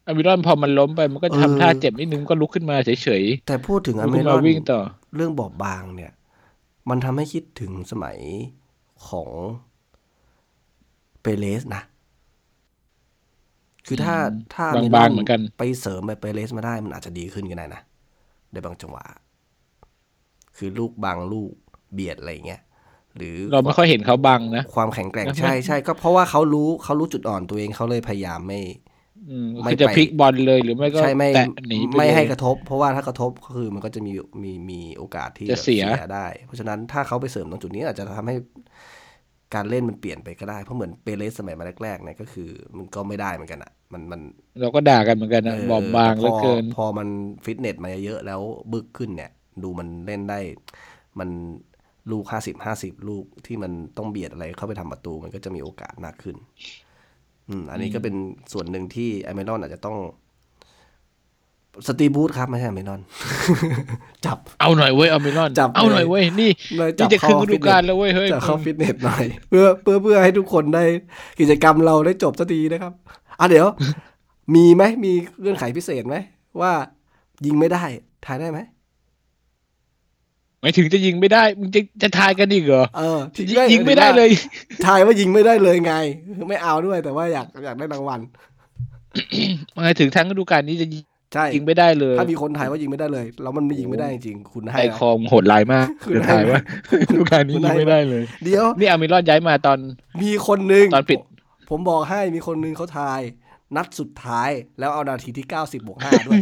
[0.08, 4.80] อามิลอนพอมันล้มไปมันก็เออทำท่าเจ็บนิดนึงก็ลุกขึ้นมาเฉยแต่พูดถึงๆอลุกเมขึ้นรมาอนวิ่งต่อ
[5.16, 6.12] เรื่องบอบบางเนี่ย
[6.90, 8.18] มันทำให้คิดถึงสมัย
[9.08, 9.30] ของ
[11.22, 11.84] เปเรสนะ
[13.88, 17.82] คือถ้าอืมถ้าอเมรบาองนๆเหมือนกัน ไปเสริมแบบเปเรสมาได้มันอาจจะดีขึ้นก็ได้นะ
[18.52, 19.04] ในบางจังหวะ
[20.58, 21.52] คือลูกบางลูก
[21.94, 22.62] เบียดอะไรเงี้ย
[23.18, 28.83] หรือเราไม่ค่อยเห็นเขาบังนะ ความแข็งแกร่งนะใช่ใช่ก็เพราะว่าเขารู้เขารู้จุดอ่อนตัวเองเขาเลยพยายามไม่อืม
[29.64, 34.12] ไม่คือจะไปพลิกบอลเลยหรือไม่ก็ใช่ไม่แตะหนีไปไม่ให้เลยกระทบ เพราะว่าถ้ากระทบก็คือมันก็จะมี
[34.44, 38.36] มีมีโอกาสที่จะเสียได้ เพราะฉะนั้นถ้าเขาไปเสริมตรงจุดนี้อาจจะทำให้
[39.56, 44.22] การเล่นมันเปลี่ยนไปก็ได้ เพราะเหมือนเปเรสสมัยมาแรกๆเนี่ยก็คือ มันก็ไม่ได้เหมือนกันอะ มันมัน
[44.62, 47.08] เราก็ด่ากันเหมือนกันนะเบอบบางเหลืแต่อพอเกิน พอมัน
[47.46, 48.42] ฟิตเนสมาเยอะๆแล้ว
[48.74, 49.32] บึกขึ้นเนี่ย
[49.64, 50.40] ดูมันเล่นได้
[51.20, 51.30] มัน
[52.12, 56.36] ลูกห้าสิบห้าสิบลูกที่มันต้องเบียดอะไรเข้าไปทำประตูมันก็จะมีโอกาสมากขึ้น
[57.50, 58.16] อืมอันนี้ก็เป็น
[58.54, 59.98] ส่วนหนึ่งที่ไอเมรอนอาจจะต้อง
[61.88, 63.02] สตีบูธครับไม่ใช่ไอเมรอน
[64.26, 70.84] จับเอาหน่อยเว้ยเอามิลอนจับเอาหน่อยเลยเว้ยนี่เลยนี่จะครึ่งฤดูกาลแล้วเว้ยเฮ้ยจะเข้าฟิตเนสหน่อย เพื่อเพื่อเพื่อให้ทุกคนได้
[71.40, 72.94] กิจกรรมเราได้จบสักทีนะครับ
[73.40, 73.68] อะเดี๋ยว
[74.56, 76.16] มีไหมมีเงื่อนไขพิเศษไหม
[76.62, 76.72] ว่า
[77.46, 77.84] ยิงไม่ได้
[78.26, 78.60] ทายได้ไหม
[80.64, 84.30] หมายถึงจะยิงไม่ได้ มึงจะจะทายกันอีกเหรอเออยิงยิงไม่ได้เลย
[84.86, 85.94] ทายว่ายิงไม่ได้เลยไง
[86.50, 88.20] ไม่เอาด้วยแต่ว่าอยากอยากได้รางวัล
[89.76, 90.88] หมายถึงทั้งฤดูกาลนี้จะ
[91.34, 96.60] ใช่ยิงไม่ได้เลย ถ้ามีคนทายว่ายิงไม่ได้เลยแล้วมันไม่ยิงไม่ได้จริงๆคุณให้ไอนะคอมโหดร้ายมากคุณจะให้ทายว่า
[97.12, 99.80] ฤดูกาลนี้คุณยิให้งไม่ได้เลย เดี๋ยวนี่อามิลอนย้ายมาตอน
[100.22, 101.20] มีคนหนึ่งตอนปิด
[101.70, 103.20] ผมบอกให้มีคนหนึ่งเขาทาย
[103.76, 104.50] นัดสุดท้าย
[104.80, 106.42] แล้วเอานาทีที่เก้าสิบบวกห้าด้วย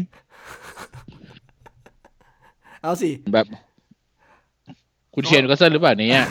[2.84, 3.46] เอาสิแบบ
[5.16, 6.28] คุณเชียนก็เซนหรือเปล่าเนี่ย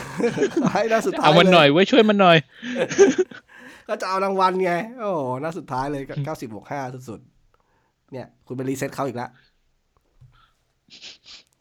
[0.73, 2.37] ให้นัดสุดท้ายเอามันหน่อยลไว้ยช่วยมันหน่อย
[3.87, 9.29] ก็จะเอารางวัลไง โอ้โหนัดสุดท้ายเลยเก้าสิบบวกห้าสุดๆ เนี่ย คุณไปรีเซ็ตเขาอีกแล้ว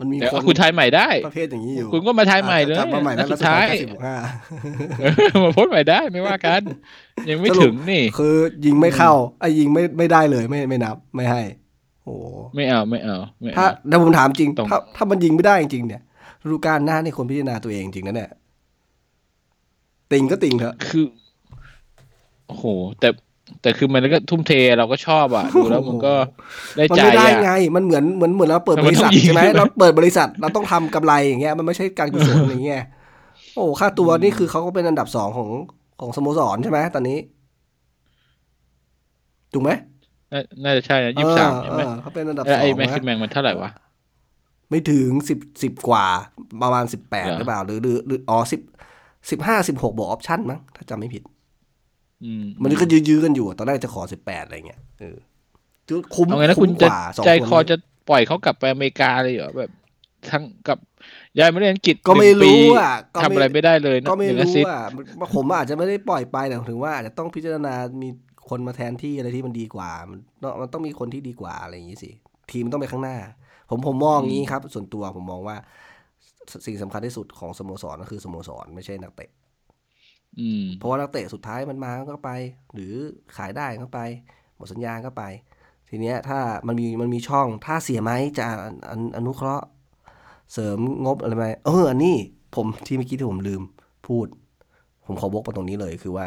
[0.00, 4.16] มันมีเดี๋ยวคนคุณทายใหม่ได้ ประเภทอย่างนี้อยู่ คุณก็มาทายใหม่เลยกลับมาใหม่นันัดดสุสุดดท้าท้ายยเก้าสิบบวกห้า
[5.00, 5.12] เออ
[5.44, 6.62] มาโพสต์ใหม่ได้ไม่ว่ากัน
[7.30, 11.42] ยังไม่สรุปถึงนี่ คือยิงไม่เข้าไอ้ยิงไม่ไม่ได้เลยไม่ไม่นับไม่ให้
[12.04, 16.02] โอ้โหไม่เอาไม่เอาไม่ถ้าเอาเดี๋ยวผมถามจริงตรงถ้าถ้ามันยิงไม่ได้จริงๆเนี่ย
[16.44, 18.30] ฤดูกาลหน้านี่คนพิจารณาตัวเองจริงนะเนี่ย
[20.10, 21.04] ติงก็ติงเถอะ คือ
[22.46, 22.64] โอ้โห
[23.00, 23.08] แต่
[23.62, 26.14] แต่คือมันก็ทุ่มเทเราก็ชอบอะดูแล้วมันก็
[26.76, 32.82] ได้มันใจไม่ได้อะไง มันเหมือนเหมือนเหมือนเราเปิดแต่บมันริษัทต้องยิงใช่ไหมใช่ไหมเราเปิดบริษัทเราต้องทำกำไรอย่างเงี้ยมันไม่ใช่การกุศลอย่างเงี้ย
[33.54, 35.48] โอ้ค่าตัวนี่คือเขาก็เป็นอันดับสองของ
[36.00, 37.18] ของสโมสรใช่ไหมตอนนี้
[39.52, 39.70] ถูกไหม
[40.32, 43.70] น่าน่าจะใช่นะยี่สิบสามใช่ไหมเออเขาเป็นอันดับแล้วสอไอ้งแม็กซินะแมงมันเท่าไหร่วะ
[44.70, 46.06] ไม่ถึงสิบสิบกว่า
[46.62, 48.60] ประมาณสิบแปดเหรอหรือเปล่าหรือหรือหรืออ๋อสิบ
[49.30, 51.22] สิบห้าสิบหกบวกออปชั่นมั้งถ้าจำไม่ผิด
[52.24, 55.16] อืมมันก็ยื้อๆกันอยู่ ตอนแรกจะขอสิบแปดอะไรเงี้ยเออ
[56.14, 57.76] คุ้มเอาไงนะคุ้คุมณกจะว่าสองใจคนคอนี้จะ
[58.10, 59.70] ปล่อยเขากลับไปอเมริกาเลยเหรอแบบ
[60.30, 60.78] ทั้งกับ
[61.38, 64.82] ย้ายมาเรียนอังกฤษก็ไม่หนึ่งปีรู้อะก็ทำอะไรไม่ได้เลยนะก็ไม่หนึ่งอารู้ทิตย์อะ
[65.20, 68.08] มันผมอาจจะไม่ได้ปล่อยไปแต่ถึงว่าอาจจะต้องพิจารณามี
[68.48, 72.10] คนมาแทนที่อะไรที่มันดีกว่า มันต้องมันต้องมีคนที่ดีกว่าอะไรอย่างนี้สิ
[72.50, 73.16] ทีมมันต้องไปข้างหน้า
[73.70, 75.56] ผมผมมองอย่างนี้ครับส่วนตัวผมมองว่า
[76.50, 79.30] สสิ่งสำคัญที่สุดของสโมสรก็คือสโมสรไม่ใช่นักเตะ
[80.40, 82.30] อืมเพราะว่านักเตะสุดท้ายมันมาก็ไป
[82.74, 82.94] หรือ
[83.36, 84.00] ขายได้ก็ไป
[84.56, 85.22] หมดสัญญาก็ไป
[85.88, 88.46] ทีเนี้ยถ้ามันมีมันมีช่องถ้าเสียไหมจะ
[88.90, 89.66] อออนุเคราะห์
[90.52, 92.16] เสริมงบอะไรไหมเอออันนี้
[92.56, 93.62] ผมที่เมื่อกี้ที่ผมลืม
[94.06, 94.26] พูด
[95.06, 96.26] ผมขอบกมาตรงนี้เลยคือว่า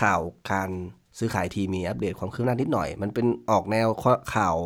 [0.00, 0.20] ข่าว
[0.52, 0.70] การ
[1.18, 3.88] ซื้อขายทีมมีอัปเดตความคืบหน้านิดหน่อย มันเป็นออกแนว
[4.34, 4.56] ข่าว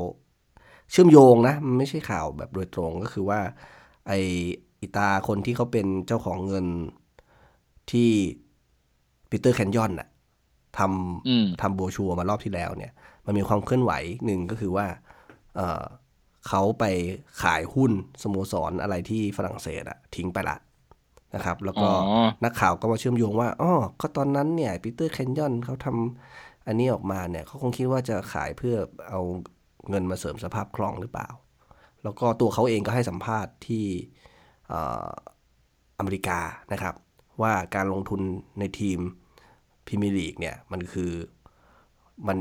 [0.93, 3.41] เชื่อมโยงนะมันไม่ใช่ข่าวแบบโดยตรงก็คือว่า
[4.07, 4.13] ไอ
[4.81, 6.67] อิตาคนที่เขาเป็นเจ้าของเงิน
[7.91, 8.11] ที่
[9.31, 10.09] ปีเตอร์แคนยอนน่ะ
[10.79, 10.81] ท
[11.27, 12.93] อืมำทำโบรชัวร์มารอบที่แล้วเนี่ย
[13.27, 13.93] มันมีความเคลื่อนไหว
[14.27, 14.87] หนึ่งก็คือว่า
[15.57, 15.83] เอ่อ
[16.49, 16.85] เขาไป
[17.43, 20.57] ขายหุ้นสโมสรอะไรที่ฝรั่งเศสอะทิ้งไปละ
[21.35, 21.91] นะครับ แล้วก็อ๋อ
[22.45, 28.77] นักข่าวก็มาเชื่อมโยงว่าอ๋อก็ตอนนั้นเนี่ยปีเตอร์แคนยอนเขาทำอันนี้ออกมาเนี่ยเขาคงคิดว่าจะขายเพื่อ
[29.09, 29.21] เอา
[29.91, 31.29] เงินมาเสริมสภาพคล่องหรือเปล่า
[32.03, 33.85] แล้วก็ตัวเขาเองก็ให้สัมภาษณ์ที่
[35.99, 36.41] อเมริกา
[36.73, 36.95] นะครับ
[37.43, 38.21] ว่าการลงทุน
[38.61, 38.99] ในทีม
[39.87, 41.13] พรีเมียร์ลีกเนี่ยมันคือ
[42.29, 42.39] มัน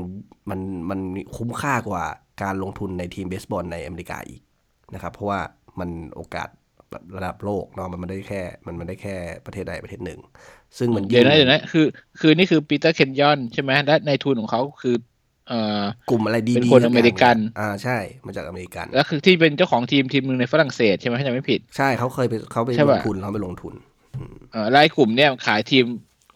[0.50, 1.00] มันมัน
[1.36, 2.04] คุ้มค่ากว่า
[2.42, 4.42] การลงทุนในทีมเบสบอลในอเมริกาอีก
[4.94, 5.40] นะครับเพราะว่า
[5.80, 6.48] มันโอกาส
[7.16, 9.16] ระดับโลกเนาะมันไม่ได้แค่ มันไม่ได้แค่
[9.46, 10.20] ประเทศใดประเทศหนึ่ง
[10.78, 11.86] ซึ่งมันเดี๋ยวนะงเดี๋ยวนะคือ
[12.20, 14.96] คือนี่คือปีเตอร์เคนยอนใช่ไหมและในทุนของเขาคือ
[16.10, 17.96] กลุ่มอะไรดีๆเป็นคนสัย่างอเมริกันยอ่าใช่
[18.26, 23.74] มาจากอเมริกัน แล้วคือที่เป็นเจ้าของทีมทีมหนึ่งในฝรั่งเศสใช่ไหมถ้าจำไม่ผิด ใช่เขาเคยไปเขาไปใช่ลปะงทุนเขาไปลงทุน
[24.52, 25.84] เอ่อไล่กลุ่มเนี่ยขายทีม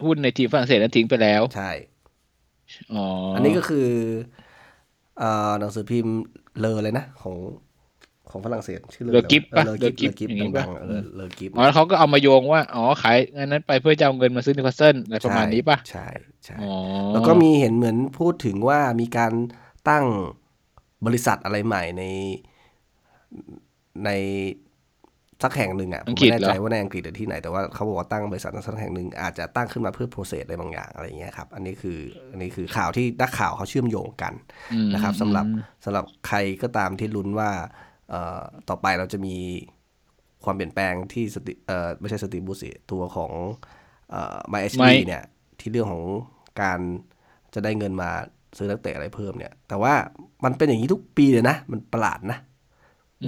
[0.05, 1.71] หุ้นในทีมฝรั่งเศสนั้นทิ้งไปแล้ว ใช่
[2.93, 3.05] อ๋อ
[3.35, 3.87] อัอันนี้ก็คือ
[5.19, 6.15] เอ่อหนังสือพิมพ์
[6.59, 7.35] เลอเลยนะของ
[8.37, 16.07] ของฝรั่งเศสชื่อเลอกิฟปะเลอเลอกิกิฟฟเลอกิฟอย่างงี้ดัปะงๆเออเลอกิฟอ๋อแล้วเขาก็เอามาโยงว่า อ๋อ ขายอันนั้นไปเพื่อจะเอาเงินมาซื้อนิวคาสเซิลอะไรประมาณนี้ป่ะ ใช่
[16.45, 16.71] ใช่อ๋อ
[17.13, 19.33] แล้วก็มีเห็นเหมือนพูดถึงว่ามีการ
[19.89, 20.05] ตั้ง
[21.05, 22.03] บริษัทอะไรใหม่ใน
[24.05, 24.09] ใน
[25.43, 31.99] สักแห่งหนึ่งอะผมไม่แน่ใจว่าในอังกฤษหรือที่ไหนแต่ว่าเขาบอกว่าตั้งบริษัทสักแห่งหนึ่งอาจจะตั้งขึ้นมาเพื่อโปรเซสอะไรบางอย่างอะไรอย่างเงี้ยครับอันนี้คือ
[32.31, 34.33] อันนี้คือข่าวที่นักข่าวเขาเชื่อมโยงกัน
[34.73, 35.45] อืมนะครับสำหรับ
[35.85, 37.71] สำหรับใครก็ตามที่ลุ้นว่าเอ่อ
[38.69, 39.35] ต่อไปเราจะมี
[40.43, 43.31] ความเปลี่ยนแปลงที่สติเอ่อไม่ใช่สติบูสิตัวของ
[44.09, 45.23] เอ่อมาเอชไม่เนี่ย
[45.59, 46.03] ที่เรื่องของ
[46.61, 46.79] การ
[47.53, 48.11] จะได้เงินมา
[48.57, 49.93] ซื้อนักเตะอะไรเพิ่มเนี่ย แต่ว่า
[50.43, 52.37] มันเป็นอย่างนี้ทุกปีเลยนะ มันประหลาดนะ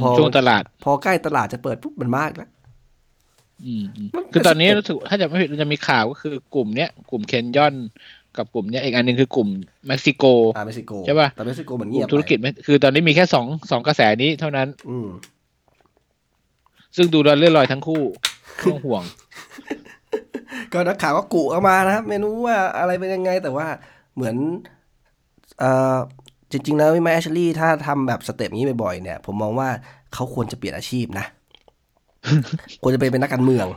[0.02, 2.50] พอช่วงตลาด พอใกล้ตลาดจะเปิดปุ๊บมันมากแล้ว
[3.66, 7.76] อืมอืมมันคือตอนนี้เป็นรู้สึกถ้าจะไม่ผิดมันจะมีข่าวก็คือกลุ่มเนี้ย กลุ่มเคนยอน
[8.38, 9.50] กับกลุ่มเนี้ยอีกอันหนึ่งคือกลุ่ม
[9.88, 10.24] เม็กซิโก
[10.56, 15.08] อ่าเม็กซิโกใช่ปะแต่เม็กซิโกมันกเงีลุ่ยมบธุรกิจไปไม่คือตอนนี้มีแค่สองสองกระแสนี้เท่านั้น อืม
[16.96, 18.04] ซึ่งดูแล้วเลื่อนลอยทั้งคู่
[18.56, 19.04] ไม่ต้องห่วง
[20.74, 23.68] ก็นักข่าวก็กุออกมานะครับ ไม่รู้ว่าอะไรเป็นยังไง แต่ว่า
[24.16, 24.36] เหมือน
[25.60, 25.98] เอ่อ
[26.52, 29.70] จริง ๆ แล้วแม่แอชลี่ถ้าทำแบบสเต็ปนี้บ่อยๆเนี่ย ผมมองว่า
[30.14, 31.26] เขาควรจะเปลี่ยนอาชีพนะ
[32.84, 33.68] ควรจะไปเป็นนักการเมือง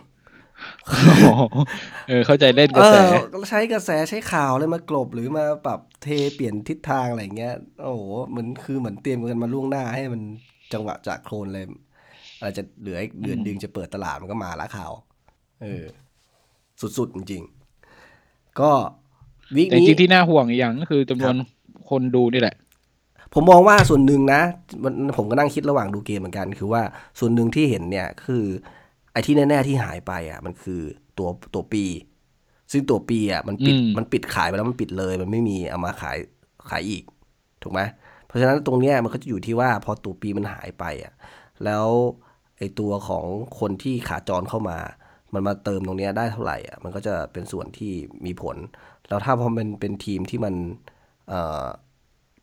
[2.08, 2.96] เออ เข้าใจเล่นกเอระแส
[3.34, 10.22] อใช้กระแสใช้ข่าวอะไรมากลบหรือมาปรับเทเปลี่ยนทิศทางอะไรอย่างเงี้ย โอ้โหเหมือนคือเหมือนเตรียมกันมาล่วงหน้าให้มัน
[10.72, 11.64] จังหวะจากโครนเลย
[12.38, 14.92] อะไรจะเหลืออีกเดือนดึงจะเปิดตลาดมันก็มาละข่าว
[15.62, 15.84] เออ
[16.80, 18.70] สุดๆจริงๆก็
[19.56, 21.36] วิกแต่จนี้ริงๆที่น่าห่วงอีกอย่างก็คือจำนวน
[21.90, 22.56] คนดูนี่แหละ
[23.34, 24.40] ผมมองว่าส่วนหนึ่งนะ
[24.84, 26.82] มันผมก็นั่งคิดระหว่างดูเกมเหมือนกัน คือว่า
[27.18, 28.44] ส่วนหนึ่งที่เห็นเนี่ยคือ
[29.12, 30.80] ไอ้ที่แน่ ๆ ที่หายไปอะ มันคือ
[31.18, 31.84] ตัวตัวปี
[32.72, 36.16] ซึ่งตัวปีอะมันปิดอืมมันปิดขายไปแล้วมันปิดเลย มันไม่มีเอามาขาย
[36.70, 37.04] ขายอีก
[37.62, 37.80] ถูกไหม
[38.26, 41.12] เพราะฉะนั้นตรงเนี้ยมันก็จะอยู่ที่ว่าพอตัวปีมันหายไปอะ
[41.64, 41.86] แล้ว
[42.58, 43.24] ไอ้ตัวของ
[43.60, 44.78] คนที่ขาจรเข้ามา
[45.34, 47.92] มันมาเติมตรงเนี้ยได้เท่าไหร่อะ มันก็จะเป็นส่วนที่
[48.26, 48.56] มีผล
[49.08, 50.54] แล้วถ้าพอมันเป็นทีมที่มัน
[51.28, 51.64] เอ่อ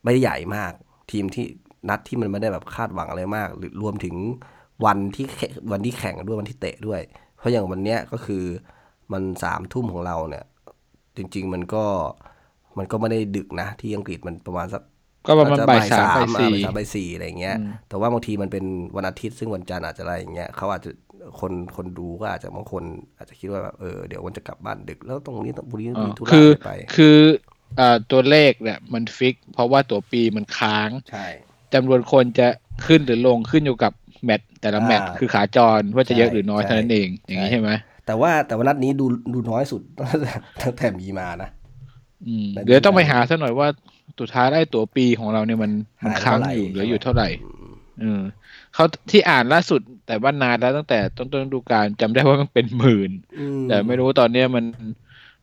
[0.04, 0.72] ไม่ได้ใหญ่มาก
[1.12, 1.46] ทีมที่
[1.90, 4.16] นัดที่มันไม่ได้แบบคาดหวังอะไรมาก หรือรวมถึง
[4.86, 7.02] วันที่แข่งวันที่แข่งด้วยวันที่เตะด้วย
[7.38, 8.44] เพราะอย่างวันเนี้ยก็คือ
[9.14, 10.46] มันสามทุ่มของเราเนี่ย
[11.18, 11.84] จริง ๆ มันก็
[12.78, 14.82] มันก็ไม่ได้ดึกนะ ที่อังกฤษมันประมาณสัก
[15.28, 17.56] ก็ประมาณอจจะบ่ายสามบ่ายอะสี่บ่ายสามบ่ายสี่อะไรอย่างเงี้ย
[17.90, 18.66] แต่ว่าบางทีมันเป็น
[18.96, 20.92] วันอาทิตย์ซึ่งวันจันทร์อาจจะอะไรอย่างเงี้ยเขาอาจจะ
[21.40, 22.84] คนคนดูก็อาจจะบางคน
[23.18, 27.18] อาจจะคิดว่าแบบเออเดี๋ยววันจะกลับบ้านดึกแล้วตรงนี้ต้องบุรีอ๋อมีธุระคืออะไรไปคือ
[27.78, 31.28] เอ่อตัวเลขเนี่ยมันฟิก เพราะว่าตัวปีมันค้าง ใช่
[31.74, 32.48] จำนวนคนจะ
[32.86, 33.94] ขึ้นหรือลงขึ้นอยู่กับ
[34.24, 37.70] แมตช์แต่ละแมตช์อ่าคือขาจรว่าจะเยอะหรือน้อยใช่เท่านั้นเองอย่างนี้ใช่ใช่ไหม
[38.06, 39.82] แต่ว่าแต่ว่านัดนี้ดูดูน้อยสุด
[40.62, 41.50] ตั้งแต่มีมานะ
[42.28, 43.68] อืมแต่เดี๋ยวต้องไปหาซะหน่อยว่า
[44.20, 45.72] สุดท้ายได้ตัวปีของเราเนี่ยมัน
[46.06, 48.22] มันหายค้างเท่าไหร่อยู่เหลืออยู่เท่าไหร่อืมเออ
[48.74, 54.66] เขาที่อ่านล่าสุดแต่ว่านานแล้วตั้งแต่ต้นต้นฤดูกาลจำได้ว่ามันเป็นหมื่นอืมแต่ไม่รู้ตอนเนี้ยมัน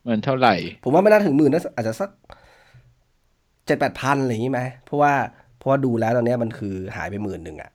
[0.09, 0.55] มันเท่าไหร่
[0.85, 2.11] ผมว่าไม่น่าถึงหมื่นนะอาจจะสัก
[3.67, 5.13] เจ็ดแปดพันอะไรอย่างนี้ไหมเพราะว่า
[5.59, 7.71] เพราะว่าดูแล้วตอนเนี้ยมันคือหายไปหมื่นหนึ่งอะ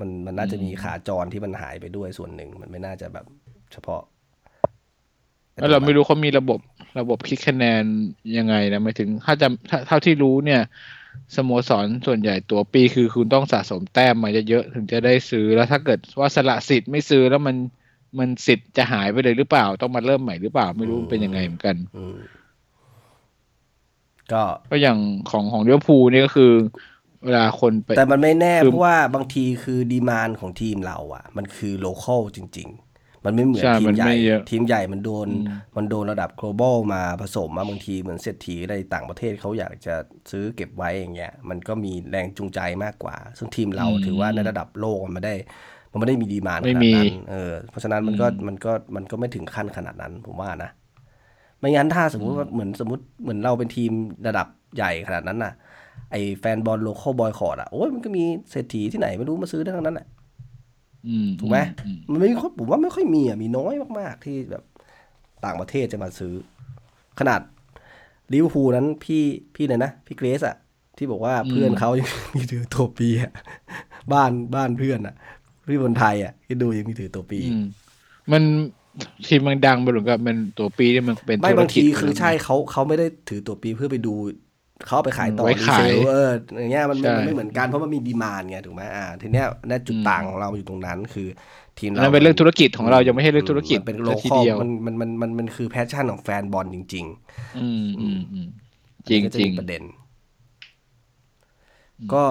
[0.00, 3.26] มันมันน่าจะมีขาจรที่มันหายไปด้วยส่วนหนึ่ง มันไม่น่าจะแบบ
[3.72, 4.02] เฉพาะ
[5.54, 6.60] แล้วเราไม่รู้เขามีระบบ
[7.00, 7.82] ระบบคิดคะแนน
[8.36, 10.60] ยังไงนะหมายถึงถ้าจำถ้าเท่าที่รู้เนี่ย
[11.36, 17.56] สโมสรส่วนใหญ่ตัวปีคือคุณต้องสะสมแต้มมาเยอะๆถึงจะได้ซื้อแล้วถ้าเกิดว่าสละสิทธิ์ไม่ซื้อแล้วมัน
[18.18, 22.16] มันสิทธิ์จะหายไปเลยหรือเปล่า ต้องมาเริ่มใหม่หรือเปล่าไม่รู้มันเป็นยังไงเหมือนกันอืม
[24.32, 24.98] ก็ก็อย่าง
[25.30, 26.52] ของของเลี้ยวภูลนี่ก็คือ
[27.24, 39.94] เวลาคนไป แต่มันไม่แน่คือเพราะว่าบางทีคือดีมานของทีมเราอะ มันคือโลเคอลจริง ๆ มันไม่เหมือนใช่ทีมัมนใหญ่ไม่เยอะทีมใหญ่มันโดนอืมมันโดนระดับ global มาผสมมาบางทีเหมือนเศรษฐีในต่างประเทศเขาอยากจะ
[40.30, 45.34] ซื้อเก็บไว้อย่างเงี้ย มันก็มีแรงจูงใจมากกว่า ซึ่งทีมเราถือว่าในระดับโลกมันไม่ได้
[45.90, 50.70] มันไม่ได้มีดีมานขไม่นาดมีนั้นเออเพราะฉะนั้นมันก็มันก็มันก็ไม่ถึงขั้นขนาดนั้นผมว่านะ
[51.58, 53.92] ไม่งั้นถ้าสมมุติว่าเหมือนสมมติเหมือนเราเป็นทีม
[54.26, 54.46] ระดับ
[54.76, 55.52] ใหญ่ขนาดนั้นน่ะ
[56.10, 60.06] ไอแฟนบอล local boycott อะโอ้ยมันก็มีเศรษฐีที่ไหนไม่รู้มาซื้อได้ทั้งนั้นแหละ
[61.08, 64.64] อืมถูกไหมอืมมันไม่ค่อยผมว่าไม่ค่อยมีอะมีน้อยมากๆ ที่แบบ
[65.44, 66.34] ต่างประเทศจะมาซื้อ
[67.20, 67.40] ขนาด
[68.32, 69.22] ลิเวอร์พูลนั้นพี่
[69.54, 70.56] พี่เลยนะ พี่เกรซอะ
[70.98, 73.32] ที่บอกว่าเพื่อนเขายังมีถือตั๋วปีอะ
[74.12, 75.14] บ้านบ้านเพื่อนอะ
[75.68, 77.66] พี่คนไทยอะที่ดูยังมีถือตั๋วปีอืม
[78.32, 78.42] มัน
[79.26, 84.14] ทีมมันดังไปหรือกับมันตั๋วปีนี่มันเป็นไม่ธุรกิจบางทีคือใช่เขาเขาไม่ได้ถือตั๋วปีเพื่อไปดู
[84.86, 86.30] เขาเอาไปขายต่อไว้ขายเซลเออ
[86.60, 91.28] อย่างเงี้ยมันใช่มันไม่เหมือนกันเพราะมันมี demand ไงถูกไหมอ่าทีเนี้ยนั่นจุดต่างของเราอยู่ตรงนั้นคือ
[91.78, 97.06] ทีมอันเรานั้นเป็นเรื่องธุรกิจของเรายังไม่ใช่เรื่องธุรกิจมันเป็น local ทีเดียวมันมันมันมันมันคือ passion ของแฟนบอลจริง
[97.58, 99.82] อืมอืมอืมๆจริงมันก็จริงมีประเด็น
[102.14, 102.24] ก็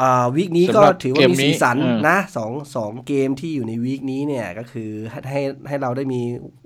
[0.00, 6.20] อ่า week นี้ก็สำหรับถือว่ามีเกมนี้สีสันเออนะสองสองเกมที่อยู่ใน week นี้เนี่ย ก็คือให้ให้ให้เราได้มี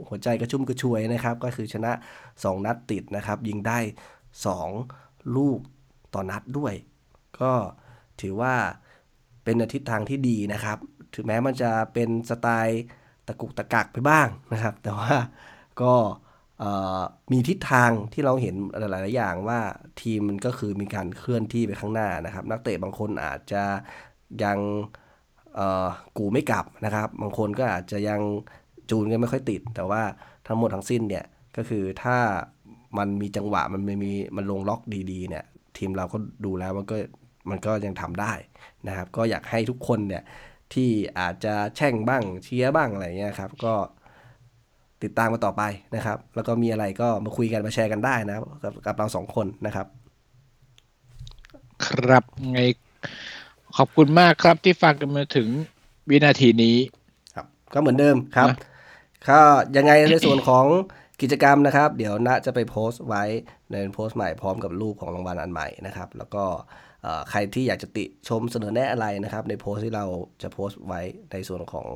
[0.09, 1.92] หัวใจกระชุ่มกระชวยนะครับ ก็คือชนะ
[2.44, 3.78] สองนัดติดนะครับ ยิงได้
[4.47, 4.68] สอง
[5.37, 5.59] ลูก
[6.14, 6.74] ต่อนัดด้วย
[7.41, 7.53] ก็
[8.20, 8.55] ถือว่า
[9.45, 10.78] เป็นทิศทางที่ดีนะครับ
[11.14, 12.83] ถึงแม้มันจะเป็นสไตล์
[13.26, 15.14] ตะกุกตะกักไปบ้างนะครับ แต่ว่า
[15.83, 15.95] ก็
[17.33, 19.61] มีทิศทางที่เราเห็นหลาย ๆ อย่างว่า
[20.01, 23.62] ทีมมันก็คือมีการเคลื่อนที่ไปข้างหน้านะครับ นักเตะบางคนอาจจะ
[24.45, 24.59] ยัง
[26.18, 28.20] กูไม่กลับนะครับ บางคนก็อาจจะยัง
[28.91, 30.03] จูนกันไม่ค่อยติด แต่ว่า
[30.47, 31.24] ทั้งหมดทั้งสิ้นเนี่ย
[31.57, 32.16] ก็คือถ้า
[32.99, 34.80] มันมีจังหวะมันไม่มีมันลงล็อก
[35.12, 35.45] ดีๆเนี่ย
[35.76, 36.97] ทีมเราก็ดูแล้วมันก็
[37.51, 38.32] มันก็ยังทำได้
[38.88, 40.22] นะครับ ก็อยากให้ทุกคนเนี่ย
[40.74, 43.74] ที่อาจจะแช่งบ้างเชียร์บ้างอะไรเงี้ยครับ ก็
[45.03, 45.62] ติดตามมาต่อไป
[45.97, 49.86] นะครับ แล้วก็มีอะไรก็มาคุยกันมาแชร์กันได้นะครับกับกับเราสองคนนะครับ
[51.86, 52.61] ครับไง
[53.76, 55.49] ขอบคุณมากครับที่ฟังกันมาถึง
[56.11, 56.76] วินาทีนี้
[57.34, 58.57] ครับ ก็เหมือนเดิมครับนะ
[59.29, 59.41] ก็
[59.76, 60.66] ยังไงในส่วนของ
[61.22, 63.22] กิจกรรมนะครับ เดี๋ยวณจะไปโพสต์ไว้
[63.72, 66.44] ในโพสต์ใหม่พร้อมกับรูปของรางวัลอันใหม่นะครับ แล้วก็
[67.03, 70.07] เอ่อใครที่อยากจะติชมเสนอแนะอะไรนะครับ ในโพสต์ที่เรา
[70.42, 71.00] จะโพสต์ไว้
[71.32, 71.88] ในส่วนของ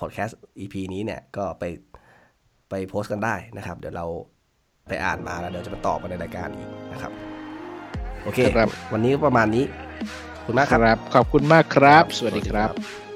[0.00, 1.64] พอดแคสต์ EP นี้เนี่ยก็ไป
[2.70, 4.06] ไปโพสต์กันได้นะครับ เดี๋ยวเรา
[4.88, 7.12] ไปอ่านมาแล้วเดี๋ยวจะมาตอบกันในรายการอีกนะครับ
[8.22, 9.64] โอเคครับวันนี้ก็ประมาณนี้
[10.34, 13.09] ขอบคุณมากคครับรับ ขอบคุณมากครับ สวัสดีครับ